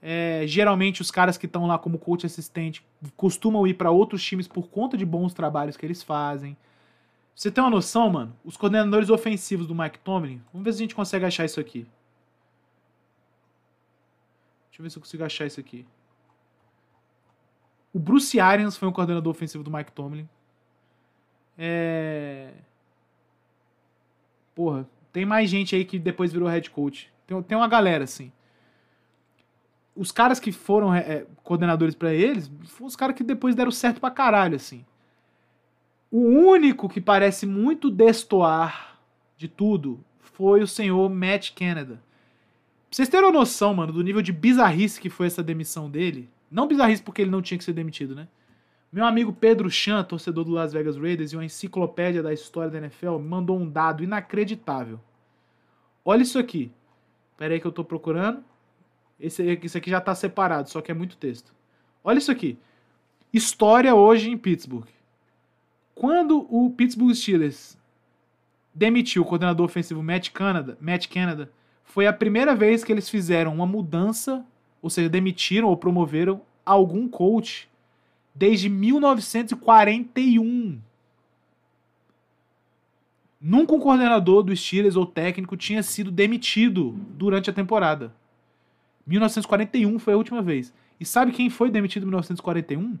É, 0.00 0.44
geralmente 0.46 1.00
os 1.00 1.10
caras 1.10 1.36
que 1.36 1.46
estão 1.46 1.66
lá 1.66 1.76
como 1.78 1.98
coach 1.98 2.26
assistente 2.26 2.84
costumam 3.16 3.66
ir 3.66 3.74
para 3.74 3.90
outros 3.90 4.22
times 4.22 4.46
por 4.46 4.68
conta 4.68 4.96
de 4.96 5.04
bons 5.04 5.34
trabalhos 5.34 5.76
que 5.76 5.84
eles 5.84 6.02
fazem. 6.02 6.56
Você 7.34 7.50
tem 7.50 7.64
uma 7.64 7.70
noção, 7.70 8.10
mano? 8.10 8.36
Os 8.44 8.56
coordenadores 8.56 9.10
ofensivos 9.10 9.66
do 9.66 9.74
Mike 9.74 9.98
Tomlin, 10.00 10.40
vamos 10.52 10.64
ver 10.64 10.72
se 10.72 10.78
a 10.78 10.82
gente 10.82 10.94
consegue 10.94 11.24
achar 11.24 11.46
isso 11.46 11.58
aqui. 11.58 11.84
Deixa 14.74 14.80
eu 14.80 14.82
ver 14.82 14.90
se 14.90 14.98
eu 14.98 15.02
consigo 15.02 15.24
achar 15.24 15.46
isso 15.46 15.60
aqui. 15.60 15.86
O 17.92 17.98
Bruce 18.00 18.40
Arians 18.40 18.76
foi 18.76 18.88
um 18.88 18.92
coordenador 18.92 19.30
ofensivo 19.30 19.62
do 19.62 19.70
Mike 19.70 19.92
Tomlin. 19.92 20.28
É... 21.56 22.52
Porra, 24.52 24.84
tem 25.12 25.24
mais 25.24 25.48
gente 25.48 25.76
aí 25.76 25.84
que 25.84 25.96
depois 25.96 26.32
virou 26.32 26.48
head 26.48 26.68
coach. 26.70 27.08
Tem, 27.24 27.40
tem 27.44 27.56
uma 27.56 27.68
galera, 27.68 28.02
assim. 28.02 28.32
Os 29.94 30.10
caras 30.10 30.40
que 30.40 30.50
foram 30.50 30.92
é, 30.92 31.24
coordenadores 31.44 31.94
para 31.94 32.12
eles, 32.12 32.50
foram 32.64 32.88
os 32.88 32.96
caras 32.96 33.14
que 33.14 33.22
depois 33.22 33.54
deram 33.54 33.70
certo 33.70 34.00
pra 34.00 34.10
caralho, 34.10 34.56
assim. 34.56 34.84
O 36.10 36.18
único 36.18 36.88
que 36.88 37.00
parece 37.00 37.46
muito 37.46 37.92
destoar 37.92 38.98
de 39.36 39.46
tudo 39.46 40.04
foi 40.18 40.64
o 40.64 40.66
senhor 40.66 41.08
Matt 41.08 41.52
Canada. 41.52 42.02
Vocês 42.94 43.08
terem 43.08 43.26
uma 43.26 43.32
noção, 43.32 43.74
mano, 43.74 43.92
do 43.92 44.04
nível 44.04 44.22
de 44.22 44.30
bizarrice 44.30 45.00
que 45.00 45.10
foi 45.10 45.26
essa 45.26 45.42
demissão 45.42 45.90
dele. 45.90 46.30
Não 46.48 46.68
bizarrice 46.68 47.02
porque 47.02 47.22
ele 47.22 47.30
não 47.32 47.42
tinha 47.42 47.58
que 47.58 47.64
ser 47.64 47.72
demitido, 47.72 48.14
né? 48.14 48.28
Meu 48.92 49.04
amigo 49.04 49.32
Pedro 49.32 49.68
Chan, 49.68 50.04
torcedor 50.04 50.44
do 50.44 50.52
Las 50.52 50.72
Vegas 50.72 50.96
Raiders 50.96 51.32
e 51.32 51.36
uma 51.36 51.44
enciclopédia 51.44 52.22
da 52.22 52.32
história 52.32 52.70
da 52.70 52.78
NFL, 52.78 53.18
mandou 53.18 53.58
um 53.58 53.68
dado 53.68 54.04
inacreditável. 54.04 55.00
Olha 56.04 56.22
isso 56.22 56.38
aqui. 56.38 56.70
Pera 57.36 57.54
aí 57.54 57.60
que 57.60 57.66
eu 57.66 57.72
tô 57.72 57.84
procurando. 57.84 58.44
Esse, 59.18 59.42
esse 59.42 59.76
aqui 59.76 59.90
já 59.90 60.00
tá 60.00 60.14
separado, 60.14 60.70
só 60.70 60.80
que 60.80 60.92
é 60.92 60.94
muito 60.94 61.16
texto. 61.16 61.52
Olha 62.04 62.18
isso 62.18 62.30
aqui. 62.30 62.56
História 63.32 63.92
hoje 63.92 64.30
em 64.30 64.38
Pittsburgh. 64.38 64.86
Quando 65.96 66.46
o 66.48 66.70
Pittsburgh 66.70 67.12
Steelers 67.12 67.76
demitiu 68.72 69.22
o 69.22 69.24
coordenador 69.24 69.66
ofensivo 69.66 70.00
Matt 70.00 70.30
Canada, 70.30 70.78
Matt 70.80 71.08
Canada 71.08 71.50
foi 71.84 72.06
a 72.06 72.12
primeira 72.12 72.54
vez 72.56 72.82
que 72.82 72.90
eles 72.90 73.08
fizeram 73.08 73.54
uma 73.54 73.66
mudança, 73.66 74.44
ou 74.82 74.90
seja, 74.90 75.08
demitiram 75.08 75.68
ou 75.68 75.76
promoveram 75.76 76.42
algum 76.64 77.08
coach 77.08 77.68
desde 78.34 78.68
1941. 78.68 80.80
Nunca 83.40 83.74
um 83.74 83.78
coordenador 83.78 84.42
do 84.42 84.56
Steelers 84.56 84.96
ou 84.96 85.06
técnico 85.06 85.56
tinha 85.56 85.82
sido 85.82 86.10
demitido 86.10 86.98
durante 87.10 87.48
a 87.50 87.52
temporada. 87.52 88.12
1941 89.06 89.98
foi 89.98 90.14
a 90.14 90.16
última 90.16 90.40
vez. 90.40 90.72
E 90.98 91.04
sabe 91.04 91.32
quem 91.32 91.50
foi 91.50 91.70
demitido 91.70 92.04
em 92.04 92.06
1941? 92.06 92.98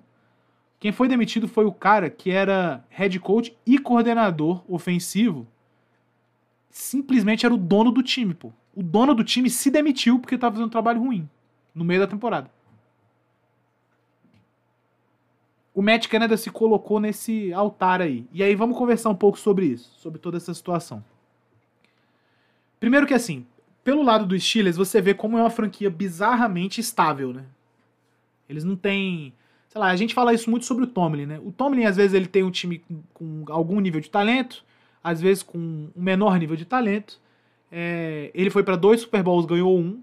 Quem 0.78 0.92
foi 0.92 1.08
demitido 1.08 1.48
foi 1.48 1.64
o 1.64 1.72
cara 1.72 2.10
que 2.10 2.30
era 2.30 2.84
head 2.90 3.18
coach 3.18 3.56
e 3.66 3.78
coordenador 3.78 4.62
ofensivo. 4.68 5.46
Simplesmente 6.68 7.46
era 7.46 7.54
o 7.54 7.58
dono 7.58 7.90
do 7.90 8.02
time, 8.02 8.34
pô 8.34 8.52
o 8.76 8.82
dono 8.82 9.14
do 9.14 9.24
time 9.24 9.48
se 9.48 9.70
demitiu 9.70 10.18
porque 10.18 10.34
estava 10.34 10.54
fazendo 10.54 10.66
um 10.66 10.70
trabalho 10.70 11.00
ruim 11.00 11.28
no 11.74 11.84
meio 11.84 12.00
da 12.00 12.06
temporada. 12.06 12.50
O 15.74 15.82
Matt 15.82 16.06
Canada 16.06 16.36
se 16.36 16.50
colocou 16.50 17.00
nesse 17.00 17.52
altar 17.52 18.00
aí. 18.00 18.26
E 18.32 18.42
aí 18.42 18.54
vamos 18.54 18.78
conversar 18.78 19.10
um 19.10 19.14
pouco 19.14 19.38
sobre 19.38 19.66
isso, 19.66 19.92
sobre 19.98 20.20
toda 20.20 20.36
essa 20.36 20.54
situação. 20.54 21.04
Primeiro 22.78 23.06
que 23.06 23.14
assim, 23.14 23.44
pelo 23.82 24.02
lado 24.02 24.24
dos 24.24 24.42
Steelers, 24.42 24.76
você 24.76 25.00
vê 25.00 25.14
como 25.14 25.36
é 25.36 25.42
uma 25.42 25.50
franquia 25.50 25.90
bizarramente 25.90 26.80
estável, 26.80 27.32
né? 27.32 27.44
Eles 28.48 28.62
não 28.62 28.76
têm, 28.76 29.32
sei 29.68 29.80
lá, 29.80 29.88
a 29.88 29.96
gente 29.96 30.14
fala 30.14 30.32
isso 30.32 30.48
muito 30.48 30.64
sobre 30.64 30.84
o 30.84 30.86
Tomlin, 30.86 31.26
né? 31.26 31.40
O 31.42 31.50
Tomlin 31.50 31.84
às 31.84 31.96
vezes 31.96 32.14
ele 32.14 32.26
tem 32.26 32.44
um 32.44 32.50
time 32.50 32.82
com, 33.12 33.44
com 33.44 33.52
algum 33.52 33.80
nível 33.80 34.00
de 34.00 34.10
talento, 34.10 34.64
às 35.02 35.20
vezes 35.20 35.42
com 35.42 35.58
um 35.58 35.90
menor 36.02 36.38
nível 36.38 36.56
de 36.56 36.64
talento, 36.64 37.20
é, 37.76 38.30
ele 38.32 38.50
foi 38.50 38.62
para 38.62 38.76
dois 38.76 39.00
Super 39.00 39.24
Bowls, 39.24 39.46
ganhou 39.46 39.76
um. 39.76 40.00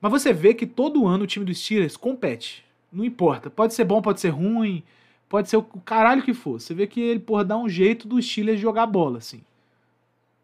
Mas 0.00 0.10
você 0.10 0.32
vê 0.32 0.54
que 0.54 0.66
todo 0.66 1.06
ano 1.06 1.24
o 1.24 1.26
time 1.26 1.44
dos 1.44 1.58
Steelers 1.62 1.98
compete. 1.98 2.64
Não 2.90 3.04
importa. 3.04 3.50
Pode 3.50 3.74
ser 3.74 3.84
bom, 3.84 4.00
pode 4.00 4.20
ser 4.20 4.30
ruim, 4.30 4.82
pode 5.28 5.50
ser 5.50 5.58
o 5.58 5.62
caralho 5.62 6.22
que 6.22 6.32
for. 6.32 6.58
Você 6.58 6.72
vê 6.72 6.86
que 6.86 6.98
ele, 6.98 7.20
porra, 7.20 7.44
dá 7.44 7.58
um 7.58 7.68
jeito 7.68 8.08
dos 8.08 8.24
Steelers 8.26 8.58
jogar 8.58 8.86
bola, 8.86 9.18
assim. 9.18 9.42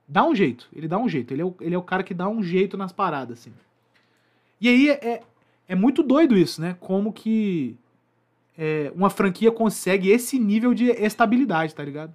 Dá 0.07 0.23
um 0.27 0.35
jeito. 0.35 0.69
Ele 0.77 0.87
dá 0.87 0.99
um 0.99 1.09
jeito. 1.09 1.33
Ele 1.33 1.41
é 1.41 1.45
o, 1.47 1.55
ele 1.61 1.75
é 1.75 1.79
o 1.79 1.83
cara 1.83 2.03
que 2.03 2.13
dá 2.13 2.29
um 2.29 2.43
jeito 2.43 2.77
nas 2.77 2.93
paradas, 2.93 3.39
assim. 3.39 3.53
E 4.61 4.69
aí 4.69 4.91
é, 4.91 5.23
É 5.67 5.75
muito 5.75 6.03
doido 6.03 6.37
isso, 6.37 6.61
né? 6.61 6.77
Como 6.79 7.11
que 7.13 7.75
é, 8.59 8.93
uma 8.95 9.09
franquia 9.09 9.51
consegue 9.51 10.11
esse 10.11 10.39
nível 10.39 10.75
de 10.75 10.91
estabilidade, 10.91 11.75
tá 11.75 11.83
ligado? 11.83 12.15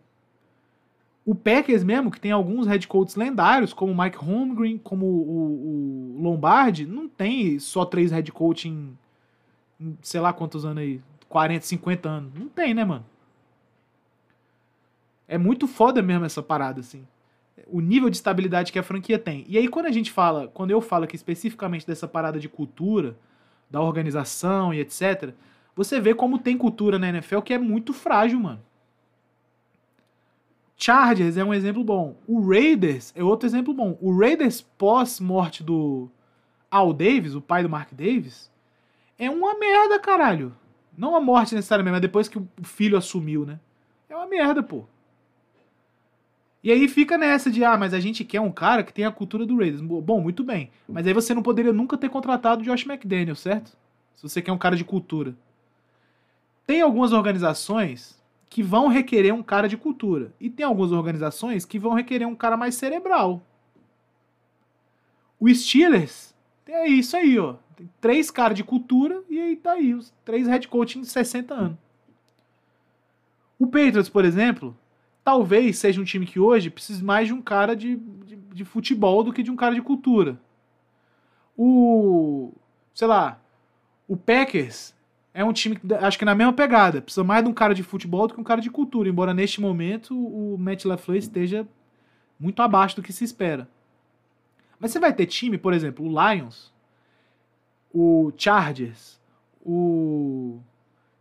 O 1.30 1.36
Packers 1.36 1.84
mesmo, 1.84 2.10
que 2.10 2.20
tem 2.20 2.32
alguns 2.32 2.66
head 2.66 2.88
coaches 2.88 3.16
lendários, 3.16 3.72
como 3.72 3.96
Mike 3.96 4.18
Holmgren, 4.18 4.80
como 4.80 5.06
o, 5.06 6.16
o 6.16 6.22
Lombardi, 6.24 6.88
não 6.88 7.08
tem 7.08 7.60
só 7.60 7.86
três 7.86 8.10
head 8.10 8.32
coach 8.32 8.68
em, 8.68 8.98
em, 9.80 9.96
sei 10.02 10.20
lá 10.20 10.34
quantos 10.34 10.66
anos 10.66 10.82
aí, 10.82 11.00
40, 11.28 11.64
50 11.68 12.10
anos. 12.10 12.34
Não 12.34 12.50
tem, 12.50 12.74
né, 12.74 12.84
mano? 12.84 13.06
É 15.28 15.38
muito 15.38 15.68
foda 15.68 16.02
mesmo 16.02 16.26
essa 16.26 16.42
parada, 16.42 16.80
assim. 16.80 17.06
O 17.68 17.80
nível 17.80 18.10
de 18.10 18.16
estabilidade 18.16 18.72
que 18.72 18.80
a 18.80 18.84
franquia 18.84 19.20
tem. 19.20 19.46
E 19.48 19.56
aí, 19.56 19.68
quando 19.68 19.86
a 19.86 19.92
gente 19.92 20.12
fala, 20.12 20.48
quando 20.48 20.72
eu 20.72 20.82
falo 20.82 21.04
aqui 21.04 21.16
especificamente 21.16 21.86
dessa 21.86 22.08
parada 22.08 22.40
de 22.40 22.50
cultura, 22.50 23.16
da 23.70 23.80
organização 23.80 24.74
e 24.74 24.80
etc., 24.80 25.36
você 25.76 26.02
vê 26.02 26.16
como 26.16 26.40
tem 26.40 26.58
cultura 26.58 26.98
na 26.98 27.10
NFL 27.10 27.42
que 27.42 27.54
é 27.54 27.60
muito 27.60 27.94
frágil, 27.94 28.40
mano. 28.40 28.68
Chargers 30.80 31.36
é 31.36 31.44
um 31.44 31.54
exemplo 31.54 31.84
bom. 31.84 32.16
O 32.26 32.40
Raiders 32.50 33.12
é 33.14 33.22
outro 33.22 33.46
exemplo 33.46 33.74
bom. 33.74 33.98
O 34.00 34.18
Raiders 34.18 34.62
pós-morte 34.62 35.62
do 35.62 36.10
Al 36.72 36.94
Davis, 36.94 37.36
o 37.36 37.42
pai 37.42 37.62
do 37.64 37.70
Mark 37.70 37.92
Davis, 37.92 38.50
é 39.18 39.30
uma 39.30 39.60
merda, 39.60 40.00
caralho. 40.00 40.56
Não 40.98 41.16
a 41.16 41.20
morte 41.20 41.54
necessariamente, 41.54 41.92
mas 41.92 42.02
depois 42.02 42.30
que 42.30 42.38
o 42.38 42.48
filho 42.64 42.98
assumiu, 42.98 43.46
né? 43.46 43.60
É 44.10 44.16
uma 44.16 44.26
merda, 44.26 44.64
pô. 44.64 44.86
E 46.64 46.72
aí 46.72 46.88
fica 46.88 47.18
nessa 47.18 47.52
de, 47.52 47.64
ah, 47.64 47.78
mas 47.78 47.94
a 47.94 48.00
gente 48.00 48.24
quer 48.24 48.40
um 48.40 48.52
cara 48.52 48.84
que 48.84 48.94
tem 48.94 49.06
a 49.06 49.12
cultura 49.12 49.46
do 49.46 49.58
Raiders. 49.58 49.82
Bom, 49.82 50.22
muito 50.22 50.44
bem. 50.46 50.72
Mas 50.88 51.06
aí 51.06 51.14
você 51.14 51.34
não 51.34 51.44
poderia 51.44 51.74
nunca 51.74 51.98
ter 51.98 52.10
contratado 52.10 52.62
o 52.62 52.66
Josh 52.66 52.86
McDaniel, 52.86 53.36
certo? 53.36 53.78
Se 54.16 54.24
você 54.24 54.42
quer 54.42 54.52
um 54.54 54.58
cara 54.58 54.78
de 54.78 54.86
cultura. 54.86 55.36
Tem 56.66 56.82
algumas 56.82 57.12
organizações 57.12 58.19
que 58.50 58.64
vão 58.64 58.88
requerer 58.88 59.34
um 59.34 59.44
cara 59.44 59.70
de 59.70 59.78
cultura. 59.78 60.34
E 60.40 60.50
tem 60.50 60.66
algumas 60.66 60.92
organizações 60.92 61.66
que 61.66 61.78
vão 61.78 61.94
requerer 61.94 62.28
um 62.28 62.36
cara 62.36 62.58
mais 62.58 62.76
cerebral. 62.76 63.42
O 65.40 65.54
Steelers 65.54 66.36
é 66.68 66.88
isso 66.88 67.16
aí, 67.16 67.38
ó. 67.38 67.56
Tem 67.76 67.90
três 68.02 68.30
caras 68.32 68.58
de 68.58 68.64
cultura 68.64 69.24
e 69.30 69.40
aí 69.40 69.56
tá 69.56 69.74
aí, 69.74 69.94
os 69.94 70.12
três 70.26 70.48
head 70.48 70.68
coaching 70.68 71.02
de 71.02 71.08
60 71.08 71.54
anos. 71.54 71.78
O 73.58 73.68
Patriots, 73.68 74.10
por 74.10 74.26
exemplo, 74.26 74.76
talvez 75.24 75.78
seja 75.78 76.02
um 76.02 76.04
time 76.04 76.26
que 76.26 76.40
hoje 76.40 76.70
precise 76.70 77.04
mais 77.04 77.28
de 77.28 77.34
um 77.34 77.42
cara 77.42 77.76
de, 77.76 77.98
de, 77.98 78.36
de 78.36 78.66
futebol 78.66 79.24
do 79.24 79.32
que 79.32 79.44
de 79.44 79.52
um 79.52 79.56
cara 79.56 79.76
de 79.76 79.82
cultura. 79.82 80.40
O. 81.58 82.52
sei 82.94 83.08
lá. 83.08 83.40
O 84.08 84.18
Packers 84.18 84.96
é 85.34 85.44
um 85.44 85.54
time 85.54 85.76
que 85.76 85.94
acho 85.94 86.18
que 86.18 86.26
na 86.26 86.36
mesma 86.36 86.54
pegada. 86.54 87.02
Precisa 87.02 87.24
mais 87.24 87.44
de 87.44 87.50
um 87.50 87.54
cara 87.54 87.74
de 87.74 87.84
futebol 87.84 88.28
do 88.28 88.34
que 88.34 88.42
um 88.42 88.44
cara 88.44 88.62
de 88.62 88.70
cultura. 88.70 89.10
Embora 89.10 89.34
neste 89.34 89.62
momento 89.62 90.16
o 90.16 90.58
Matt 90.58 90.86
LaFleur 90.86 91.18
esteja 91.18 91.68
muito 92.40 92.62
abaixo 92.62 92.96
do 92.96 93.02
que 93.02 93.14
se 93.14 93.24
espera. 93.24 93.68
Mas 94.80 94.92
você 94.92 95.00
vai 95.00 95.14
ter 95.14 95.26
time, 95.26 95.58
por 95.58 95.74
exemplo, 95.74 96.06
o 96.06 96.10
Lions, 96.10 96.74
o 97.94 98.32
Chargers, 98.38 99.20
o. 99.62 100.60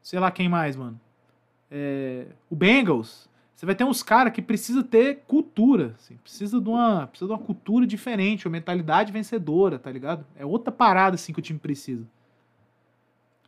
sei 0.00 0.20
lá 0.20 0.30
quem 0.30 0.48
mais, 0.48 0.76
mano. 0.76 0.98
É, 1.70 2.26
o 2.48 2.56
Bengals. 2.56 3.28
Você 3.54 3.66
vai 3.66 3.74
ter 3.74 3.82
uns 3.82 4.04
caras 4.04 4.32
que 4.32 4.40
precisa 4.40 4.84
ter 4.84 5.24
cultura, 5.26 5.96
assim, 5.98 6.16
precisa 6.18 6.60
de 6.60 6.68
uma, 6.68 7.08
precisa 7.08 7.26
de 7.26 7.32
uma 7.32 7.44
cultura 7.44 7.84
diferente, 7.84 8.46
uma 8.46 8.52
mentalidade 8.52 9.10
vencedora, 9.10 9.80
tá 9.80 9.90
ligado? 9.90 10.24
É 10.36 10.46
outra 10.46 10.70
parada 10.70 11.16
assim 11.16 11.32
que 11.32 11.40
o 11.40 11.42
time 11.42 11.58
precisa. 11.58 12.06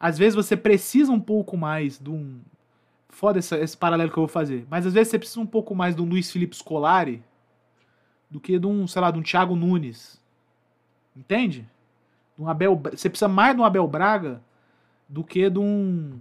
Às 0.01 0.17
vezes 0.17 0.35
você 0.35 0.57
precisa 0.57 1.13
um 1.13 1.21
pouco 1.21 1.59
mais 1.59 1.99
de 1.99 2.09
um. 2.09 2.41
Foda 3.11 3.39
esse, 3.39 3.77
paralelo 3.77 4.11
que 4.11 4.17
eu 4.17 4.23
vou 4.23 4.29
fazer. 4.29 4.67
Mas 4.71 4.87
às 4.87 4.95
vezes 4.95 5.11
você 5.11 5.19
precisa 5.19 5.41
um 5.41 5.47
pouco 5.47 5.75
mais 5.75 5.95
de 5.95 6.01
um 6.01 6.07
Luiz 6.07 6.33
Felipe 6.33 6.57
Scolari 6.57 7.23
do 8.31 8.41
que 8.41 8.59
de 8.59 8.67
um, 8.67 8.87
sei 8.87 9.03
lá, 9.03 9.11
de 9.11 9.19
um 9.19 9.23
Thiago 9.23 9.55
Nunes. 9.55 10.19
Entende? 11.15 11.69
De 12.35 12.43
um 12.43 12.49
Abel, 12.49 12.81
você 12.93 13.11
precisa 13.11 13.29
mais 13.29 13.55
de 13.55 13.61
um 13.61 13.65
Abel 13.65 13.87
Braga 13.87 14.41
do 15.07 15.23
que 15.23 15.51
de 15.51 15.59
um. 15.59 16.19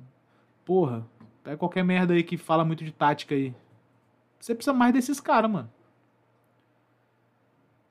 Porra, 0.66 1.08
pega 1.42 1.56
qualquer 1.56 1.84
merda 1.84 2.14
aí 2.14 2.24
que 2.24 2.38
fala 2.38 2.66
muito 2.66 2.84
de 2.84 2.92
tática 2.92 3.34
aí. 3.34 3.56
Você 4.40 4.54
precisa 4.54 4.74
mais 4.74 4.92
desses 4.92 5.22
caras, 5.22 5.50
mano. 5.50 5.70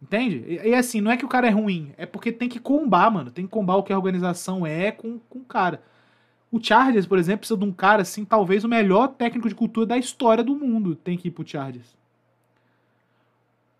Entende? 0.01 0.45
E, 0.47 0.69
e, 0.69 0.75
assim, 0.75 1.01
não 1.01 1.11
é 1.11 1.17
que 1.17 1.25
o 1.25 1.29
cara 1.29 1.49
é 1.49 1.51
ruim, 1.51 1.93
é 1.97 2.07
porque 2.07 2.31
tem 2.31 2.49
que 2.49 2.61
combar, 2.61 3.11
mano. 3.11 3.31
Tem 3.31 3.45
que 3.45 3.51
combar 3.51 3.77
o 3.77 3.83
que 3.83 3.93
a 3.93 3.97
organização 3.97 4.67
é 4.67 4.93
com, 4.93 5.19
com 5.29 5.41
o 5.41 5.45
cara. 5.45 5.83
O 6.51 6.63
Chargers, 6.63 7.07
por 7.07 7.19
exemplo, 7.19 7.41
precisa 7.41 7.59
de 7.59 7.65
um 7.65 7.73
cara, 7.73 8.03
assim, 8.03 8.25
talvez 8.25 8.65
o 8.65 8.69
melhor 8.69 9.09
técnico 9.09 9.49
de 9.49 9.55
cultura 9.55 9.87
da 9.87 9.99
história 9.99 10.43
do 10.43 10.55
mundo 10.55 10.95
tem 10.95 11.19
que 11.19 11.29
ir 11.29 11.31
pro 11.31 11.47
Chargers. 11.47 11.97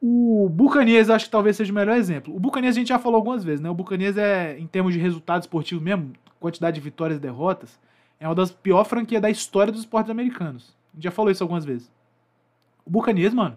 O 0.01 0.49
Buccaneers 0.51 1.11
acho 1.11 1.25
que 1.25 1.31
talvez 1.31 1.57
seja 1.57 1.73
o 1.73 1.75
melhor 1.75 1.97
exemplo. 1.97 2.35
O 2.35 2.39
Buccaneers 2.39 2.77
a 2.77 2.79
gente 2.79 2.89
já 2.89 2.99
falou 2.99 3.17
algumas 3.17 3.43
vezes, 3.43 3.61
né? 3.61 3.71
O 3.71 3.75
Buccaneers 3.75 4.17
é, 4.17 4.59
em 4.59 4.67
termos 4.67 4.93
de 4.93 5.01
resultados 5.01 5.47
esportivos 5.47 5.83
mesmo, 5.83 6.13
quantidade 6.39 6.75
de 6.77 6.81
vitórias 6.81 7.19
e 7.19 7.23
derrotas, 7.23 7.81
é 8.21 8.29
uma 8.29 8.35
das 8.35 8.51
piores 8.51 8.89
franquias 8.89 9.23
da 9.23 9.31
história 9.31 9.73
dos 9.73 9.81
esportes 9.83 10.11
americanos. 10.11 10.77
A 10.93 10.97
gente 10.97 11.05
já 11.05 11.11
falou 11.11 11.31
isso 11.31 11.43
algumas 11.43 11.65
vezes. 11.65 11.91
O 12.85 12.91
Buccaneers, 12.91 13.35
mano, 13.35 13.57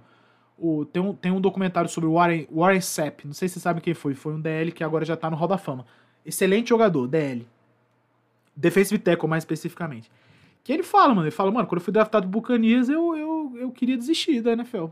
o, 0.62 0.86
tem, 0.86 1.02
um, 1.02 1.14
tem 1.14 1.32
um 1.32 1.42
documentário 1.42 1.90
sobre 1.90 2.08
o 2.08 2.14
Warren, 2.14 2.48
Warren 2.52 2.82
Sapp, 2.82 3.26
não 3.26 3.34
sei 3.34 3.48
se 3.48 3.56
você 3.56 3.60
sabe 3.62 3.82
quem 3.82 3.96
foi, 3.96 4.14
foi 4.14 4.34
um 4.34 4.40
DL 4.40 4.72
que 4.72 4.84
agora 4.84 5.04
já 5.04 5.18
tá 5.18 5.30
no 5.30 5.36
Hall 5.36 5.48
da 5.48 5.58
Fama. 5.58 5.86
Excelente 6.24 6.70
jogador, 6.70 7.08
DL. 7.08 7.48
Defensive 8.56 9.00
tackle, 9.00 9.28
mais 9.28 9.42
especificamente. 9.42 10.12
Que 10.64 10.72
ele 10.72 10.84
fala, 10.84 11.16
mano, 11.16 11.24
ele 11.24 11.32
fala, 11.32 11.52
mano, 11.52 11.68
quando 11.68 11.80
eu 11.80 11.84
fui 11.84 11.92
draftado 11.92 12.28
do 12.28 12.32
Buccaneers, 12.32 12.90
eu, 12.90 13.18
eu, 13.18 13.54
eu 13.58 13.72
queria 13.72 13.98
desistir 13.98 14.40
da 14.42 14.52
NFL. 14.52 14.86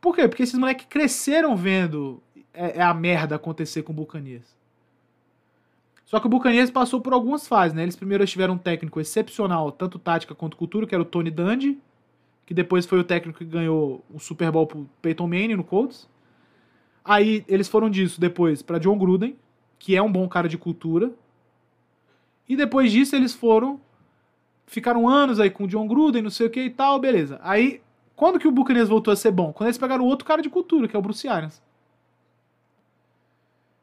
Por 0.00 0.16
quê? 0.16 0.26
Porque 0.26 0.42
esses 0.42 0.58
moleques 0.58 0.86
cresceram 0.88 1.56
vendo 1.56 2.20
é, 2.52 2.78
é, 2.78 2.82
a 2.82 2.92
merda 2.92 3.36
acontecer 3.36 3.82
com 3.82 3.92
o 3.92 3.96
Buccaneers. 3.96 4.56
Só 6.04 6.18
que 6.18 6.26
o 6.26 6.30
Buccaneers 6.30 6.70
passou 6.70 7.00
por 7.00 7.12
algumas 7.12 7.46
fases, 7.46 7.74
né? 7.74 7.84
Eles 7.84 7.96
primeiro 7.96 8.26
tiveram 8.26 8.54
um 8.54 8.58
técnico 8.58 9.00
excepcional, 9.00 9.70
tanto 9.70 9.98
tática 9.98 10.34
quanto 10.34 10.56
cultura, 10.56 10.86
que 10.86 10.94
era 10.94 11.02
o 11.02 11.06
Tony 11.06 11.30
Dungy, 11.30 11.78
que 12.46 12.54
depois 12.54 12.86
foi 12.86 13.00
o 13.00 13.04
técnico 13.04 13.40
que 13.40 13.44
ganhou 13.44 14.04
o 14.08 14.20
Super 14.20 14.52
Bowl 14.52 14.66
pro 14.66 14.88
Peyton 15.02 15.26
Manning 15.26 15.56
no 15.56 15.64
Colts. 15.64 16.08
Aí 17.04 17.44
eles 17.48 17.68
foram 17.68 17.90
disso 17.90 18.20
depois 18.20 18.62
para 18.62 18.78
John 18.78 18.96
Gruden, 18.96 19.36
que 19.78 19.96
é 19.96 20.00
um 20.00 20.10
bom 20.10 20.28
cara 20.28 20.48
de 20.48 20.56
cultura. 20.56 21.10
E 22.48 22.56
depois 22.56 22.92
disso 22.92 23.16
eles 23.16 23.34
foram 23.34 23.80
ficaram 24.68 25.08
anos 25.08 25.38
aí 25.38 25.50
com 25.50 25.64
o 25.64 25.68
John 25.68 25.86
Gruden, 25.86 26.22
não 26.22 26.30
sei 26.30 26.46
o 26.46 26.50
que 26.50 26.60
e 26.60 26.70
tal, 26.70 26.98
beleza. 27.00 27.40
Aí 27.42 27.80
quando 28.14 28.38
que 28.38 28.48
o 28.48 28.52
Buccaneers 28.52 28.88
voltou 28.88 29.12
a 29.12 29.16
ser 29.16 29.32
bom? 29.32 29.52
Quando 29.52 29.66
eles 29.66 29.78
pegaram 29.78 30.04
outro 30.04 30.24
cara 30.24 30.40
de 30.40 30.48
cultura, 30.48 30.88
que 30.88 30.94
é 30.94 30.98
o 30.98 31.02
Bruce 31.02 31.26
Arians. 31.28 31.60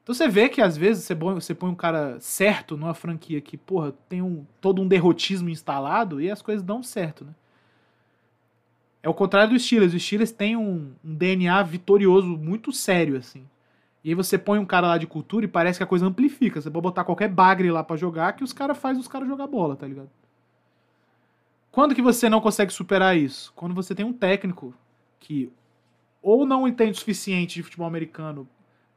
Então 0.01 0.16
você 0.16 0.28
vê 0.28 0.49
que 0.49 0.61
às 0.61 0.76
vezes 0.76 1.03
você 1.03 1.16
põe, 1.55 1.70
um 1.70 1.76
cara 1.76 2.18
certo 2.20 2.76
numa 2.76 2.93
franquia 2.93 3.39
que, 3.39 3.57
porra, 3.57 3.93
tem 4.09 4.22
um, 4.22 4.45
todo 4.59 4.82
um 4.82 4.88
derrotismo 4.88 5.49
instalado 5.49 6.20
e 6.20 6.30
as 6.30 6.41
coisas 6.41 6.64
dão 6.64 6.82
certo, 6.82 7.24
né? 7.26 7.34
É 9.04 9.10
o 9.10 9.14
contrário 9.14 9.54
dos 9.54 9.66
Steelers. 9.66 9.93
Os 9.93 10.01
Steelers 10.01 10.32
têm 10.32 10.56
um, 10.56 10.93
um, 11.04 11.14
DNA 11.14 11.62
vitorioso 11.64 12.26
muito 12.26 12.72
sério, 12.72 13.18
assim. 13.18 13.45
E 14.01 14.10
aí 14.10 14.16
você 14.16 14.38
põe 14.38 14.60
um 14.60 14.66
cara 14.66 14.88
lá 14.88 14.97
de 14.97 15.06
cultura 15.06 15.43
e 15.43 15.47
parece 15.47 15.78
que 15.78 15.84
a 15.84 15.88
coisa 15.88 16.06
amplifica. 16.06 16.62
Você 16.62 16.72
pode 16.72 16.84
botar 16.84 17.04
qualquer 17.04 17.28
bagre 17.28 17.70
lá 17.70 17.84
para 17.84 17.97
jogar 17.97 18.34
que 18.34 18.45
os 18.45 18.54
caras 18.54 18.78
fazem 18.78 19.01
os 19.01 19.08
caras 19.08 19.28
jogar 19.28 19.45
bola, 19.47 19.76
tá 19.76 19.86
ligado? 19.86 20.10
Quando 21.70 21.93
que 21.93 22.01
você 22.01 22.30
não 22.30 22.39
consegue 22.39 22.72
superar 22.72 23.18
isso? 23.18 23.51
Quando 23.56 23.76
você 23.76 23.93
tem 23.93 24.06
um 24.06 24.14
técnico 24.14 24.74
que 25.20 25.51
ou 26.22 26.45
não 26.45 26.66
entende 26.66 26.91
o 26.91 26.95
suficiente 26.95 27.56
de 27.56 27.64
futebol 27.64 27.86
americano. 27.86 28.47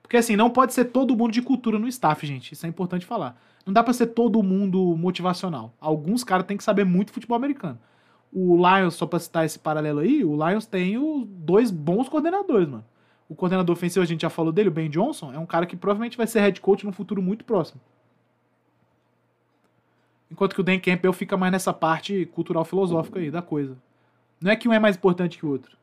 Porque 0.01 0.17
assim, 0.17 0.37
não 0.37 0.51
pode 0.51 0.73
ser 0.73 0.85
todo 0.85 1.17
mundo 1.17 1.33
de 1.33 1.43
cultura 1.43 1.81
no 1.81 1.89
staff, 1.89 2.25
gente. 2.25 2.53
Isso 2.53 2.65
é 2.65 2.69
importante 2.69 3.05
falar. 3.05 3.41
Não 3.65 3.73
dá 3.73 3.83
para 3.83 3.93
ser 3.93 4.07
todo 4.09 4.41
mundo 4.41 4.97
motivacional. 4.97 5.75
Alguns 5.81 6.23
caras 6.23 6.47
têm 6.47 6.57
que 6.57 6.63
saber 6.63 6.85
muito 6.85 7.13
futebol 7.13 7.37
americano 7.37 7.81
o 8.33 8.57
Lions, 8.57 8.95
só 8.95 9.07
pra 9.07 9.19
citar 9.19 9.45
esse 9.45 9.59
paralelo 9.59 10.01
aí, 10.01 10.25
o 10.25 10.35
Lions 10.35 10.67
tem 10.67 10.99
o, 10.99 11.25
dois 11.27 11.71
bons 11.71 12.09
coordenadores, 12.09 12.69
mano. 12.69 12.85
O 13.29 13.35
coordenador 13.35 13.75
ofensivo, 13.75 14.03
a 14.03 14.07
gente 14.07 14.23
já 14.23 14.31
falou 14.31 14.53
dele, 14.53 14.69
o 14.69 14.73
Ben 14.73 14.89
Johnson, 14.89 15.33
é 15.33 15.39
um 15.39 15.47
cara 15.47 15.67
que 15.67 15.77
provavelmente 15.77 16.17
vai 16.17 16.27
ser 16.27 16.41
head 16.41 16.61
coach 16.61 16.87
no 16.87 16.93
futuro 16.93 17.21
muito 17.21 17.45
próximo. 17.45 17.81
Enquanto 20.31 20.55
que 20.55 20.61
o 20.61 20.65
Dan 20.65 20.79
Campbell 20.79 21.13
fica 21.13 21.37
mais 21.37 21.53
nessa 21.53 21.73
parte 21.73 22.27
cultural 22.27 22.65
filosófica 22.65 23.19
aí 23.19 23.31
da 23.31 23.43
coisa. 23.43 23.77
Não 24.41 24.51
é 24.51 24.57
que 24.57 24.69
um 24.69 24.73
é 24.73 24.79
mais 24.79 24.97
importante 24.97 25.39
que 25.39 25.47
o 25.47 25.51
outro. 25.51 25.77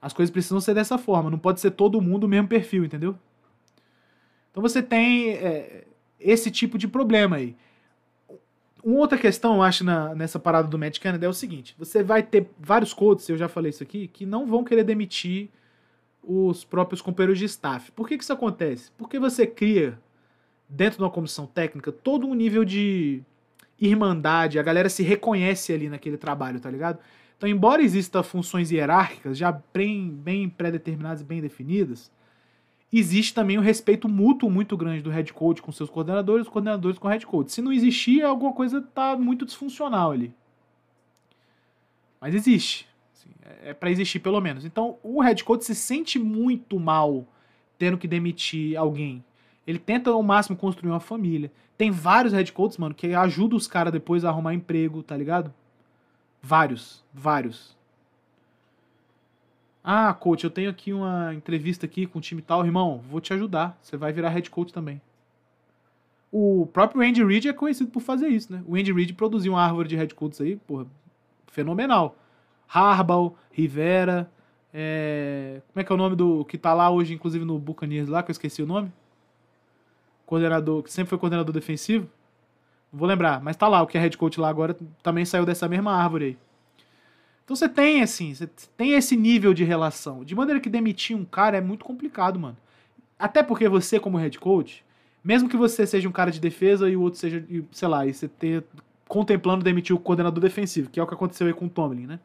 As 0.00 0.12
coisas 0.12 0.32
precisam 0.32 0.60
ser 0.60 0.74
dessa 0.74 0.96
forma, 0.96 1.30
não 1.30 1.38
pode 1.38 1.60
ser 1.60 1.72
todo 1.72 2.00
mundo 2.00 2.24
o 2.24 2.28
mesmo 2.28 2.48
perfil, 2.48 2.84
entendeu? 2.84 3.16
Então 4.50 4.62
você 4.62 4.82
tem 4.82 5.30
é, 5.32 5.84
esse 6.18 6.50
tipo 6.50 6.78
de 6.78 6.88
problema 6.88 7.36
aí. 7.36 7.56
Uma 8.82 8.98
outra 8.98 9.18
questão, 9.18 9.56
eu 9.56 9.62
acho, 9.62 9.84
na, 9.84 10.14
nessa 10.14 10.38
parada 10.38 10.68
do 10.68 10.78
Matt 10.78 10.98
Canada 10.98 11.26
é 11.26 11.28
o 11.28 11.32
seguinte: 11.32 11.74
você 11.78 12.02
vai 12.02 12.22
ter 12.22 12.48
vários 12.58 12.94
coaches, 12.94 13.28
eu 13.28 13.36
já 13.36 13.48
falei 13.48 13.70
isso 13.70 13.82
aqui, 13.82 14.08
que 14.08 14.24
não 14.24 14.46
vão 14.46 14.64
querer 14.64 14.84
demitir 14.84 15.48
os 16.22 16.64
próprios 16.64 17.00
companheiros 17.00 17.38
de 17.38 17.44
staff. 17.46 17.90
Por 17.92 18.08
que, 18.08 18.16
que 18.16 18.24
isso 18.24 18.32
acontece? 18.32 18.90
Porque 18.96 19.18
você 19.18 19.46
cria 19.46 19.98
dentro 20.68 20.98
de 20.98 21.04
uma 21.04 21.10
comissão 21.10 21.46
técnica, 21.46 21.90
todo 21.90 22.26
um 22.26 22.34
nível 22.34 22.64
de 22.64 23.22
irmandade, 23.80 24.58
a 24.58 24.62
galera 24.62 24.88
se 24.88 25.02
reconhece 25.02 25.72
ali 25.72 25.88
naquele 25.88 26.16
trabalho, 26.16 26.60
tá 26.60 26.70
ligado? 26.70 26.98
Então, 27.36 27.48
embora 27.48 27.82
exista 27.82 28.22
funções 28.22 28.70
hierárquicas 28.70 29.38
já 29.38 29.52
bem, 29.72 30.10
bem 30.10 30.48
pré-determinadas 30.48 31.20
e 31.20 31.24
bem 31.24 31.40
definidas, 31.40 32.10
existe 32.92 33.34
também 33.34 33.58
um 33.58 33.62
respeito 33.62 34.08
mútuo 34.08 34.50
muito 34.50 34.76
grande 34.76 35.02
do 35.02 35.10
head 35.10 35.32
coach 35.32 35.60
com 35.60 35.70
seus 35.70 35.90
coordenadores, 35.90 36.46
os 36.46 36.52
coordenadores 36.52 36.98
com 36.98 37.06
o 37.06 37.10
head 37.10 37.26
coach. 37.26 37.52
Se 37.52 37.60
não 37.60 37.72
existir, 37.72 38.22
alguma 38.22 38.52
coisa 38.52 38.80
tá 38.80 39.16
muito 39.16 39.44
disfuncional 39.44 40.10
ali. 40.10 40.34
Mas 42.20 42.34
existe. 42.34 42.88
Assim, 43.12 43.30
é 43.62 43.74
para 43.74 43.90
existir 43.90 44.20
pelo 44.20 44.40
menos. 44.40 44.64
Então, 44.64 44.98
o 45.02 45.20
head 45.20 45.44
coach 45.44 45.64
se 45.64 45.74
sente 45.74 46.18
muito 46.18 46.80
mal 46.80 47.26
tendo 47.78 47.98
que 47.98 48.08
demitir 48.08 48.76
alguém. 48.76 49.24
Ele 49.66 49.78
tenta 49.78 50.10
ao 50.10 50.22
máximo 50.22 50.56
construir 50.56 50.90
uma 50.90 51.00
família. 51.00 51.52
Tem 51.76 51.90
vários 51.90 52.32
head 52.32 52.52
coaches, 52.52 52.78
mano, 52.78 52.94
que 52.94 53.14
ajudam 53.14 53.56
os 53.56 53.68
caras 53.68 53.92
depois 53.92 54.24
a 54.24 54.30
arrumar 54.30 54.54
emprego, 54.54 55.02
tá 55.02 55.16
ligado? 55.16 55.52
Vários, 56.42 57.04
vários. 57.12 57.77
Ah, 59.82 60.12
coach, 60.12 60.44
eu 60.44 60.50
tenho 60.50 60.70
aqui 60.70 60.92
uma 60.92 61.34
entrevista 61.34 61.86
aqui 61.86 62.06
com 62.06 62.18
o 62.18 62.22
time 62.22 62.42
tal, 62.42 62.64
irmão, 62.64 63.02
vou 63.08 63.20
te 63.20 63.32
ajudar. 63.32 63.78
Você 63.80 63.96
vai 63.96 64.12
virar 64.12 64.28
head 64.30 64.50
coach 64.50 64.72
também. 64.72 65.00
O 66.30 66.68
próprio 66.72 67.00
Andy 67.00 67.24
Reid 67.24 67.48
é 67.48 67.52
conhecido 67.52 67.90
por 67.90 68.00
fazer 68.00 68.28
isso, 68.28 68.52
né? 68.52 68.62
O 68.66 68.76
Andy 68.76 68.92
Reid 68.92 69.14
produziu 69.14 69.52
uma 69.52 69.62
árvore 69.62 69.88
de 69.88 69.96
head 69.96 70.14
coaches 70.14 70.40
aí, 70.40 70.56
porra, 70.56 70.86
fenomenal. 71.46 72.14
Harbaugh, 72.68 73.34
Rivera, 73.50 74.30
é... 74.72 75.62
como 75.72 75.80
é 75.80 75.84
que 75.84 75.90
é 75.90 75.94
o 75.94 75.98
nome 75.98 76.14
do 76.14 76.44
que 76.44 76.58
tá 76.58 76.74
lá 76.74 76.90
hoje, 76.90 77.14
inclusive 77.14 77.44
no 77.44 77.58
Buccaneers 77.58 78.08
lá, 78.08 78.22
que 78.22 78.30
eu 78.30 78.32
esqueci 78.32 78.62
o 78.62 78.66
nome? 78.66 78.92
Coordenador, 80.26 80.82
que 80.82 80.92
sempre 80.92 81.08
foi 81.08 81.18
coordenador 81.18 81.54
defensivo. 81.54 82.06
Vou 82.92 83.08
lembrar, 83.08 83.40
mas 83.40 83.56
tá 83.56 83.66
lá, 83.66 83.80
o 83.82 83.86
que 83.86 83.96
é 83.96 84.00
head 84.00 84.18
coach 84.18 84.38
lá 84.38 84.50
agora 84.50 84.76
também 85.02 85.24
saiu 85.24 85.46
dessa 85.46 85.66
mesma 85.66 85.92
árvore 85.92 86.24
aí. 86.24 86.38
Então 87.48 87.56
você 87.56 87.66
tem, 87.66 88.02
assim, 88.02 88.34
você 88.34 88.46
tem 88.76 88.92
esse 88.92 89.16
nível 89.16 89.54
de 89.54 89.64
relação. 89.64 90.22
De 90.22 90.34
maneira 90.34 90.60
que 90.60 90.68
demitir 90.68 91.16
um 91.16 91.24
cara 91.24 91.56
é 91.56 91.62
muito 91.62 91.82
complicado, 91.82 92.38
mano. 92.38 92.58
Até 93.18 93.42
porque 93.42 93.66
você, 93.70 93.98
como 93.98 94.18
head 94.18 94.38
coach, 94.38 94.84
mesmo 95.24 95.48
que 95.48 95.56
você 95.56 95.86
seja 95.86 96.06
um 96.06 96.12
cara 96.12 96.30
de 96.30 96.40
defesa 96.40 96.90
e 96.90 96.94
o 96.94 97.00
outro 97.00 97.18
seja, 97.18 97.42
sei 97.72 97.88
lá, 97.88 98.04
e 98.04 98.12
você 98.12 98.28
ter 98.28 98.64
contemplando 99.08 99.64
demitir 99.64 99.96
o 99.96 99.98
coordenador 99.98 100.42
defensivo, 100.42 100.90
que 100.90 101.00
é 101.00 101.02
o 101.02 101.06
que 101.06 101.14
aconteceu 101.14 101.46
aí 101.46 101.54
com 101.54 101.64
o 101.64 101.70
Tomlin, 101.70 102.06
né? 102.06 102.20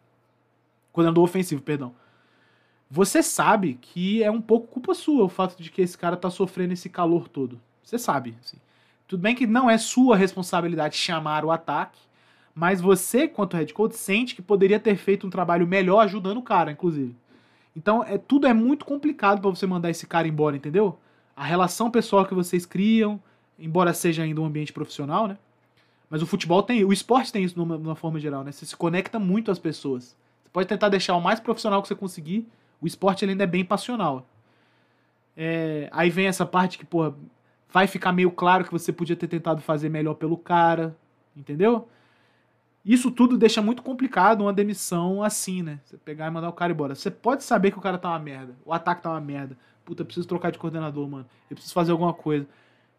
Coordenador 0.91 1.24
ofensivo, 1.24 1.61
perdão. 1.61 1.95
Você 2.91 3.24
sabe 3.24 3.80
que 3.82 4.21
é 4.21 4.30
um 4.30 4.41
pouco 4.41 4.67
culpa 4.67 4.93
sua 4.93 5.24
o 5.24 5.30
fato 5.30 5.55
de 5.57 5.71
que 5.71 5.82
esse 5.82 5.97
cara 5.97 6.17
tá 6.17 6.30
sofrendo 6.30 6.74
esse 6.74 6.89
calor 6.89 7.30
todo. 7.30 7.61
Você 7.82 7.97
sabe, 7.97 8.36
assim. 8.41 8.57
Tudo 9.07 9.21
bem 9.21 9.36
que 9.36 9.47
não 9.47 9.69
é 9.69 9.78
sua 9.78 10.17
responsabilidade 10.17 10.97
chamar 10.97 11.45
o 11.45 11.51
ataque, 11.51 12.01
mas 12.55 12.79
você, 12.79 13.27
quanto 13.27 13.57
head 13.57 13.73
coach, 13.73 13.95
sente 13.95 14.35
que 14.35 14.41
poderia 14.41 14.79
ter 14.79 14.95
feito 14.95 15.25
um 15.25 15.29
trabalho 15.29 15.65
melhor 15.65 16.01
ajudando 16.01 16.37
o 16.37 16.43
cara, 16.43 16.71
inclusive. 16.71 17.15
Então, 17.75 18.03
é, 18.03 18.17
tudo 18.17 18.45
é 18.45 18.53
muito 18.53 18.85
complicado 18.85 19.41
para 19.41 19.49
você 19.49 19.65
mandar 19.65 19.89
esse 19.89 20.05
cara 20.05 20.27
embora, 20.27 20.55
entendeu? 20.55 20.97
A 21.35 21.43
relação 21.43 21.89
pessoal 21.89 22.25
que 22.25 22.33
vocês 22.33 22.65
criam, 22.65 23.19
embora 23.57 23.93
seja 23.93 24.21
ainda 24.23 24.39
um 24.41 24.45
ambiente 24.45 24.71
profissional, 24.71 25.27
né? 25.27 25.37
Mas 26.09 26.21
o 26.21 26.27
futebol 26.27 26.61
tem, 26.61 26.85
o 26.85 26.93
esporte 26.93 27.33
tem 27.33 27.43
isso 27.43 27.57
numa, 27.57 27.75
numa 27.75 27.95
forma 27.95 28.19
geral, 28.19 28.43
né? 28.43 28.51
Você 28.51 28.67
se 28.67 28.75
conecta 28.75 29.17
muito 29.17 29.49
às 29.49 29.57
pessoas. 29.57 30.15
Você 30.43 30.49
pode 30.53 30.67
tentar 30.67 30.89
deixar 30.89 31.15
o 31.15 31.21
mais 31.21 31.39
profissional 31.39 31.81
que 31.81 31.87
você 31.87 31.95
conseguir, 31.95 32.47
o 32.79 32.85
esporte 32.85 33.25
ele 33.25 33.31
ainda 33.31 33.45
é 33.45 33.47
bem 33.47 33.65
passional. 33.65 34.27
É, 35.35 35.89
aí 35.91 36.11
vem 36.11 36.27
essa 36.27 36.45
parte 36.45 36.77
que, 36.77 36.85
pô, 36.85 37.11
vai 37.71 37.87
ficar 37.87 38.11
meio 38.11 38.29
claro 38.29 38.63
que 38.63 38.71
você 38.71 38.93
podia 38.93 39.15
ter 39.15 39.27
tentado 39.27 39.59
fazer 39.61 39.89
melhor 39.89 40.13
pelo 40.13 40.37
cara, 40.37 40.95
entendeu? 41.35 41.87
Isso 42.86 43.09
tudo 43.09 43.38
deixa 43.38 43.61
muito 43.61 43.81
complicado 43.81 44.41
uma 44.41 44.51
demissão 44.51 45.23
assim, 45.23 45.61
né? 45.61 45.79
Você 45.86 45.97
pegar 45.97 46.27
e 46.27 46.29
mandar 46.29 46.49
o 46.49 46.53
cara 46.53 46.73
embora. 46.73 46.95
Você 46.95 47.09
pode 47.09 47.43
saber 47.43 47.71
que 47.71 47.77
o 47.77 47.81
cara 47.81 47.97
tá 47.97 48.09
uma 48.09 48.19
merda, 48.19 48.55
o 48.65 48.73
ataque 48.73 49.01
tá 49.01 49.11
uma 49.11 49.21
merda. 49.21 49.57
Puta, 49.86 50.03
preciso 50.03 50.27
trocar 50.27 50.51
de 50.51 50.59
coordenador, 50.59 51.07
mano. 51.07 51.25
Eu 51.49 51.55
preciso 51.55 51.73
fazer 51.73 51.91
alguma 51.91 52.13
coisa. 52.13 52.47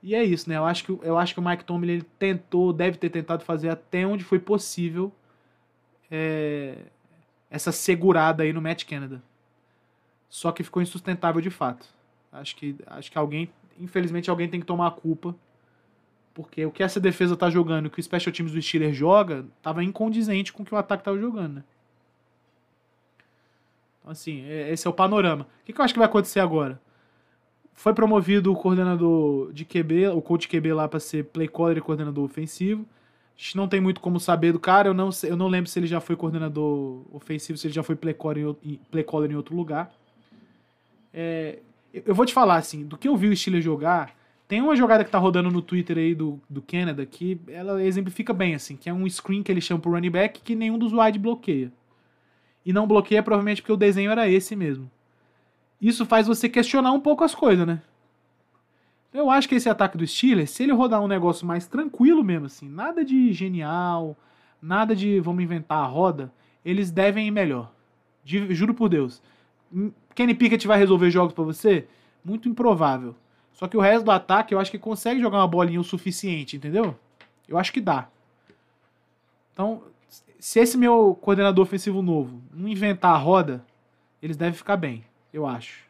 E 0.02 0.14
é 0.14 0.22
isso, 0.22 0.48
né? 0.48 0.56
Eu 0.56 0.64
acho 0.64 0.84
que, 0.84 0.98
eu 1.02 1.18
acho 1.18 1.34
que 1.34 1.40
o 1.40 1.42
Mike 1.42 1.64
Tomlin 1.64 1.92
ele 1.92 2.02
tentou, 2.18 2.72
deve 2.72 2.98
ter 2.98 3.10
tentado 3.10 3.44
fazer 3.44 3.70
até 3.70 4.06
onde 4.06 4.24
foi 4.24 4.38
possível 4.38 5.12
é, 6.10 6.76
essa 7.50 7.72
segurada 7.72 8.42
aí 8.42 8.52
no 8.52 8.60
Matt 8.60 8.84
Canada. 8.84 9.22
Só 10.28 10.52
que 10.52 10.62
ficou 10.62 10.82
insustentável 10.82 11.40
de 11.40 11.50
fato. 11.50 11.86
Acho 12.32 12.56
que, 12.56 12.76
acho 12.86 13.10
que 13.10 13.16
alguém, 13.16 13.50
infelizmente, 13.78 14.28
alguém 14.28 14.48
tem 14.48 14.60
que 14.60 14.66
tomar 14.66 14.88
a 14.88 14.90
culpa 14.90 15.34
porque 16.34 16.66
o 16.66 16.70
que 16.72 16.82
essa 16.82 16.98
defesa 16.98 17.36
tá 17.36 17.48
jogando, 17.48 17.86
o 17.86 17.90
que 17.90 18.00
o 18.00 18.02
special 18.02 18.34
teams 18.34 18.52
do 18.52 18.60
Steelers 18.60 18.96
joga, 18.96 19.46
tava 19.62 19.84
incondizente 19.84 20.52
com 20.52 20.64
o 20.64 20.66
que 20.66 20.74
o 20.74 20.76
ataque 20.76 21.04
tava 21.04 21.18
jogando, 21.18 21.54
né? 21.54 21.64
Então, 24.00 24.10
assim, 24.10 24.44
é, 24.44 24.70
esse 24.72 24.86
é 24.86 24.90
o 24.90 24.92
panorama. 24.92 25.44
O 25.62 25.64
que, 25.64 25.72
que 25.72 25.80
eu 25.80 25.84
acho 25.84 25.94
que 25.94 25.98
vai 25.98 26.08
acontecer 26.08 26.40
agora? 26.40 26.80
Foi 27.72 27.94
promovido 27.94 28.52
o 28.52 28.56
coordenador 28.56 29.52
de 29.52 29.64
QB, 29.64 30.08
o 30.08 30.20
coach 30.20 30.48
QB 30.48 30.74
lá 30.74 30.88
para 30.88 31.00
ser 31.00 31.24
play 31.24 31.48
caller 31.48 31.78
e 31.78 31.80
coordenador 31.80 32.24
ofensivo. 32.24 32.84
A 33.36 33.40
gente 33.40 33.56
não 33.56 33.66
tem 33.66 33.80
muito 33.80 34.00
como 34.00 34.20
saber 34.20 34.52
do 34.52 34.60
cara, 34.60 34.88
eu 34.88 34.94
não, 34.94 35.10
eu 35.22 35.36
não 35.36 35.48
lembro 35.48 35.70
se 35.70 35.78
ele 35.78 35.86
já 35.86 36.00
foi 36.00 36.16
coordenador 36.16 37.02
ofensivo, 37.12 37.58
se 37.58 37.66
ele 37.66 37.74
já 37.74 37.82
foi 37.82 37.96
play 37.96 38.14
caller 38.14 38.54
em, 38.62 38.78
play 38.90 39.02
caller 39.02 39.30
em 39.30 39.34
outro 39.36 39.56
lugar. 39.56 39.92
É, 41.12 41.58
eu 41.92 42.14
vou 42.14 42.26
te 42.26 42.32
falar, 42.32 42.56
assim, 42.56 42.84
do 42.84 42.98
que 42.98 43.08
eu 43.08 43.16
vi 43.16 43.28
o 43.28 43.36
Steelers 43.36 43.64
jogar, 43.64 44.14
tem 44.54 44.62
uma 44.62 44.76
jogada 44.76 45.02
que 45.02 45.10
tá 45.10 45.18
rodando 45.18 45.50
no 45.50 45.60
Twitter 45.60 45.98
aí 45.98 46.14
do, 46.14 46.40
do 46.48 46.62
Canada 46.62 47.04
que 47.04 47.40
ela 47.48 47.82
exemplifica 47.82 48.32
bem, 48.32 48.54
assim, 48.54 48.76
que 48.76 48.88
é 48.88 48.94
um 48.94 49.04
screen 49.10 49.42
que 49.42 49.50
ele 49.50 49.60
chama 49.60 49.80
pro 49.80 49.90
running 49.90 50.12
back 50.12 50.40
que 50.42 50.54
nenhum 50.54 50.78
dos 50.78 50.92
wide 50.92 51.18
bloqueia. 51.18 51.72
E 52.64 52.72
não 52.72 52.86
bloqueia 52.86 53.20
provavelmente 53.20 53.60
porque 53.60 53.72
o 53.72 53.76
desenho 53.76 54.12
era 54.12 54.30
esse 54.30 54.54
mesmo. 54.54 54.88
Isso 55.82 56.06
faz 56.06 56.28
você 56.28 56.48
questionar 56.48 56.92
um 56.92 57.00
pouco 57.00 57.24
as 57.24 57.34
coisas, 57.34 57.66
né? 57.66 57.82
Eu 59.12 59.28
acho 59.28 59.48
que 59.48 59.56
esse 59.56 59.68
ataque 59.68 59.98
do 59.98 60.06
Steelers, 60.06 60.50
se 60.50 60.62
ele 60.62 60.72
rodar 60.72 61.02
um 61.02 61.08
negócio 61.08 61.44
mais 61.44 61.66
tranquilo 61.66 62.22
mesmo, 62.22 62.46
assim, 62.46 62.68
nada 62.68 63.04
de 63.04 63.32
genial, 63.32 64.16
nada 64.62 64.94
de 64.94 65.18
vamos 65.18 65.42
inventar 65.42 65.78
a 65.78 65.86
roda, 65.86 66.32
eles 66.64 66.92
devem 66.92 67.26
ir 67.26 67.32
melhor. 67.32 67.72
Juro 68.24 68.72
por 68.72 68.88
Deus. 68.88 69.20
Kenny 70.14 70.32
Pickett 70.32 70.64
vai 70.64 70.78
resolver 70.78 71.10
jogos 71.10 71.34
para 71.34 71.42
você? 71.42 71.88
Muito 72.24 72.48
improvável. 72.48 73.16
Só 73.54 73.68
que 73.68 73.76
o 73.76 73.80
resto 73.80 74.04
do 74.04 74.10
ataque 74.10 74.52
eu 74.52 74.58
acho 74.58 74.70
que 74.70 74.78
consegue 74.78 75.20
jogar 75.20 75.38
uma 75.38 75.48
bolinha 75.48 75.80
o 75.80 75.84
suficiente, 75.84 76.56
entendeu? 76.56 76.96
Eu 77.48 77.56
acho 77.56 77.72
que 77.72 77.80
dá. 77.80 78.08
Então, 79.52 79.82
se 80.38 80.58
esse 80.58 80.76
meu 80.76 81.16
coordenador 81.20 81.62
ofensivo 81.62 82.02
novo 82.02 82.42
não 82.52 82.68
inventar 82.68 83.14
a 83.14 83.18
roda, 83.18 83.64
eles 84.20 84.36
devem 84.36 84.54
ficar 84.54 84.76
bem, 84.76 85.04
eu 85.32 85.46
acho. 85.46 85.84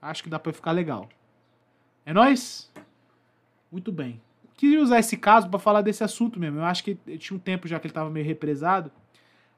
Acho 0.00 0.22
que 0.22 0.30
dá 0.30 0.38
para 0.38 0.52
ficar 0.52 0.70
legal. 0.70 1.08
É 2.06 2.12
nós? 2.12 2.72
Muito 3.70 3.90
bem. 3.90 4.20
Queria 4.56 4.80
usar 4.80 4.98
esse 4.98 5.16
caso 5.16 5.48
para 5.48 5.58
falar 5.58 5.82
desse 5.82 6.02
assunto 6.04 6.38
mesmo. 6.38 6.58
Eu 6.58 6.64
acho 6.64 6.84
que 6.84 6.94
tinha 7.18 7.36
um 7.36 7.40
tempo 7.40 7.68
já 7.68 7.78
que 7.78 7.86
ele 7.86 7.94
tava 7.94 8.10
meio 8.10 8.24
represado. 8.24 8.90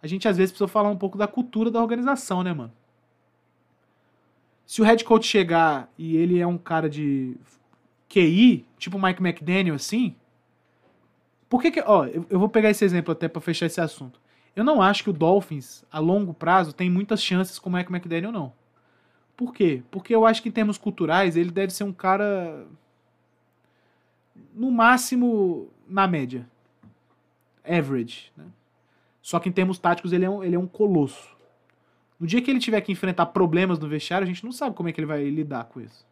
A 0.02 0.06
gente 0.06 0.26
às 0.26 0.36
vezes 0.36 0.50
precisa 0.50 0.68
falar 0.68 0.88
um 0.88 0.96
pouco 0.96 1.18
da 1.18 1.28
cultura 1.28 1.70
da 1.70 1.80
organização, 1.80 2.42
né, 2.42 2.52
mano? 2.52 2.72
Se 4.70 4.80
o 4.80 4.84
head 4.84 5.04
coach 5.04 5.26
chegar 5.26 5.92
e 5.98 6.16
ele 6.16 6.38
é 6.38 6.46
um 6.46 6.56
cara 6.56 6.88
de 6.88 7.36
QI, 8.08 8.64
tipo 8.78 9.02
Mike 9.02 9.20
McDaniel, 9.20 9.74
assim. 9.74 10.14
Por 11.48 11.60
que 11.60 11.72
que. 11.72 11.80
Ó, 11.80 12.06
eu, 12.06 12.24
eu 12.30 12.38
vou 12.38 12.48
pegar 12.48 12.70
esse 12.70 12.84
exemplo 12.84 13.10
até 13.10 13.26
para 13.26 13.40
fechar 13.40 13.66
esse 13.66 13.80
assunto. 13.80 14.20
Eu 14.54 14.62
não 14.62 14.80
acho 14.80 15.02
que 15.02 15.10
o 15.10 15.12
Dolphins, 15.12 15.84
a 15.90 15.98
longo 15.98 16.32
prazo, 16.32 16.72
tem 16.72 16.88
muitas 16.88 17.20
chances 17.20 17.58
com 17.58 17.68
o 17.68 17.72
Mike 17.72 17.90
McDaniel, 17.90 18.30
não. 18.30 18.52
Por 19.36 19.52
quê? 19.52 19.82
Porque 19.90 20.14
eu 20.14 20.24
acho 20.24 20.40
que 20.40 20.50
em 20.50 20.52
termos 20.52 20.78
culturais 20.78 21.36
ele 21.36 21.50
deve 21.50 21.72
ser 21.72 21.82
um 21.82 21.92
cara. 21.92 22.64
No 24.54 24.70
máximo, 24.70 25.68
na 25.88 26.06
média. 26.06 26.48
Average. 27.64 28.30
Né? 28.36 28.44
Só 29.20 29.40
que 29.40 29.48
em 29.48 29.52
termos 29.52 29.80
táticos 29.80 30.12
ele 30.12 30.26
é 30.26 30.30
um, 30.30 30.44
ele 30.44 30.54
é 30.54 30.58
um 30.60 30.68
colosso. 30.68 31.39
No 32.20 32.26
dia 32.26 32.42
que 32.42 32.50
ele 32.50 32.60
tiver 32.60 32.80
que 32.82 32.92
enfrentar 32.92 33.26
problemas 33.26 33.78
no 33.78 33.88
vestiário, 33.88 34.26
a 34.26 34.28
gente 34.28 34.44
não 34.44 34.52
sabe 34.52 34.76
como 34.76 34.90
é 34.90 34.92
que 34.92 35.00
ele 35.00 35.06
vai 35.06 35.24
lidar 35.24 35.64
com 35.64 35.80
isso. 35.80 36.06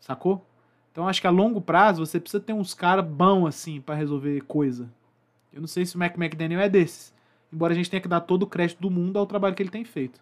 Sacou? 0.00 0.44
Então 0.90 1.06
acho 1.06 1.20
que 1.20 1.26
a 1.26 1.30
longo 1.30 1.60
prazo 1.60 2.04
você 2.04 2.18
precisa 2.18 2.42
ter 2.42 2.54
uns 2.54 2.72
caras 2.72 3.04
bons 3.04 3.46
assim 3.46 3.82
para 3.82 3.94
resolver 3.94 4.40
coisa. 4.42 4.90
Eu 5.52 5.60
não 5.60 5.68
sei 5.68 5.84
se 5.84 5.94
o 5.94 5.98
Mac 5.98 6.16
McDaniel 6.16 6.60
é 6.60 6.68
desses. 6.70 7.12
Embora 7.52 7.74
a 7.74 7.76
gente 7.76 7.90
tenha 7.90 8.00
que 8.00 8.08
dar 8.08 8.22
todo 8.22 8.44
o 8.44 8.46
crédito 8.46 8.80
do 8.80 8.90
mundo 8.90 9.18
ao 9.18 9.26
trabalho 9.26 9.54
que 9.54 9.62
ele 9.62 9.70
tem 9.70 9.84
feito. 9.84 10.18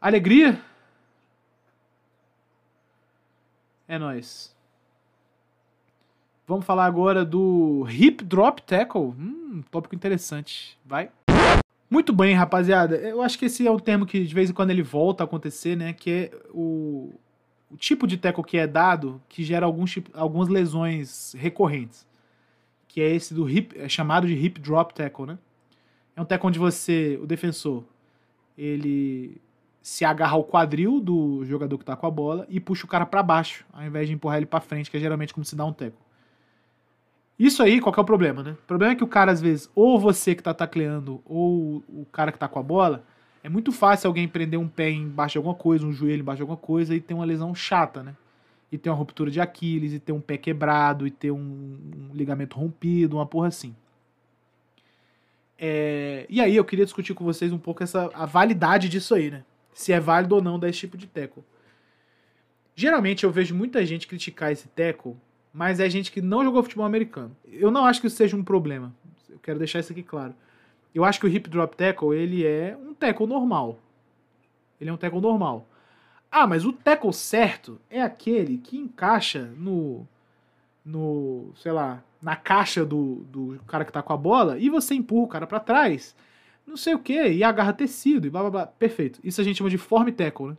Alegria? 0.00 0.60
É 3.86 3.98
nós. 3.98 4.56
Vamos 6.46 6.64
falar 6.64 6.86
agora 6.86 7.24
do 7.24 7.86
Hip 7.88 8.24
Drop 8.24 8.60
Tackle. 8.62 9.14
Hum, 9.18 9.62
tópico 9.70 9.94
interessante. 9.94 10.78
Vai. 10.84 11.10
Muito 11.92 12.10
bem, 12.10 12.34
rapaziada. 12.34 12.96
Eu 12.96 13.20
acho 13.20 13.38
que 13.38 13.44
esse 13.44 13.66
é 13.66 13.70
um 13.70 13.78
termo 13.78 14.06
que 14.06 14.24
de 14.24 14.34
vez 14.34 14.48
em 14.48 14.54
quando 14.54 14.70
ele 14.70 14.82
volta 14.82 15.22
a 15.22 15.26
acontecer, 15.26 15.76
né? 15.76 15.92
Que 15.92 16.10
é 16.10 16.30
o, 16.48 17.12
o 17.70 17.76
tipo 17.76 18.06
de 18.06 18.16
tackle 18.16 18.42
que 18.42 18.56
é 18.56 18.66
dado 18.66 19.20
que 19.28 19.44
gera 19.44 19.66
alguns, 19.66 19.98
algumas 20.14 20.48
lesões 20.48 21.34
recorrentes. 21.36 22.06
Que 22.88 23.02
é 23.02 23.14
esse 23.14 23.34
do 23.34 23.46
hip, 23.46 23.78
é 23.78 23.90
chamado 23.90 24.26
de 24.26 24.32
hip 24.32 24.58
drop 24.58 24.94
tackle, 24.94 25.26
né? 25.26 25.38
É 26.16 26.22
um 26.22 26.24
tackle 26.24 26.48
onde 26.48 26.58
você, 26.58 27.18
o 27.22 27.26
defensor, 27.26 27.84
ele 28.56 29.38
se 29.82 30.02
agarra 30.02 30.32
ao 30.32 30.44
quadril 30.44 30.98
do 30.98 31.44
jogador 31.44 31.76
que 31.76 31.82
está 31.82 31.94
com 31.94 32.06
a 32.06 32.10
bola 32.10 32.46
e 32.48 32.58
puxa 32.58 32.86
o 32.86 32.88
cara 32.88 33.04
para 33.04 33.22
baixo, 33.22 33.66
ao 33.70 33.84
invés 33.84 34.08
de 34.08 34.14
empurrar 34.14 34.38
ele 34.38 34.46
para 34.46 34.60
frente, 34.62 34.90
que 34.90 34.96
é 34.96 35.00
geralmente 35.00 35.34
como 35.34 35.44
se 35.44 35.54
dá 35.54 35.66
um 35.66 35.74
tackle. 35.74 36.00
Isso 37.38 37.62
aí, 37.62 37.80
qual 37.80 37.94
é 37.96 38.00
o 38.00 38.04
problema, 38.04 38.42
né? 38.42 38.52
O 38.52 38.66
problema 38.66 38.92
é 38.92 38.96
que 38.96 39.04
o 39.04 39.08
cara, 39.08 39.32
às 39.32 39.40
vezes, 39.40 39.70
ou 39.74 39.98
você 39.98 40.34
que 40.34 40.42
tá 40.42 40.54
tacleando, 40.54 41.20
ou 41.24 41.82
o 41.88 42.06
cara 42.12 42.30
que 42.30 42.38
tá 42.38 42.46
com 42.46 42.58
a 42.58 42.62
bola, 42.62 43.04
é 43.42 43.48
muito 43.48 43.72
fácil 43.72 44.08
alguém 44.08 44.28
prender 44.28 44.58
um 44.58 44.68
pé 44.68 44.90
embaixo 44.90 45.32
de 45.32 45.38
alguma 45.38 45.54
coisa, 45.54 45.84
um 45.84 45.92
joelho 45.92 46.20
embaixo 46.20 46.36
de 46.36 46.42
alguma 46.42 46.56
coisa 46.56 46.94
e 46.94 47.00
ter 47.00 47.14
uma 47.14 47.24
lesão 47.24 47.54
chata, 47.54 48.02
né? 48.02 48.14
E 48.70 48.78
ter 48.78 48.88
uma 48.88 48.96
ruptura 48.96 49.30
de 49.30 49.40
Aquiles, 49.40 49.92
e 49.92 49.98
ter 49.98 50.12
um 50.12 50.20
pé 50.20 50.38
quebrado, 50.38 51.06
e 51.06 51.10
ter 51.10 51.30
um, 51.30 51.36
um 51.38 52.14
ligamento 52.14 52.56
rompido, 52.56 53.16
uma 53.16 53.26
porra 53.26 53.48
assim. 53.48 53.74
É, 55.58 56.26
e 56.28 56.40
aí 56.40 56.56
eu 56.56 56.64
queria 56.64 56.84
discutir 56.84 57.14
com 57.14 57.24
vocês 57.24 57.52
um 57.52 57.58
pouco 57.58 57.82
essa, 57.82 58.10
a 58.14 58.26
validade 58.26 58.88
disso 58.88 59.14
aí, 59.14 59.30
né? 59.30 59.44
Se 59.72 59.92
é 59.92 60.00
válido 60.00 60.34
ou 60.34 60.42
não 60.42 60.58
dar 60.58 60.68
esse 60.68 60.80
tipo 60.80 60.96
de 60.96 61.06
tackle. 61.06 61.44
Geralmente 62.74 63.24
eu 63.24 63.30
vejo 63.30 63.54
muita 63.54 63.84
gente 63.84 64.06
criticar 64.06 64.50
esse 64.50 64.68
tackle, 64.68 65.16
mas 65.52 65.80
é 65.80 65.88
gente 65.88 66.10
que 66.10 66.22
não 66.22 66.44
jogou 66.44 66.62
futebol 66.62 66.86
americano. 66.86 67.36
Eu 67.46 67.70
não 67.70 67.84
acho 67.84 68.00
que 68.00 68.06
isso 68.06 68.16
seja 68.16 68.36
um 68.36 68.44
problema. 68.44 68.92
Eu 69.28 69.38
quero 69.38 69.58
deixar 69.58 69.80
isso 69.80 69.92
aqui 69.92 70.02
claro. 70.02 70.34
Eu 70.94 71.04
acho 71.04 71.20
que 71.20 71.26
o 71.26 71.28
hip 71.28 71.48
drop 71.48 71.76
tackle, 71.76 72.14
ele 72.16 72.46
é 72.46 72.76
um 72.76 72.94
tackle 72.94 73.26
normal. 73.26 73.78
Ele 74.80 74.90
é 74.90 74.92
um 74.92 74.96
tackle 74.96 75.20
normal. 75.20 75.66
Ah, 76.30 76.46
mas 76.46 76.64
o 76.64 76.72
tackle 76.72 77.12
certo 77.12 77.80
é 77.90 78.00
aquele 78.00 78.58
que 78.58 78.76
encaixa 78.78 79.50
no 79.56 80.06
no, 80.84 81.52
sei 81.56 81.72
lá, 81.72 82.02
na 82.20 82.36
caixa 82.36 82.84
do, 82.84 83.24
do 83.30 83.60
cara 83.66 83.84
que 83.84 83.92
tá 83.92 84.02
com 84.02 84.12
a 84.12 84.16
bola 84.16 84.58
e 84.58 84.68
você 84.68 84.94
empurra 84.94 85.24
o 85.24 85.28
cara 85.28 85.46
para 85.46 85.60
trás, 85.60 86.14
não 86.66 86.76
sei 86.76 86.94
o 86.94 86.98
que, 86.98 87.28
e 87.28 87.44
agarra 87.44 87.72
tecido 87.72 88.26
e 88.26 88.30
blá 88.30 88.40
blá 88.42 88.50
blá. 88.50 88.66
Perfeito. 88.66 89.20
Isso 89.22 89.40
a 89.40 89.44
gente 89.44 89.58
chama 89.58 89.70
de 89.70 89.78
form 89.78 90.08
tackle, 90.10 90.48
né? 90.48 90.56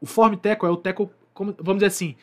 O 0.00 0.06
form 0.06 0.34
tackle 0.34 0.68
é 0.68 0.72
o 0.72 0.76
tackle, 0.76 1.08
como, 1.32 1.54
vamos 1.58 1.76
dizer 1.76 1.86
assim, 1.86 2.16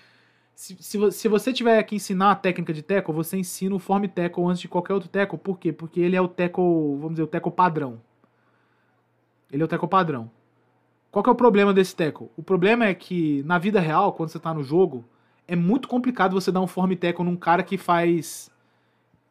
se, 0.62 1.12
se, 1.12 1.28
você 1.28 1.52
tiver 1.52 1.82
que 1.82 1.96
ensinar 1.96 2.30
a 2.30 2.36
técnica 2.36 2.72
de 2.72 2.84
tackle, 2.84 3.16
você 3.16 3.36
ensina 3.36 3.74
o 3.74 3.80
form 3.80 4.06
tackle 4.06 4.46
antes 4.46 4.62
de 4.62 4.68
qualquer 4.68 4.94
outro 4.94 5.10
tackle. 5.10 5.40
Por 5.40 5.58
quê? 5.58 5.74
Porque 5.74 6.00
ele 6.00 6.16
é 6.16 6.22
o 6.22 6.28
tackle, 6.28 6.64
vamos 6.98 7.14
dizer, 7.14 7.24
o 7.24 7.28
tackle 7.28 7.52
padrão. 7.52 8.00
Ele 9.52 9.64
é 9.64 9.66
o 9.66 9.68
tackle 9.68 9.90
padrão. 9.90 10.30
Qual 11.10 11.24
que 11.24 11.30
é 11.30 11.34
o 11.34 11.36
problema 11.36 11.74
desse 11.74 11.96
tackle? 11.96 12.30
O 12.38 12.44
problema 12.44 12.86
é 12.86 12.94
que 12.94 13.42
na 13.44 13.58
vida 13.58 13.80
real, 13.80 14.14
quando 14.14 14.30
você 14.30 14.38
tá 14.38 14.54
no 14.54 14.64
jogo, 14.64 15.04
é 15.48 15.56
muito 15.56 15.88
complicado 15.88 16.34
você 16.34 16.52
dar 16.52 16.62
um 16.62 16.68
form 16.68 16.94
tackle 16.94 17.26
num 17.26 17.36
cara 17.36 17.64
que 17.64 17.76
faz 17.76 18.52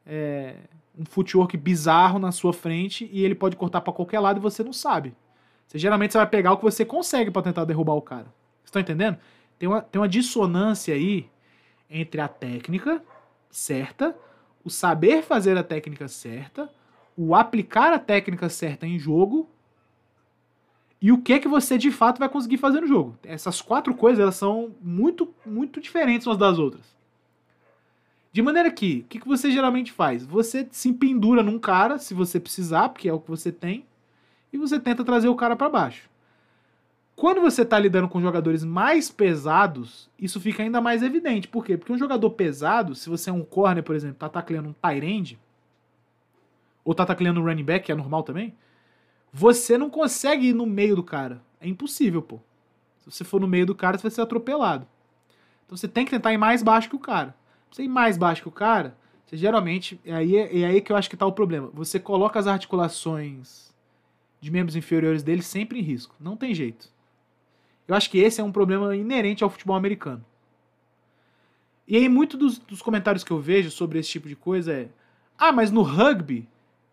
é, 0.05 0.57
um 0.99 1.05
footwork 1.05 1.57
bizarro 1.57 2.19
na 2.19 2.33
sua 2.33 2.53
frente 2.53 3.09
e 3.13 3.25
ele 3.25 3.37
pode 3.37 3.55
cortar 3.55 3.83
para 3.83 3.93
qualquer 3.93 4.19
lado 4.19 4.39
e 4.39 4.41
você 4.41 4.65
não 4.65 4.73
sabe. 4.73 5.15
Você, 5.69 5.79
geralmente 5.79 6.11
você 6.11 6.19
vai 6.19 6.27
pegar 6.27 6.55
o 6.55 6.57
que 6.57 6.65
você 6.65 6.85
consegue 6.85 7.31
para 7.31 7.43
tentar 7.43 7.65
derrubar 7.65 7.95
o 7.95 8.03
cara. 8.03 8.27
Estão 8.65 8.83
entendendo? 8.83 9.17
Tem 9.61 9.69
uma, 9.69 9.83
tem 9.83 10.01
uma 10.01 10.09
dissonância 10.09 10.95
aí 10.95 11.29
entre 11.91 12.19
a 12.19 12.27
técnica 12.27 13.05
certa, 13.51 14.17
o 14.65 14.71
saber 14.71 15.23
fazer 15.23 15.55
a 15.59 15.63
técnica 15.63 16.09
certa, 16.09 16.73
o 17.15 17.35
aplicar 17.35 17.93
a 17.93 17.99
técnica 17.99 18.49
certa 18.49 18.87
em 18.87 18.99
jogo 18.99 19.51
e 20.99 21.13
o 21.13 21.21
que 21.21 21.39
que 21.41 21.47
você 21.47 21.77
de 21.77 21.91
fato 21.91 22.19
vai 22.19 22.29
conseguir 22.31 22.57
fazer 22.57 22.81
no 22.81 22.87
jogo. 22.87 23.19
Essas 23.23 23.61
quatro 23.61 23.95
coisas 23.95 24.19
elas 24.19 24.37
são 24.37 24.75
muito, 24.81 25.29
muito 25.45 25.79
diferentes 25.79 26.27
umas 26.27 26.39
das 26.39 26.59
outras. 26.59 26.97
De 28.33 28.41
maneira 28.41 28.71
que, 28.71 29.01
o 29.05 29.09
que, 29.11 29.21
que 29.21 29.29
você 29.29 29.51
geralmente 29.51 29.93
faz? 29.93 30.25
Você 30.25 30.67
se 30.71 30.91
pendura 30.95 31.43
num 31.43 31.59
cara, 31.59 31.99
se 31.99 32.15
você 32.15 32.41
precisar, 32.41 32.89
porque 32.89 33.11
é 33.11 33.13
o 33.13 33.21
que 33.21 33.29
você 33.29 33.53
tem, 33.53 33.85
e 34.51 34.57
você 34.57 34.81
tenta 34.81 35.05
trazer 35.05 35.29
o 35.29 35.37
cara 35.37 35.55
para 35.55 35.69
baixo. 35.69 36.09
Quando 37.21 37.43
você 37.43 37.61
está 37.61 37.79
lidando 37.79 38.09
com 38.09 38.19
jogadores 38.19 38.65
mais 38.65 39.11
pesados, 39.11 40.09
isso 40.19 40.41
fica 40.41 40.63
ainda 40.63 40.81
mais 40.81 41.03
evidente. 41.03 41.47
Por 41.47 41.63
quê? 41.63 41.77
Porque 41.77 41.93
um 41.93 41.99
jogador 41.99 42.31
pesado, 42.31 42.95
se 42.95 43.11
você 43.11 43.29
é 43.29 43.33
um 43.33 43.45
corner, 43.45 43.85
por 43.85 43.95
exemplo, 43.95 44.17
tá 44.17 44.27
tacleando 44.27 44.71
um 44.71 44.73
tight 44.73 45.05
end, 45.05 45.39
ou 46.83 46.95
tá 46.95 47.05
tacleando 47.05 47.39
um 47.39 47.45
running 47.45 47.63
back, 47.63 47.85
que 47.85 47.93
é 47.93 47.95
normal 47.95 48.23
também, 48.23 48.55
você 49.31 49.77
não 49.77 49.91
consegue 49.91 50.47
ir 50.47 50.55
no 50.55 50.65
meio 50.65 50.97
do 50.97 51.03
cara. 51.03 51.43
É 51.61 51.69
impossível, 51.69 52.23
pô. 52.23 52.41
Se 53.01 53.11
você 53.11 53.23
for 53.23 53.39
no 53.39 53.47
meio 53.47 53.67
do 53.67 53.75
cara, 53.75 53.99
você 53.99 54.05
vai 54.05 54.13
ser 54.13 54.23
atropelado. 54.23 54.87
Então 55.67 55.77
você 55.77 55.87
tem 55.87 56.07
que 56.07 56.13
tentar 56.13 56.33
ir 56.33 56.39
mais 56.39 56.63
baixo 56.63 56.89
que 56.89 56.97
o 56.97 56.99
cara. 56.99 57.37
Pra 57.69 57.77
você 57.77 57.83
ir 57.83 57.89
mais 57.89 58.17
baixo 58.17 58.41
que 58.41 58.49
o 58.49 58.51
cara, 58.51 58.97
você 59.27 59.37
geralmente. 59.37 60.01
É 60.07 60.15
aí, 60.15 60.37
é 60.37 60.65
aí 60.65 60.81
que 60.81 60.91
eu 60.91 60.97
acho 60.97 61.11
que 61.11 61.19
tá 61.19 61.27
o 61.27 61.33
problema. 61.33 61.69
Você 61.75 62.01
coloca 62.01 62.39
as 62.39 62.47
articulações 62.47 63.75
de 64.41 64.51
membros 64.51 64.75
inferiores 64.75 65.23
dele 65.23 65.43
sempre 65.43 65.81
em 65.81 65.83
risco. 65.83 66.17
Não 66.19 66.35
tem 66.35 66.55
jeito. 66.55 66.99
Eu 67.91 67.97
acho 67.97 68.11
que 68.11 68.19
esse 68.19 68.41
é 68.41 68.45
um 68.45 68.53
problema 68.53 68.97
inerente 68.97 69.45
ao 69.45 69.51
futebol 69.51 69.77
americano. 69.77 70.25
E 71.87 71.97
aí, 71.97 72.09
muito 72.09 72.37
dos, 72.37 72.59
dos 72.59 72.81
comentários 72.81 73.25
que 73.25 73.31
eu 73.31 73.41
vejo 73.41 73.71
sobre 73.71 73.99
esse 73.99 74.09
tipo 74.09 74.29
de 74.29 74.37
coisa 74.37 74.73
é: 74.73 74.89
ah, 75.37 75.53
mas 75.53 75.71
no 75.71 75.83
rugby 75.83 76.49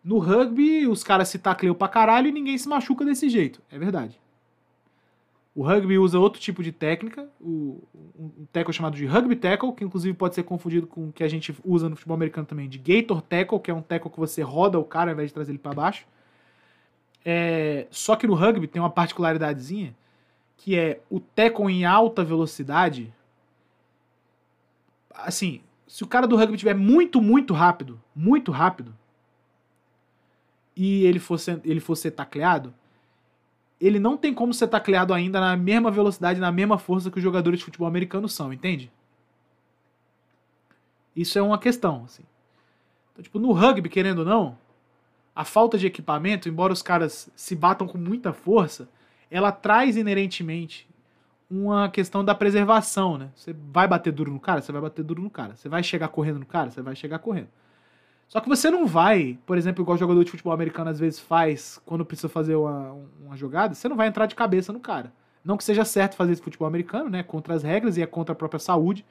no 0.08 0.18
rugby, 0.18 0.86
os 0.86 1.02
caras 1.02 1.28
se 1.28 1.38
tacleiam 1.38 1.74
pra 1.74 1.86
caralho 1.86 2.28
e 2.28 2.32
ninguém 2.32 2.56
se 2.56 2.66
machuca 2.66 3.04
desse 3.04 3.28
jeito. 3.28 3.60
É 3.70 3.78
verdade. 3.78 4.18
O 5.54 5.62
rugby 5.62 5.98
usa 5.98 6.18
outro 6.18 6.40
tipo 6.40 6.62
de 6.62 6.72
técnica, 6.72 7.28
o, 7.38 7.82
um 8.18 8.46
tackle 8.52 8.72
chamado 8.72 8.96
de 8.96 9.04
rugby 9.04 9.36
tackle, 9.36 9.72
que 9.72 9.84
inclusive 9.84 10.16
pode 10.16 10.34
ser 10.34 10.44
confundido 10.44 10.86
com 10.86 11.08
o 11.08 11.12
que 11.12 11.24
a 11.24 11.28
gente 11.28 11.54
usa 11.62 11.90
no 11.90 11.96
futebol 11.96 12.14
americano 12.14 12.46
também, 12.46 12.68
de 12.68 12.78
gator 12.78 13.20
tackle, 13.20 13.58
que 13.58 13.70
é 13.70 13.74
um 13.74 13.82
tackle 13.82 14.10
que 14.10 14.18
você 14.18 14.40
roda 14.40 14.78
o 14.78 14.84
cara 14.84 15.10
ao 15.10 15.14
invés 15.14 15.28
de 15.28 15.34
trazer 15.34 15.50
ele 15.50 15.58
para 15.58 15.74
baixo. 15.74 16.06
É, 17.22 17.86
só 17.90 18.14
que 18.14 18.26
no 18.26 18.34
rugby 18.34 18.66
tem 18.68 18.80
uma 18.80 18.88
particularidadezinha, 18.88 19.94
que 20.58 20.76
é 20.76 21.00
o 21.08 21.20
tackle 21.20 21.72
em 21.72 21.86
alta 21.86 22.22
velocidade. 22.22 23.14
Assim, 25.14 25.62
se 25.86 26.04
o 26.04 26.06
cara 26.06 26.26
do 26.26 26.36
rugby 26.36 26.58
tiver 26.58 26.74
muito, 26.74 27.22
muito 27.22 27.54
rápido, 27.54 27.98
muito 28.14 28.52
rápido, 28.52 28.94
e 30.76 31.04
ele 31.06 31.18
fosse, 31.18 31.60
ele 31.64 31.80
fosse 31.80 32.10
tacleado, 32.10 32.74
ele 33.80 33.98
não 33.98 34.16
tem 34.16 34.34
como 34.34 34.52
ser 34.52 34.68
tacleado 34.68 35.14
ainda 35.14 35.40
na 35.40 35.56
mesma 35.56 35.90
velocidade, 35.90 36.40
na 36.40 36.52
mesma 36.52 36.76
força 36.76 37.10
que 37.10 37.18
os 37.18 37.22
jogadores 37.22 37.60
de 37.60 37.64
futebol 37.64 37.88
americano 37.88 38.28
são, 38.28 38.52
entende? 38.52 38.90
Isso 41.14 41.38
é 41.38 41.42
uma 41.42 41.58
questão, 41.58 42.04
assim. 42.04 42.24
Então, 43.12 43.22
tipo, 43.22 43.38
no 43.38 43.52
rugby, 43.52 43.88
querendo 43.88 44.20
ou 44.20 44.24
não, 44.24 44.58
a 45.34 45.44
falta 45.44 45.78
de 45.78 45.86
equipamento, 45.86 46.48
embora 46.48 46.72
os 46.72 46.82
caras 46.82 47.30
se 47.36 47.54
batam 47.54 47.86
com 47.86 47.98
muita 47.98 48.32
força, 48.32 48.88
ela 49.30 49.52
traz 49.52 49.96
inerentemente 49.96 50.88
uma 51.50 51.88
questão 51.88 52.24
da 52.24 52.34
preservação, 52.34 53.16
né? 53.16 53.30
Você 53.34 53.54
vai 53.72 53.88
bater 53.88 54.12
duro 54.12 54.30
no 54.30 54.40
cara, 54.40 54.60
você 54.60 54.70
vai 54.70 54.82
bater 54.82 55.02
duro 55.02 55.22
no 55.22 55.30
cara. 55.30 55.56
Você 55.56 55.68
vai 55.68 55.82
chegar 55.82 56.08
correndo 56.08 56.38
no 56.38 56.46
cara, 56.46 56.70
você 56.70 56.82
vai 56.82 56.94
chegar 56.94 57.18
correndo. 57.18 57.48
Só 58.28 58.40
que 58.40 58.48
você 58.48 58.70
não 58.70 58.86
vai, 58.86 59.38
por 59.46 59.56
exemplo, 59.56 59.82
igual 59.82 59.96
jogador 59.96 60.22
de 60.22 60.30
futebol 60.30 60.52
americano 60.52 60.90
às 60.90 60.98
vezes 60.98 61.18
faz 61.18 61.80
quando 61.86 62.04
precisa 62.04 62.28
fazer 62.28 62.56
uma, 62.56 62.94
uma 63.24 63.36
jogada, 63.36 63.74
você 63.74 63.88
não 63.88 63.96
vai 63.96 64.06
entrar 64.06 64.26
de 64.26 64.34
cabeça 64.34 64.72
no 64.72 64.80
cara. 64.80 65.10
Não 65.42 65.56
que 65.56 65.64
seja 65.64 65.84
certo 65.84 66.14
fazer 66.14 66.32
esse 66.32 66.42
futebol 66.42 66.68
americano, 66.68 67.08
né? 67.08 67.22
Contra 67.22 67.54
as 67.54 67.62
regras 67.62 67.96
e 67.96 68.02
é 68.02 68.06
contra 68.06 68.34
a 68.34 68.36
própria 68.36 68.58
saúde. 68.60 69.04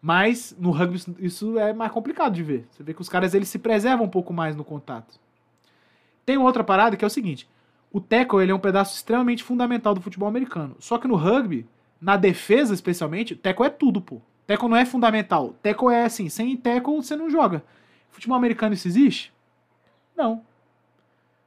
Mas 0.00 0.54
no 0.56 0.70
rugby 0.70 1.02
isso 1.18 1.58
é 1.58 1.72
mais 1.72 1.90
complicado 1.90 2.32
de 2.32 2.44
ver. 2.44 2.68
Você 2.70 2.84
vê 2.84 2.94
que 2.94 3.00
os 3.00 3.08
caras 3.08 3.34
eles 3.34 3.48
se 3.48 3.58
preservam 3.58 4.06
um 4.06 4.08
pouco 4.08 4.32
mais 4.32 4.54
no 4.54 4.62
contato. 4.62 5.18
Tem 6.24 6.38
outra 6.38 6.62
parada 6.62 6.96
que 6.96 7.04
é 7.04 7.08
o 7.08 7.10
seguinte: 7.10 7.48
o 7.92 8.00
tackle 8.00 8.42
ele 8.42 8.52
é 8.52 8.54
um 8.54 8.60
pedaço 8.60 8.94
extremamente 8.94 9.42
fundamental 9.42 9.94
do 9.94 10.00
futebol 10.00 10.28
americano. 10.28 10.76
Só 10.78 10.98
que 10.98 11.08
no 11.08 11.16
rugby, 11.16 11.66
na 12.00 12.16
defesa 12.16 12.74
especialmente, 12.74 13.34
tackle 13.34 13.66
é 13.66 13.70
tudo, 13.70 14.00
pô. 14.00 14.20
Tackle 14.46 14.68
não 14.68 14.76
é 14.76 14.84
fundamental. 14.84 15.54
Tackle 15.62 15.92
é 15.92 16.04
assim, 16.04 16.28
sem 16.28 16.56
tackle 16.56 16.96
você 16.96 17.16
não 17.16 17.30
joga. 17.30 17.62
Futebol 18.10 18.36
americano 18.36 18.74
isso 18.74 18.88
existe? 18.88 19.32
Não. 20.16 20.42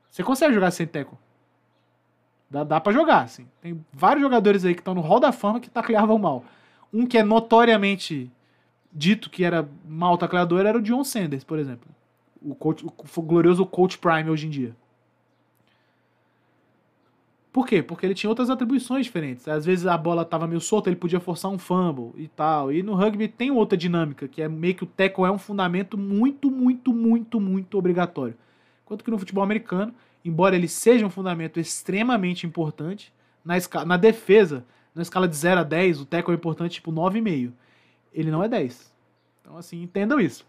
Você 0.09 0.23
consegue 0.23 0.53
jogar 0.53 0.71
sem 0.71 0.85
teco. 0.85 1.17
Dá, 2.49 2.63
dá 2.63 2.79
pra 2.81 2.91
jogar, 2.91 3.23
assim. 3.23 3.47
Tem 3.61 3.83
vários 3.93 4.21
jogadores 4.21 4.65
aí 4.65 4.73
que 4.73 4.81
estão 4.81 4.93
no 4.93 5.01
hall 5.01 5.19
da 5.19 5.31
fama 5.31 5.59
que 5.59 5.69
tacleavam 5.69 6.17
mal. 6.17 6.43
Um 6.93 7.05
que 7.05 7.17
é 7.17 7.23
notoriamente 7.23 8.29
dito 8.91 9.29
que 9.29 9.43
era 9.43 9.67
mal 9.85 10.17
tacleador 10.17 10.65
era 10.65 10.77
o 10.77 10.81
John 10.81 11.03
Sanders, 11.03 11.43
por 11.43 11.57
exemplo. 11.57 11.87
O, 12.41 12.53
coach, 12.53 12.85
o 12.85 13.21
glorioso 13.21 13.65
Coach 13.65 13.97
Prime 13.97 14.29
hoje 14.29 14.47
em 14.47 14.49
dia. 14.49 14.75
Por 17.51 17.67
quê? 17.67 17.83
Porque 17.83 18.05
ele 18.05 18.13
tinha 18.13 18.29
outras 18.29 18.49
atribuições 18.49 19.05
diferentes. 19.05 19.47
Às 19.47 19.65
vezes 19.65 19.85
a 19.85 19.97
bola 19.97 20.21
estava 20.21 20.47
meio 20.47 20.61
solta, 20.61 20.89
ele 20.89 20.95
podia 20.95 21.19
forçar 21.19 21.51
um 21.51 21.57
fumble 21.57 22.13
e 22.15 22.27
tal. 22.29 22.71
E 22.71 22.81
no 22.81 22.95
rugby 22.95 23.27
tem 23.27 23.51
outra 23.51 23.77
dinâmica, 23.77 24.27
que 24.27 24.41
é 24.41 24.47
meio 24.47 24.73
que 24.75 24.83
o 24.83 24.87
tackle 24.87 25.25
é 25.25 25.31
um 25.31 25.37
fundamento 25.37 25.97
muito, 25.97 26.49
muito, 26.49 26.93
muito, 26.93 27.41
muito 27.41 27.77
obrigatório. 27.77 28.35
Enquanto 28.85 29.03
que 29.03 29.11
no 29.11 29.19
futebol 29.19 29.43
americano, 29.43 29.93
embora 30.23 30.55
ele 30.55 30.67
seja 30.67 31.05
um 31.05 31.09
fundamento 31.09 31.59
extremamente 31.59 32.47
importante, 32.47 33.13
na, 33.43 33.55
na 33.85 33.97
defesa, 33.97 34.65
Na 34.93 35.01
escala 35.01 35.27
de 35.27 35.35
0 35.35 35.61
a 35.61 35.63
10, 35.63 36.01
o 36.01 36.05
tackle 36.05 36.33
é 36.33 36.35
importante 36.35 36.73
tipo 36.73 36.91
9,5. 36.91 37.51
Ele 38.13 38.31
não 38.31 38.43
é 38.43 38.49
10. 38.49 38.93
Então, 39.41 39.57
assim, 39.57 39.81
entendam 39.81 40.19
isso. 40.19 40.45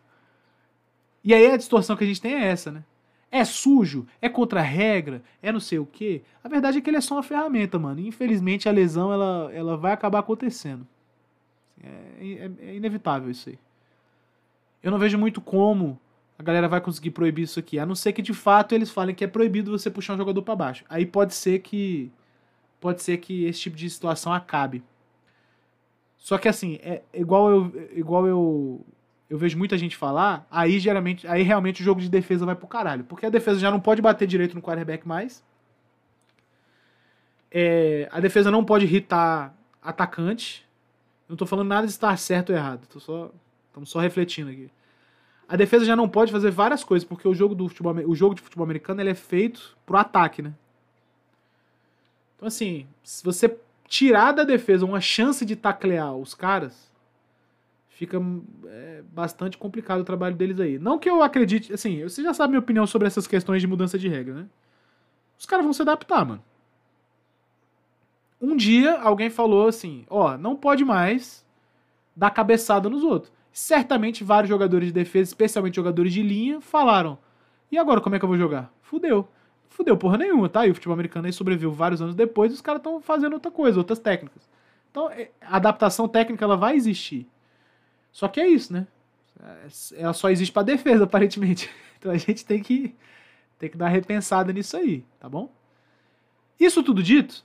E 1.24 1.32
aí 1.32 1.46
a 1.50 1.56
distorção 1.56 1.96
que 1.96 2.02
a 2.04 2.06
gente 2.06 2.20
tem 2.20 2.34
é 2.34 2.46
essa, 2.46 2.72
né? 2.72 2.84
É 3.32 3.46
sujo, 3.46 4.06
é 4.20 4.28
contra 4.28 4.60
a 4.60 4.62
regra, 4.62 5.22
é 5.42 5.50
não 5.50 5.58
sei 5.58 5.78
o 5.78 5.86
quê. 5.86 6.20
A 6.44 6.48
verdade 6.48 6.76
é 6.78 6.80
que 6.82 6.90
ele 6.90 6.98
é 6.98 7.00
só 7.00 7.14
uma 7.14 7.22
ferramenta, 7.22 7.78
mano. 7.78 7.98
E, 7.98 8.06
infelizmente 8.06 8.68
a 8.68 8.72
lesão 8.72 9.10
ela, 9.10 9.50
ela 9.54 9.74
vai 9.74 9.92
acabar 9.92 10.18
acontecendo. 10.18 10.86
É, 11.82 11.88
é, 12.20 12.68
é 12.68 12.74
inevitável 12.76 13.30
isso 13.30 13.48
aí. 13.48 13.58
Eu 14.82 14.90
não 14.90 14.98
vejo 14.98 15.16
muito 15.16 15.40
como 15.40 15.98
a 16.38 16.42
galera 16.42 16.68
vai 16.68 16.80
conseguir 16.80 17.12
proibir 17.12 17.44
isso 17.44 17.58
aqui. 17.58 17.78
A 17.78 17.86
não 17.86 17.94
ser 17.94 18.12
que 18.12 18.20
de 18.20 18.34
fato 18.34 18.74
eles 18.74 18.90
falem 18.90 19.14
que 19.14 19.24
é 19.24 19.28
proibido 19.28 19.70
você 19.70 19.90
puxar 19.90 20.14
um 20.14 20.18
jogador 20.18 20.42
para 20.42 20.56
baixo. 20.56 20.84
Aí 20.88 21.06
pode 21.06 21.34
ser 21.34 21.60
que. 21.60 22.12
Pode 22.80 23.02
ser 23.02 23.16
que 23.18 23.44
esse 23.44 23.60
tipo 23.60 23.76
de 23.76 23.88
situação 23.88 24.32
acabe. 24.32 24.82
Só 26.18 26.36
que 26.36 26.48
assim, 26.48 26.78
é 26.82 27.02
igual 27.14 27.48
eu, 27.48 27.88
igual 27.94 28.26
eu, 28.26 28.84
eu 29.32 29.38
vejo 29.38 29.56
muita 29.56 29.78
gente 29.78 29.96
falar, 29.96 30.46
aí 30.50 30.78
geralmente, 30.78 31.26
aí 31.26 31.42
realmente 31.42 31.80
o 31.80 31.84
jogo 31.84 32.02
de 32.02 32.10
defesa 32.10 32.44
vai 32.44 32.54
pro 32.54 32.66
caralho, 32.66 33.02
porque 33.04 33.24
a 33.24 33.30
defesa 33.30 33.58
já 33.58 33.70
não 33.70 33.80
pode 33.80 34.02
bater 34.02 34.28
direito 34.28 34.54
no 34.54 34.60
quarterback 34.60 35.08
mais. 35.08 35.42
É, 37.50 38.06
a 38.12 38.20
defesa 38.20 38.50
não 38.50 38.62
pode 38.62 38.84
irritar 38.84 39.54
atacante. 39.82 40.68
Não 41.26 41.34
tô 41.34 41.46
falando 41.46 41.68
nada 41.68 41.86
de 41.86 41.92
estar 41.94 42.14
certo 42.18 42.50
ou 42.50 42.56
errado, 42.56 42.86
tô 42.86 43.00
só 43.00 43.30
estamos 43.68 43.88
só 43.88 44.00
refletindo 44.00 44.50
aqui. 44.50 44.70
A 45.48 45.56
defesa 45.56 45.86
já 45.86 45.96
não 45.96 46.10
pode 46.10 46.30
fazer 46.30 46.50
várias 46.50 46.84
coisas, 46.84 47.08
porque 47.08 47.26
o 47.26 47.34
jogo 47.34 47.54
do 47.54 47.66
futebol, 47.70 47.94
o 48.06 48.14
jogo 48.14 48.34
de 48.34 48.42
futebol 48.42 48.64
americano 48.64 49.00
ele 49.00 49.08
é 49.08 49.14
feito 49.14 49.78
pro 49.86 49.96
ataque, 49.96 50.42
né? 50.42 50.52
Então 52.36 52.48
assim, 52.48 52.86
se 53.02 53.24
você 53.24 53.56
tirar 53.88 54.32
da 54.32 54.44
defesa 54.44 54.84
uma 54.84 55.00
chance 55.00 55.42
de 55.46 55.56
taclear 55.56 56.14
os 56.14 56.34
caras, 56.34 56.91
fica 58.02 58.20
é, 58.66 59.02
bastante 59.12 59.56
complicado 59.56 60.00
o 60.00 60.04
trabalho 60.04 60.34
deles 60.34 60.58
aí. 60.58 60.76
Não 60.76 60.98
que 60.98 61.08
eu 61.08 61.22
acredite, 61.22 61.72
assim, 61.72 62.02
você 62.02 62.20
já 62.20 62.34
sabe 62.34 62.50
minha 62.50 62.58
opinião 62.58 62.84
sobre 62.84 63.06
essas 63.06 63.28
questões 63.28 63.60
de 63.60 63.68
mudança 63.68 63.96
de 63.96 64.08
regra, 64.08 64.34
né? 64.34 64.46
Os 65.38 65.46
caras 65.46 65.64
vão 65.64 65.72
se 65.72 65.82
adaptar, 65.82 66.24
mano. 66.24 66.42
Um 68.40 68.56
dia 68.56 68.98
alguém 69.00 69.30
falou 69.30 69.68
assim: 69.68 70.04
ó, 70.10 70.36
não 70.36 70.56
pode 70.56 70.84
mais 70.84 71.46
dar 72.16 72.30
cabeçada 72.30 72.90
nos 72.90 73.04
outros. 73.04 73.32
Certamente 73.52 74.24
vários 74.24 74.48
jogadores 74.48 74.88
de 74.88 74.92
defesa, 74.92 75.30
especialmente 75.30 75.76
jogadores 75.76 76.12
de 76.12 76.22
linha, 76.22 76.60
falaram: 76.60 77.16
e 77.70 77.78
agora 77.78 78.00
como 78.00 78.16
é 78.16 78.18
que 78.18 78.24
eu 78.24 78.28
vou 78.28 78.38
jogar? 78.38 78.72
Fudeu 78.82 79.28
fudeu 79.72 79.96
porra 79.96 80.18
nenhuma, 80.18 80.48
tá? 80.48 80.66
E 80.66 80.70
o 80.70 80.74
futebol 80.74 80.94
americano 80.94 81.26
aí 81.26 81.32
sobreviveu 81.32 81.72
vários 81.72 82.02
anos 82.02 82.14
depois 82.14 82.52
e 82.52 82.54
os 82.54 82.60
caras 82.60 82.80
estão 82.80 83.00
fazendo 83.00 83.34
outra 83.34 83.50
coisa, 83.50 83.78
outras 83.78 83.98
técnicas. 83.98 84.48
Então, 84.90 85.10
é, 85.10 85.30
a 85.40 85.56
adaptação 85.56 86.06
técnica 86.06 86.44
ela 86.44 86.56
vai 86.56 86.76
existir. 86.76 87.26
Só 88.12 88.28
que 88.28 88.40
é 88.40 88.46
isso, 88.46 88.72
né? 88.72 88.86
É, 89.42 89.66
ela 89.96 90.12
só 90.12 90.30
existe 90.30 90.52
para 90.52 90.62
defesa, 90.62 91.04
aparentemente. 91.04 91.70
Então 91.98 92.12
a 92.12 92.16
gente 92.16 92.44
tem 92.44 92.62
que 92.62 92.94
tem 93.58 93.70
que 93.70 93.76
dar 93.76 93.88
repensada 93.88 94.52
nisso 94.52 94.76
aí, 94.76 95.04
tá 95.20 95.28
bom? 95.28 95.52
Isso 96.58 96.82
tudo 96.82 97.02
dito, 97.02 97.44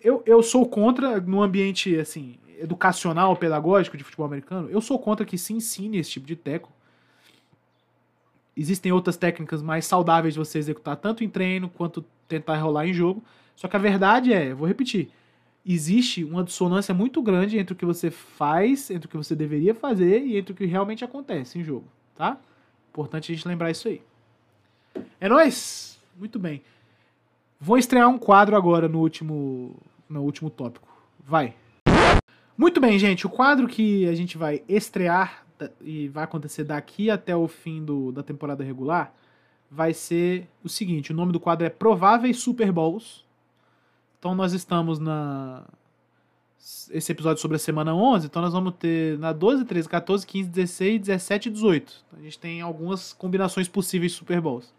eu, 0.00 0.22
eu 0.24 0.40
sou 0.42 0.68
contra 0.68 1.20
no 1.20 1.42
ambiente 1.42 1.96
assim 1.98 2.38
educacional, 2.58 3.36
pedagógico 3.36 3.96
de 3.96 4.04
futebol 4.04 4.26
americano, 4.26 4.70
eu 4.70 4.80
sou 4.80 4.96
contra 4.98 5.26
que 5.26 5.36
se 5.36 5.52
ensine 5.52 5.98
esse 5.98 6.12
tipo 6.12 6.26
de 6.26 6.36
teco 6.36 6.72
Existem 8.56 8.92
outras 8.92 9.16
técnicas 9.16 9.60
mais 9.60 9.84
saudáveis 9.84 10.34
de 10.34 10.38
você 10.38 10.58
executar 10.58 10.96
tanto 10.96 11.24
em 11.24 11.28
treino 11.28 11.68
quanto 11.68 12.04
tentar 12.28 12.56
rolar 12.58 12.86
em 12.86 12.92
jogo. 12.92 13.22
Só 13.56 13.66
que 13.66 13.76
a 13.76 13.80
verdade 13.80 14.32
é, 14.32 14.54
vou 14.54 14.66
repetir, 14.66 15.10
existe 15.64 16.24
uma 16.24 16.44
dissonância 16.44 16.92
muito 16.92 17.22
grande 17.22 17.58
entre 17.58 17.72
o 17.72 17.76
que 17.76 17.86
você 17.86 18.10
faz, 18.10 18.90
entre 18.90 19.06
o 19.06 19.10
que 19.10 19.16
você 19.16 19.34
deveria 19.34 19.74
fazer 19.74 20.24
e 20.24 20.36
entre 20.36 20.52
o 20.52 20.56
que 20.56 20.66
realmente 20.66 21.04
acontece 21.04 21.58
em 21.58 21.64
jogo, 21.64 21.86
tá? 22.14 22.38
Importante 22.90 23.32
a 23.32 23.34
gente 23.34 23.48
lembrar 23.48 23.70
isso 23.70 23.88
aí. 23.88 24.02
É 25.20 25.28
nóis! 25.28 25.98
Muito 26.16 26.38
bem. 26.38 26.62
Vou 27.60 27.78
estrear 27.78 28.08
um 28.08 28.18
quadro 28.18 28.56
agora 28.56 28.88
no 28.88 29.00
último, 29.00 29.76
no 30.08 30.22
último 30.22 30.50
tópico. 30.50 30.88
Vai. 31.18 31.54
Muito 32.56 32.80
bem, 32.80 32.98
gente. 32.98 33.26
O 33.26 33.30
quadro 33.30 33.66
que 33.66 34.06
a 34.06 34.14
gente 34.14 34.38
vai 34.38 34.62
estrear 34.68 35.44
e 35.80 36.08
vai 36.08 36.24
acontecer 36.24 36.64
daqui 36.64 37.10
até 37.10 37.34
o 37.34 37.48
fim 37.48 37.84
do, 37.84 38.12
da 38.12 38.22
temporada 38.22 38.62
regular, 38.62 39.14
vai 39.70 39.94
ser 39.94 40.48
o 40.62 40.68
seguinte: 40.68 41.12
o 41.12 41.14
nome 41.16 41.32
do 41.32 41.40
quadro 41.40 41.66
é 41.66 41.70
Prováveis 41.70 42.38
Super 42.38 42.70
Bowls. 42.70 43.24
Então 44.24 44.34
nós 44.34 44.54
estamos 44.54 44.98
na. 44.98 45.64
Esse 46.90 47.12
episódio 47.12 47.42
sobre 47.42 47.56
a 47.56 47.60
semana 47.60 47.94
11, 47.94 48.24
então 48.24 48.40
nós 48.40 48.54
vamos 48.54 48.72
ter 48.78 49.18
na 49.18 49.34
12, 49.34 49.66
13, 49.66 49.86
14, 49.86 50.26
15, 50.26 50.48
16, 50.48 51.00
17 51.00 51.48
e 51.50 51.52
18. 51.52 52.04
Então, 52.06 52.18
a 52.18 52.22
gente 52.22 52.38
tem 52.38 52.62
algumas 52.62 53.12
combinações 53.12 53.68
possíveis 53.68 54.12
de 54.12 54.18
Super 54.18 54.40
Bowls. 54.40 54.72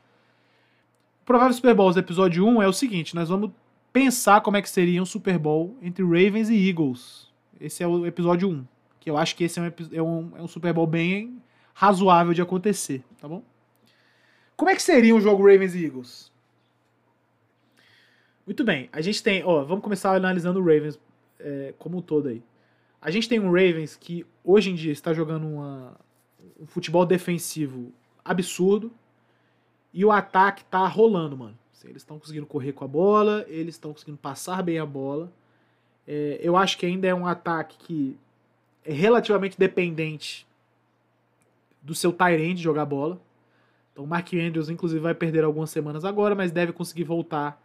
Prováveis 1.23 1.57
Super 1.57 1.75
Bowls 1.75 1.93
do 1.93 1.99
episódio 1.99 2.43
1 2.43 2.63
é 2.63 2.67
o 2.67 2.73
seguinte: 2.73 3.13
nós 3.13 3.29
vamos 3.29 3.51
pensar 3.93 4.41
como 4.41 4.57
é 4.57 4.63
que 4.63 4.69
seria 4.69 4.99
um 4.99 5.05
Super 5.05 5.37
Bowl 5.37 5.77
entre 5.79 6.03
Ravens 6.03 6.49
e 6.49 6.67
Eagles. 6.67 7.27
Esse 7.61 7.83
é 7.83 7.87
o 7.87 8.03
episódio 8.03 8.49
1 8.49 8.65
que 8.99 9.11
eu 9.11 9.15
acho 9.15 9.35
que 9.35 9.43
esse 9.43 9.59
é 9.59 9.61
um, 9.61 9.71
é 9.91 10.01
um, 10.01 10.31
é 10.39 10.41
um 10.41 10.47
Super 10.47 10.73
Bowl 10.73 10.87
bem 10.87 11.39
razoável 11.71 12.33
de 12.33 12.41
acontecer, 12.41 13.03
tá 13.21 13.27
bom? 13.27 13.43
Como 14.57 14.71
é 14.71 14.75
que 14.75 14.81
seria 14.81 15.15
um 15.15 15.21
jogo 15.21 15.43
Ravens 15.43 15.75
e 15.75 15.85
Eagles? 15.85 16.33
Muito 18.45 18.63
bem, 18.63 18.89
a 18.91 19.01
gente 19.01 19.23
tem, 19.23 19.43
ó, 19.43 19.63
vamos 19.63 19.83
começar 19.83 20.15
analisando 20.15 20.59
o 20.59 20.63
Ravens 20.63 20.99
é, 21.39 21.73
como 21.79 21.97
um 21.97 22.01
todo 22.01 22.29
aí. 22.29 22.43
A 23.01 23.09
gente 23.09 23.27
tem 23.27 23.39
um 23.39 23.47
Ravens 23.47 23.95
que 23.95 24.25
hoje 24.43 24.69
em 24.69 24.75
dia 24.75 24.91
está 24.91 25.13
jogando 25.13 25.47
uma, 25.47 25.97
um 26.59 26.67
futebol 26.67 27.05
defensivo 27.05 27.91
absurdo 28.23 28.91
e 29.91 30.05
o 30.05 30.11
ataque 30.11 30.63
tá 30.65 30.85
rolando, 30.87 31.35
mano. 31.35 31.57
Assim, 31.73 31.87
eles 31.87 32.03
estão 32.03 32.19
conseguindo 32.19 32.45
correr 32.45 32.71
com 32.71 32.85
a 32.85 32.87
bola, 32.87 33.45
eles 33.47 33.75
estão 33.75 33.91
conseguindo 33.91 34.17
passar 34.17 34.61
bem 34.61 34.77
a 34.77 34.85
bola. 34.85 35.31
É, 36.07 36.39
eu 36.39 36.55
acho 36.55 36.77
que 36.77 36.85
ainda 36.85 37.07
é 37.07 37.15
um 37.15 37.25
ataque 37.25 37.77
que 37.79 38.17
é 38.83 38.93
relativamente 38.93 39.57
dependente 39.57 40.45
do 41.81 41.95
seu 41.95 42.13
Tyrande 42.13 42.61
jogar 42.61 42.85
bola. 42.85 43.19
Então 43.91 44.03
o 44.03 44.07
Mark 44.07 44.31
Andrews, 44.33 44.69
inclusive, 44.69 44.99
vai 44.99 45.15
perder 45.15 45.43
algumas 45.43 45.71
semanas 45.71 46.05
agora, 46.05 46.35
mas 46.35 46.51
deve 46.51 46.73
conseguir 46.73 47.05
voltar 47.05 47.59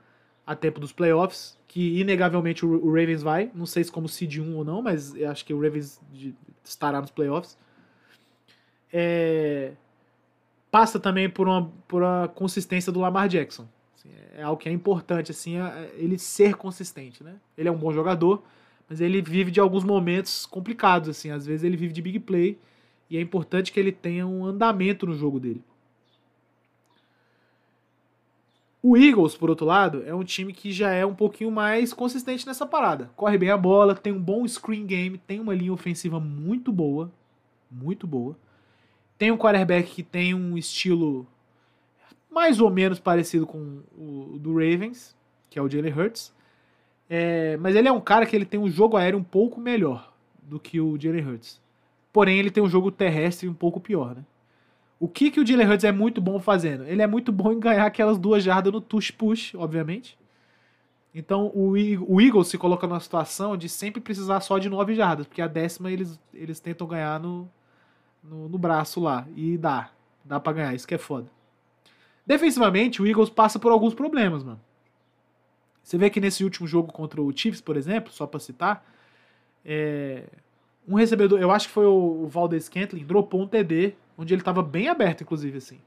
a 0.47 0.55
tempo 0.55 0.81
dos 0.81 0.93
playoffs, 0.93 1.59
que 1.69 2.01
inegavelmente 2.01 2.67
o, 2.67 2.89
Ravens 2.89 3.23
vai. 3.23 3.51
Não 3.55 3.67
sei 3.67 3.85
se 3.85 3.93
como 3.93 4.09
seed 4.09 4.39
1 4.39 4.57
ou 4.57 4.65
não, 4.65 4.83
mas 4.83 5.15
acho 5.23 5.45
que 5.45 5.55
o 5.55 5.61
Ravens 5.61 6.01
estará 6.65 7.01
nos 7.01 7.11
playoffs. 7.11 7.57
É... 8.93 9.73
Passa 10.71 10.99
também 10.99 11.29
por 11.29 11.49
uma, 11.49 11.71
por 11.87 12.03
uma 12.03 12.29
consistência 12.29 12.93
do 12.93 13.01
Lamar 13.01 13.29
Jackson. 13.29 13.69
Assim, 13.97 14.11
é 14.37 14.43
algo 14.43 14.61
que 14.61 14.69
é 14.69 14.73
importante, 14.73 15.31
assim, 15.31 15.59
é 15.59 15.93
ele 15.97 16.19
ser 16.19 16.55
consistente. 16.55 17.23
Né? 17.23 17.35
Ele 17.57 17.69
é 17.69 17.73
um 17.73 17.77
bom 17.77 17.93
jogador, 17.93 18.43
mas 18.89 19.01
ele 19.01 19.21
vive 19.21 19.51
de 19.51 19.61
alguns 19.61 19.85
momentos 19.85 20.47
complicados, 20.47 21.09
assim. 21.09 21.31
Às 21.31 21.47
vezes 21.47 21.65
ele 21.65 21.77
vive 21.77 21.93
de 21.93 22.03
big 22.03 22.21
play 22.21 22.59
e 23.09 23.17
é 23.17 23.21
importante 23.21 23.73
que 23.73 23.79
ele 23.79 23.93
tenha 23.93 24.27
um 24.27 24.45
andamento 24.45 25.07
no 25.07 25.15
jogo 25.15 25.41
dele. 25.41 25.63
O 28.83 28.97
Eagles, 28.97 29.37
por 29.37 29.51
outro 29.51 29.67
lado, 29.67 30.03
é 30.07 30.15
um 30.15 30.25
time 30.25 30.55
que 30.55 30.73
já 30.73 30.91
é 30.91 31.05
um 31.05 31.15
pouquinho 31.15 31.51
mais 31.51 31.93
consistente 31.93 32.47
nessa 32.47 32.65
parada. 32.65 33.11
Corre 33.15 33.37
bem 33.37 33.51
a 33.51 33.57
bola, 33.57 33.95
tem 33.95 34.13
um 34.13 34.21
bom 34.21 34.47
screen 34.49 34.87
game, 34.87 35.19
tem 35.19 35.39
uma 35.39 35.55
linha 35.55 35.73
ofensiva 35.73 36.19
muito 36.19 36.73
boa, 36.73 37.13
muito 37.71 38.07
boa. 38.07 38.39
Tem 39.19 39.31
um 39.31 39.37
quarterback 39.37 39.91
que 39.91 40.03
tem 40.03 40.33
um 40.33 40.57
estilo 40.57 41.27
mais 42.31 42.59
ou 42.59 42.71
menos 42.71 42.99
parecido 42.99 43.47
com 43.47 43.81
o 43.99 44.39
do 44.39 44.55
Ravens, 44.55 45.15
que 45.51 45.59
é 45.59 45.63
o 45.63 45.69
Jalen 45.69 45.93
Hurts. 45.93 46.33
É, 47.09 47.59
mas 47.59 47.77
ele 47.77 47.89
é 47.89 47.93
um 47.93 48.01
cara 48.01 48.25
que 48.25 48.35
ele 48.35 48.47
tem 48.47 48.59
um 48.59 48.71
jogo 48.71 48.97
aéreo 48.97 49.19
um 49.19 49.25
pouco 49.25 49.61
melhor 49.61 50.11
do 50.43 50.59
que 50.59 50.81
o 50.81 50.99
Jalen 50.99 51.27
Hurts. 51.27 51.61
Porém, 52.13 52.39
ele 52.39 52.51
tem 52.51 52.63
um 52.63 52.69
jogo 52.69 52.91
terrestre 52.91 53.49
um 53.49 53.55
pouco 53.55 53.79
pior, 53.79 54.15
né? 54.15 54.25
O 55.01 55.09
que, 55.09 55.31
que 55.31 55.41
o 55.41 55.47
Jalen 55.47 55.67
Hurts 55.67 55.85
é 55.85 55.91
muito 55.91 56.21
bom 56.21 56.39
fazendo? 56.39 56.85
Ele 56.85 57.01
é 57.01 57.07
muito 57.07 57.33
bom 57.33 57.53
em 57.53 57.59
ganhar 57.59 57.87
aquelas 57.87 58.19
duas 58.19 58.45
jardas 58.45 58.71
no 58.71 58.83
tush-push, 58.83 59.55
obviamente. 59.55 60.19
Então 61.15 61.47
o, 61.55 61.71
o 62.07 62.21
Eagles 62.21 62.49
se 62.49 62.59
coloca 62.59 62.87
numa 62.87 63.01
situação 63.01 63.57
de 63.57 63.67
sempre 63.67 63.99
precisar 63.99 64.41
só 64.41 64.59
de 64.59 64.69
nove 64.69 64.95
jardas, 64.95 65.27
porque 65.27 65.41
a 65.41 65.47
décima 65.47 65.91
eles, 65.91 66.21
eles 66.35 66.61
tentam 66.61 66.87
ganhar 66.87 67.19
no, 67.19 67.49
no, 68.23 68.47
no 68.47 68.59
braço 68.59 69.01
lá. 69.01 69.27
E 69.35 69.57
dá. 69.57 69.91
Dá 70.23 70.39
pra 70.39 70.53
ganhar, 70.53 70.75
isso 70.75 70.87
que 70.87 70.95
é 70.95 70.99
foda. 70.99 71.31
Defensivamente, 72.27 73.01
o 73.01 73.07
Eagles 73.07 73.31
passa 73.31 73.59
por 73.59 73.73
alguns 73.73 73.95
problemas, 73.95 74.45
mano. 74.45 74.61
Você 75.83 75.97
vê 75.97 76.11
que 76.11 76.21
nesse 76.21 76.45
último 76.45 76.69
jogo 76.69 76.93
contra 76.93 77.23
o 77.23 77.33
Chiefs, 77.35 77.63
por 77.63 77.75
exemplo, 77.75 78.13
só 78.13 78.27
para 78.27 78.39
citar, 78.39 78.85
é, 79.65 80.25
um 80.87 80.95
recebedor, 80.95 81.41
eu 81.41 81.51
acho 81.51 81.69
que 81.69 81.73
foi 81.73 81.87
o, 81.87 82.25
o 82.25 82.29
Valdez 82.29 82.65
Scantling, 82.65 83.05
dropou 83.05 83.43
um 83.43 83.47
TD, 83.47 83.95
onde 84.21 84.35
ele 84.35 84.43
estava 84.43 84.63
bem 84.63 84.89
aberto, 84.89 85.23
inclusive, 85.23 85.57
assim. 85.57 85.81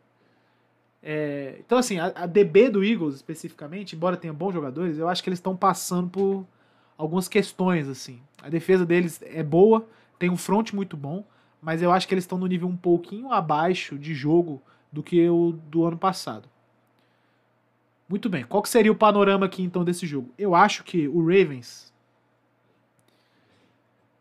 É, 1.04 1.58
então, 1.60 1.78
assim, 1.78 2.00
a, 2.00 2.06
a, 2.16 2.26
DB 2.26 2.70
do 2.70 2.84
Eagles, 2.84 3.16
especificamente, 3.16 3.96
embora 3.96 4.18
tenha 4.18 4.34
bons 4.34 4.54
jogadores, 4.54 4.98
eu 4.98 5.08
acho 5.08 5.22
que 5.22 5.30
eles 5.30 5.38
estão 5.38 5.56
passando 5.56 6.10
por 6.10 6.48
algumas 6.98 7.28
questões, 7.28 7.88
assim. 7.88 8.20
A 8.42 8.50
defesa 8.50 8.86
deles 8.86 9.22
é 9.22 9.44
boa, 9.44 9.88
tem 10.18 10.32
um 10.32 10.38
front 10.38 10.74
muito 10.74 10.98
bom, 10.98 11.24
mas 11.62 11.82
eu 11.82 11.92
acho 11.92 12.08
que 12.08 12.14
eles 12.14 12.24
estão 12.24 12.40
no 12.40 12.48
nível 12.48 12.68
um 12.68 12.76
pouquinho 12.76 13.32
abaixo 13.32 14.00
de 14.00 14.16
jogo 14.16 14.62
do 14.92 15.04
que 15.04 15.30
o 15.30 15.52
do 15.52 15.86
ano 15.86 15.98
passado. 15.98 16.50
Muito 18.10 18.30
bem, 18.30 18.46
qual 18.46 18.64
que 18.64 18.70
seria 18.70 18.92
o 18.92 18.96
panorama 18.96 19.46
aqui 19.46 19.62
então 19.62 19.84
desse 19.84 20.08
jogo? 20.08 20.32
Eu 20.38 20.56
acho 20.56 20.84
que 20.84 21.08
o 21.08 21.20
Ravens. 21.20 21.94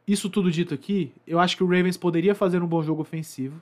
Isso 0.06 0.28
tudo 0.28 0.50
dito 0.50 0.74
aqui, 0.74 1.12
eu 1.26 1.38
acho 1.38 1.56
que 1.56 1.64
o 1.64 1.66
Ravens 1.66 1.96
poderia 1.96 2.34
fazer 2.34 2.62
um 2.62 2.66
bom 2.66 2.82
jogo 2.82 3.00
ofensivo. 3.00 3.60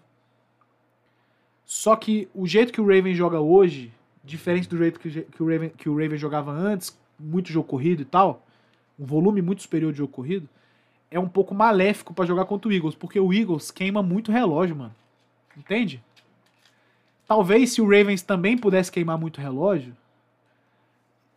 Só 1.71 1.95
que 1.95 2.29
o 2.35 2.49
jeito 2.49 2.73
que 2.73 2.81
o 2.81 2.85
Ravens 2.85 3.17
joga 3.17 3.39
hoje, 3.39 3.93
diferente 4.25 4.69
do 4.69 4.77
jeito 4.77 4.99
que, 4.99 5.23
que, 5.23 5.41
o, 5.41 5.49
Raven, 5.49 5.69
que 5.69 5.89
o 5.89 5.93
Ravens 5.93 6.21
jogava 6.21 6.51
antes, 6.51 6.99
muito 7.17 7.53
jogo 7.53 7.69
corrido 7.69 8.03
e 8.03 8.05
tal, 8.05 8.45
um 8.99 9.07
volume 9.07 9.41
muito 9.41 9.63
superior 9.63 9.93
de 9.93 9.99
jogo 9.99 10.13
corrido, 10.13 10.49
é 11.13 11.21
um 11.21 11.29
pouco 11.29 11.55
maléfico 11.55 12.13
para 12.13 12.27
jogar 12.27 12.45
contra 12.47 12.69
o 12.69 12.73
Eagles, 12.73 12.97
porque 12.97 13.21
o 13.21 13.33
Eagles 13.33 13.71
queima 13.71 14.03
muito 14.03 14.33
relógio, 14.33 14.75
mano. 14.75 14.95
Entende? 15.57 16.03
Talvez 17.25 17.71
se 17.71 17.81
o 17.81 17.85
Ravens 17.85 18.21
também 18.21 18.59
pudesse 18.59 18.91
queimar 18.91 19.17
muito 19.17 19.41
relógio, 19.41 19.97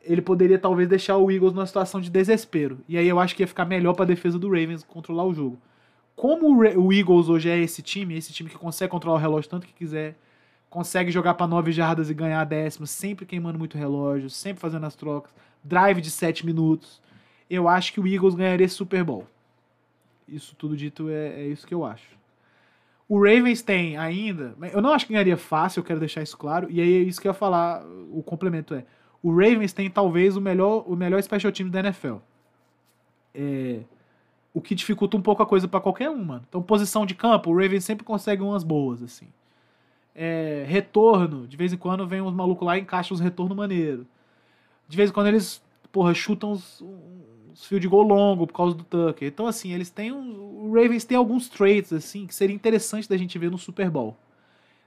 ele 0.02 0.20
poderia 0.20 0.58
talvez 0.58 0.90
deixar 0.90 1.16
o 1.18 1.30
Eagles 1.30 1.54
numa 1.54 1.68
situação 1.68 2.02
de 2.02 2.10
desespero. 2.10 2.80
E 2.90 2.98
aí 2.98 3.08
eu 3.08 3.20
acho 3.20 3.36
que 3.36 3.44
ia 3.44 3.48
ficar 3.48 3.66
melhor 3.66 3.94
para 3.94 4.06
a 4.06 4.08
defesa 4.08 4.40
do 4.40 4.48
Ravens 4.48 4.84
controlar 4.84 5.26
o 5.26 5.34
jogo. 5.36 5.60
Como 6.16 6.56
o 6.56 6.94
Eagles 6.94 7.30
hoje 7.30 7.50
é 7.50 7.58
esse 7.60 7.82
time, 7.82 8.16
esse 8.16 8.32
time 8.32 8.50
que 8.50 8.58
consegue 8.58 8.92
controlar 8.92 9.18
o 9.18 9.22
relógio 9.22 9.50
tanto 9.50 9.68
que 9.68 9.74
quiser, 9.74 10.16
consegue 10.70 11.12
jogar 11.12 11.34
para 11.34 11.48
nove 11.48 11.72
jardas 11.72 12.10
e 12.10 12.14
ganhar 12.14 12.44
décimos, 12.46 12.90
sempre 12.90 13.26
queimando 13.26 13.60
muito 13.60 13.78
relógio, 13.78 14.30
sempre 14.30 14.62
fazendo 14.62 14.86
as 14.86 14.96
trocas, 14.96 15.34
drive 15.64 16.02
de 16.02 16.10
sete 16.12 16.46
minutos, 16.46 17.02
eu 17.50 17.68
acho 17.68 17.94
que 17.94 18.00
o 18.00 18.08
Eagles 18.08 18.36
ganharia 18.36 18.66
esse 18.66 18.76
Super 18.76 19.04
Bowl. 19.04 19.28
Isso 20.28 20.56
tudo 20.56 20.76
dito 20.76 21.10
é, 21.10 21.42
é 21.42 21.48
isso 21.48 21.68
que 21.68 21.74
eu 21.74 21.86
acho. 21.86 22.08
O 23.08 23.20
Ravens 23.20 23.62
tem 23.62 23.98
ainda. 23.98 24.56
Eu 24.72 24.82
não 24.82 24.92
acho 24.92 25.06
que 25.06 25.14
ganharia 25.14 25.38
fácil, 25.38 25.82
eu 25.82 25.84
quero 25.84 26.00
deixar 26.00 26.24
isso 26.24 26.38
claro. 26.38 26.68
E 26.72 26.82
aí 26.82 26.94
é 26.96 27.00
isso 27.02 27.22
que 27.22 27.28
eu 27.28 27.32
ia 27.32 27.34
falar. 27.34 27.86
O 28.12 28.24
complemento 28.24 28.74
é: 28.74 28.86
o 29.22 29.30
Ravens 29.32 29.74
tem 29.74 29.90
talvez 29.90 30.36
o 30.36 30.42
melhor, 30.42 30.84
o 30.88 30.96
melhor 30.96 31.22
special 31.22 31.52
team 31.52 31.70
da 31.70 31.82
NFL. 31.82 32.16
É, 33.36 33.82
o 34.54 34.62
que 34.62 34.76
dificulta 34.76 35.18
um 35.18 35.22
pouco 35.22 35.42
a 35.42 35.46
coisa 35.46 35.68
para 35.68 35.82
qualquer 35.82 36.10
um, 36.10 36.24
mano. 36.24 36.46
Então, 36.48 36.62
posição 36.62 37.06
de 37.06 37.16
campo, 37.16 37.50
o 37.50 37.54
Ravens 37.54 37.84
sempre 37.84 38.06
consegue 38.06 38.44
umas 38.44 38.64
boas, 38.64 39.02
assim. 39.02 39.28
É, 40.16 40.64
retorno, 40.68 41.48
de 41.48 41.58
vez 41.58 41.74
em 41.74 41.78
quando 41.78 42.08
vem 42.08 42.22
uns 42.22 42.34
malucos 42.34 42.66
lá 42.66 42.78
e 42.78 42.82
encaixam 42.82 43.16
uns 43.16 43.20
retornos 43.20 43.58
maneiro. 43.58 44.06
De 44.88 44.96
vez 44.96 45.10
em 45.10 45.14
quando 45.14 45.28
eles, 45.28 45.60
porra, 45.92 46.14
chutam 46.14 46.52
uns, 46.52 46.84
uns 47.52 47.66
fios 47.66 47.82
de 47.82 47.88
gol 47.88 48.04
longo 48.04 48.46
por 48.46 48.54
causa 48.54 48.76
do 48.76 48.84
Tucker. 48.84 49.28
Então, 49.28 49.48
assim, 49.48 49.74
eles 49.74 49.90
têm. 49.90 50.12
Um, 50.12 50.68
o 50.68 50.74
Ravens 50.74 51.04
tem 51.04 51.18
alguns 51.18 51.50
traits, 51.50 51.92
assim, 51.92 52.28
que 52.28 52.36
seria 52.36 52.56
interessante 52.56 53.10
da 53.10 53.18
gente 53.18 53.40
ver 53.40 53.50
no 53.50 53.58
Super 53.58 53.90
Bowl. 53.90 54.16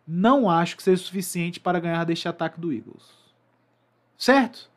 Não 0.06 0.48
acho 0.48 0.76
que 0.76 0.82
seja 0.84 1.02
suficiente 1.02 1.58
para 1.58 1.80
ganhar 1.80 2.04
deste 2.04 2.28
ataque 2.28 2.60
do 2.60 2.72
Eagles. 2.72 3.02
Certo? 4.16 4.70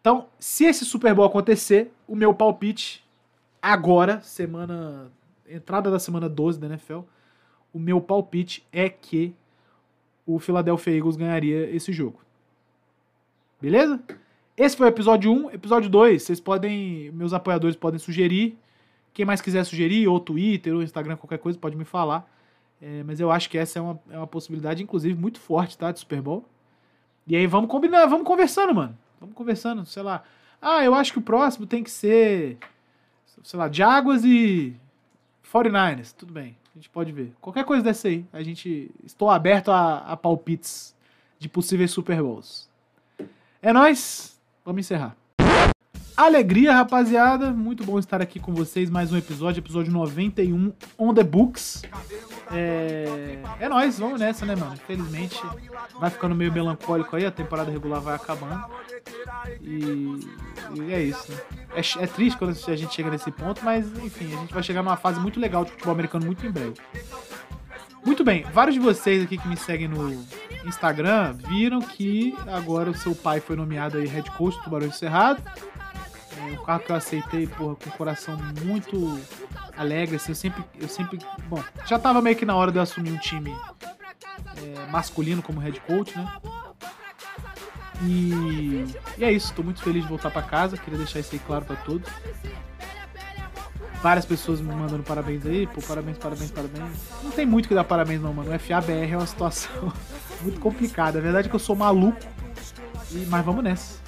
Então, 0.00 0.26
se 0.40 0.64
esse 0.64 0.84
Super 0.84 1.14
Bowl 1.14 1.24
acontecer, 1.24 1.92
o 2.08 2.16
meu 2.16 2.34
palpite 2.34 3.05
agora, 3.72 4.20
semana. 4.20 5.10
Entrada 5.48 5.90
da 5.90 5.98
semana 5.98 6.28
12 6.28 6.58
da 6.58 6.66
NFL, 6.66 7.00
o 7.72 7.78
meu 7.78 8.00
palpite 8.00 8.66
é 8.72 8.88
que 8.88 9.34
o 10.24 10.40
Philadelphia 10.40 10.96
Eagles 10.96 11.16
ganharia 11.16 11.70
esse 11.70 11.92
jogo. 11.92 12.20
Beleza? 13.60 14.00
Esse 14.56 14.76
foi 14.76 14.86
o 14.86 14.88
episódio 14.88 15.32
1. 15.32 15.52
Episódio 15.52 15.88
2, 15.88 16.22
vocês 16.22 16.40
podem. 16.40 17.10
Meus 17.12 17.32
apoiadores 17.32 17.76
podem 17.76 17.98
sugerir. 17.98 18.58
Quem 19.12 19.24
mais 19.24 19.40
quiser 19.40 19.64
sugerir, 19.64 20.08
ou 20.08 20.18
Twitter, 20.18 20.74
ou 20.74 20.82
Instagram, 20.82 21.16
qualquer 21.16 21.38
coisa, 21.38 21.58
pode 21.58 21.76
me 21.76 21.84
falar. 21.84 22.28
É, 22.80 23.02
mas 23.04 23.20
eu 23.20 23.30
acho 23.30 23.48
que 23.48 23.56
essa 23.56 23.78
é 23.78 23.82
uma, 23.82 24.00
é 24.10 24.18
uma 24.18 24.26
possibilidade, 24.26 24.82
inclusive, 24.82 25.18
muito 25.18 25.40
forte, 25.40 25.78
tá? 25.78 25.92
De 25.92 26.00
Super 26.00 26.20
Bowl. 26.20 26.44
E 27.26 27.34
aí 27.34 27.46
vamos 27.46 27.70
combinar, 27.70 28.06
vamos 28.06 28.26
conversando, 28.26 28.74
mano. 28.74 28.98
Vamos 29.20 29.34
conversando, 29.34 29.86
sei 29.86 30.02
lá. 30.02 30.22
Ah, 30.60 30.84
eu 30.84 30.94
acho 30.94 31.12
que 31.12 31.18
o 31.18 31.22
próximo 31.22 31.66
tem 31.66 31.82
que 31.82 31.90
ser. 31.90 32.58
Sei 33.42 33.58
lá, 33.58 33.70
Jaguars 33.70 34.24
e 34.24 34.74
49ers. 35.52 36.12
Tudo 36.12 36.32
bem, 36.32 36.56
a 36.74 36.78
gente 36.78 36.90
pode 36.90 37.12
ver. 37.12 37.32
Qualquer 37.40 37.64
coisa 37.64 37.82
dessa 37.82 38.08
aí. 38.08 38.24
A 38.32 38.42
gente. 38.42 38.90
Estou 39.04 39.30
aberto 39.30 39.70
a, 39.70 39.98
a 39.98 40.16
palpites 40.16 40.94
de 41.38 41.48
possíveis 41.48 41.90
Super 41.90 42.22
Bowls. 42.22 42.68
É 43.60 43.72
nóis! 43.72 44.40
Vamos 44.64 44.80
encerrar. 44.80 45.16
Alegria, 46.16 46.72
rapaziada. 46.72 47.50
Muito 47.50 47.84
bom 47.84 47.98
estar 47.98 48.22
aqui 48.22 48.40
com 48.40 48.54
vocês. 48.54 48.88
Mais 48.88 49.12
um 49.12 49.18
episódio, 49.18 49.60
episódio 49.60 49.92
91, 49.92 50.72
On 50.98 51.12
The 51.12 51.22
Books. 51.22 51.82
É, 52.50 53.38
é 53.60 53.68
nóis, 53.68 53.98
vamos 53.98 54.18
nessa, 54.18 54.46
né, 54.46 54.56
mano? 54.56 54.72
Infelizmente, 54.72 55.38
vai 56.00 56.08
ficando 56.08 56.34
meio 56.34 56.50
melancólico 56.50 57.14
aí, 57.16 57.26
a 57.26 57.30
temporada 57.30 57.70
regular 57.70 58.00
vai 58.00 58.14
acabando. 58.14 58.64
E, 59.60 60.20
e 60.80 60.94
é 60.94 61.02
isso, 61.02 61.30
né? 61.30 61.38
É, 61.74 62.04
é, 62.04 62.06
triste 62.06 62.38
quando 62.38 62.50
a 62.50 62.76
gente 62.76 62.94
chega 62.94 63.10
nesse 63.10 63.30
ponto, 63.30 63.62
mas 63.62 63.86
enfim, 63.98 64.34
a 64.34 64.40
gente 64.40 64.54
vai 64.54 64.62
chegar 64.62 64.82
numa 64.82 64.96
fase 64.96 65.20
muito 65.20 65.38
legal 65.38 65.66
de 65.66 65.72
futebol 65.72 65.92
americano 65.92 66.24
muito 66.24 66.46
em 66.46 66.50
breve. 66.50 66.74
Muito 68.06 68.22
bem, 68.22 68.44
vários 68.52 68.74
de 68.74 68.80
vocês 68.80 69.24
aqui 69.24 69.36
que 69.36 69.48
me 69.48 69.56
seguem 69.56 69.88
no 69.88 70.24
Instagram 70.64 71.32
viram 71.32 71.80
que 71.80 72.38
agora 72.46 72.88
o 72.88 72.94
seu 72.94 73.16
pai 73.16 73.40
foi 73.40 73.56
nomeado 73.56 73.98
aí 73.98 74.06
head 74.06 74.30
coach 74.30 74.56
do 74.58 74.62
Tubarão 74.62 74.92
Cerrado. 74.92 75.42
É 76.38 76.52
um 76.52 76.64
carro 76.64 76.80
que 76.80 76.92
eu 76.92 76.96
aceitei, 76.96 77.48
porra, 77.48 77.74
com 77.74 77.90
o 77.90 77.92
coração 77.92 78.38
muito 78.64 79.20
alegre, 79.76 80.16
assim, 80.16 80.30
eu 80.30 80.36
sempre, 80.36 80.64
eu 80.80 80.88
sempre, 80.88 81.18
bom, 81.48 81.60
já 81.84 81.98
tava 81.98 82.22
meio 82.22 82.36
que 82.36 82.44
na 82.44 82.54
hora 82.54 82.70
de 82.70 82.78
eu 82.78 82.82
assumir 82.82 83.10
um 83.10 83.18
time 83.18 83.52
é, 84.56 84.86
masculino 84.88 85.42
como 85.42 85.58
head 85.58 85.80
coach, 85.80 86.16
né? 86.16 86.32
E, 88.02 88.86
e 89.18 89.24
é 89.24 89.32
isso, 89.32 89.52
tô 89.52 89.64
muito 89.64 89.82
feliz 89.82 90.04
de 90.04 90.08
voltar 90.08 90.30
para 90.30 90.42
casa, 90.42 90.76
queria 90.76 90.98
deixar 90.98 91.18
isso 91.18 91.34
aí 91.34 91.40
claro 91.40 91.64
para 91.64 91.74
todos 91.76 92.08
várias 94.06 94.24
pessoas 94.24 94.60
me 94.60 94.72
mandando 94.72 95.02
parabéns 95.02 95.44
aí, 95.44 95.66
pô, 95.66 95.82
parabéns, 95.82 96.16
parabéns, 96.16 96.52
parabéns. 96.52 96.84
Não 97.24 97.30
tem 97.32 97.44
muito 97.44 97.66
que 97.66 97.74
dar 97.74 97.82
parabéns 97.82 98.22
não, 98.22 98.32
mano. 98.32 98.54
O 98.54 98.56
FABR 98.56 99.12
é 99.12 99.16
uma 99.16 99.26
situação 99.26 99.92
muito 100.42 100.60
complicada. 100.60 101.18
A 101.18 101.20
verdade 101.20 101.48
é 101.48 101.50
que 101.50 101.56
eu 101.56 101.60
sou 101.60 101.74
maluco, 101.74 102.16
e, 103.10 103.26
mas 103.28 103.44
vamos 103.44 103.64
nessa. 103.64 103.98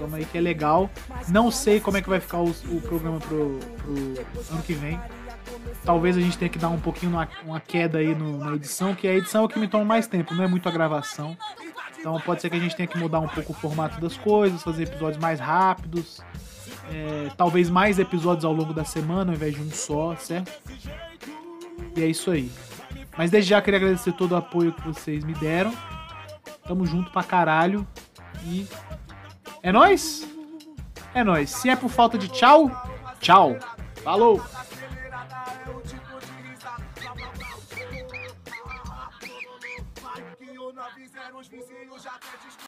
Vamos 0.00 0.14
aí 0.14 0.24
que 0.24 0.36
é 0.36 0.40
legal. 0.40 0.90
Não 1.28 1.52
sei 1.52 1.78
como 1.78 1.96
é 1.96 2.02
que 2.02 2.08
vai 2.08 2.18
ficar 2.18 2.38
o, 2.38 2.50
o 2.50 2.80
programa 2.80 3.20
pro, 3.20 3.60
pro, 3.76 3.94
ano 4.50 4.62
que 4.64 4.74
vem. 4.74 5.00
Talvez 5.84 6.16
a 6.16 6.20
gente 6.20 6.36
tenha 6.36 6.48
que 6.48 6.58
dar 6.58 6.70
um 6.70 6.80
pouquinho 6.80 7.12
uma, 7.12 7.28
uma 7.44 7.60
queda 7.60 7.98
aí 7.98 8.16
no, 8.16 8.38
na 8.38 8.56
edição, 8.56 8.96
que 8.96 9.06
a 9.06 9.14
edição 9.14 9.42
é 9.42 9.44
o 9.44 9.48
que 9.48 9.60
me 9.60 9.68
toma 9.68 9.84
mais 9.84 10.08
tempo, 10.08 10.34
não 10.34 10.42
é 10.42 10.48
muito 10.48 10.68
a 10.68 10.72
gravação. 10.72 11.36
Então 12.00 12.18
pode 12.18 12.40
ser 12.40 12.50
que 12.50 12.56
a 12.56 12.60
gente 12.60 12.74
tenha 12.74 12.88
que 12.88 12.98
mudar 12.98 13.20
um 13.20 13.28
pouco 13.28 13.52
o 13.52 13.54
formato 13.54 14.00
das 14.00 14.16
coisas, 14.16 14.60
fazer 14.64 14.88
episódios 14.88 15.22
mais 15.22 15.38
rápidos 15.38 16.20
é, 16.90 17.30
talvez 17.36 17.68
mais 17.70 17.98
episódios 17.98 18.44
ao 18.44 18.52
longo 18.52 18.72
da 18.72 18.84
semana 18.84 19.32
ao 19.32 19.36
invés 19.36 19.54
de 19.54 19.60
um 19.60 19.70
só, 19.70 20.14
certo? 20.16 20.52
E 21.96 22.02
é 22.02 22.06
isso 22.06 22.30
aí. 22.30 22.50
Mas 23.16 23.30
desde 23.30 23.50
já 23.50 23.62
queria 23.62 23.78
agradecer 23.78 24.12
todo 24.12 24.32
o 24.32 24.36
apoio 24.36 24.72
que 24.72 24.82
vocês 24.82 25.24
me 25.24 25.34
deram. 25.34 25.72
Tamo 26.66 26.84
junto 26.86 27.10
pra 27.10 27.22
caralho. 27.22 27.86
E. 28.44 28.66
É 29.62 29.72
nóis? 29.72 30.28
É 31.14 31.24
nóis. 31.24 31.50
Se 31.50 31.70
é 31.70 31.76
por 31.76 31.88
falta 31.88 32.18
de 32.18 32.28
tchau, 32.28 32.70
tchau. 33.20 33.56
Falou! 34.02 34.42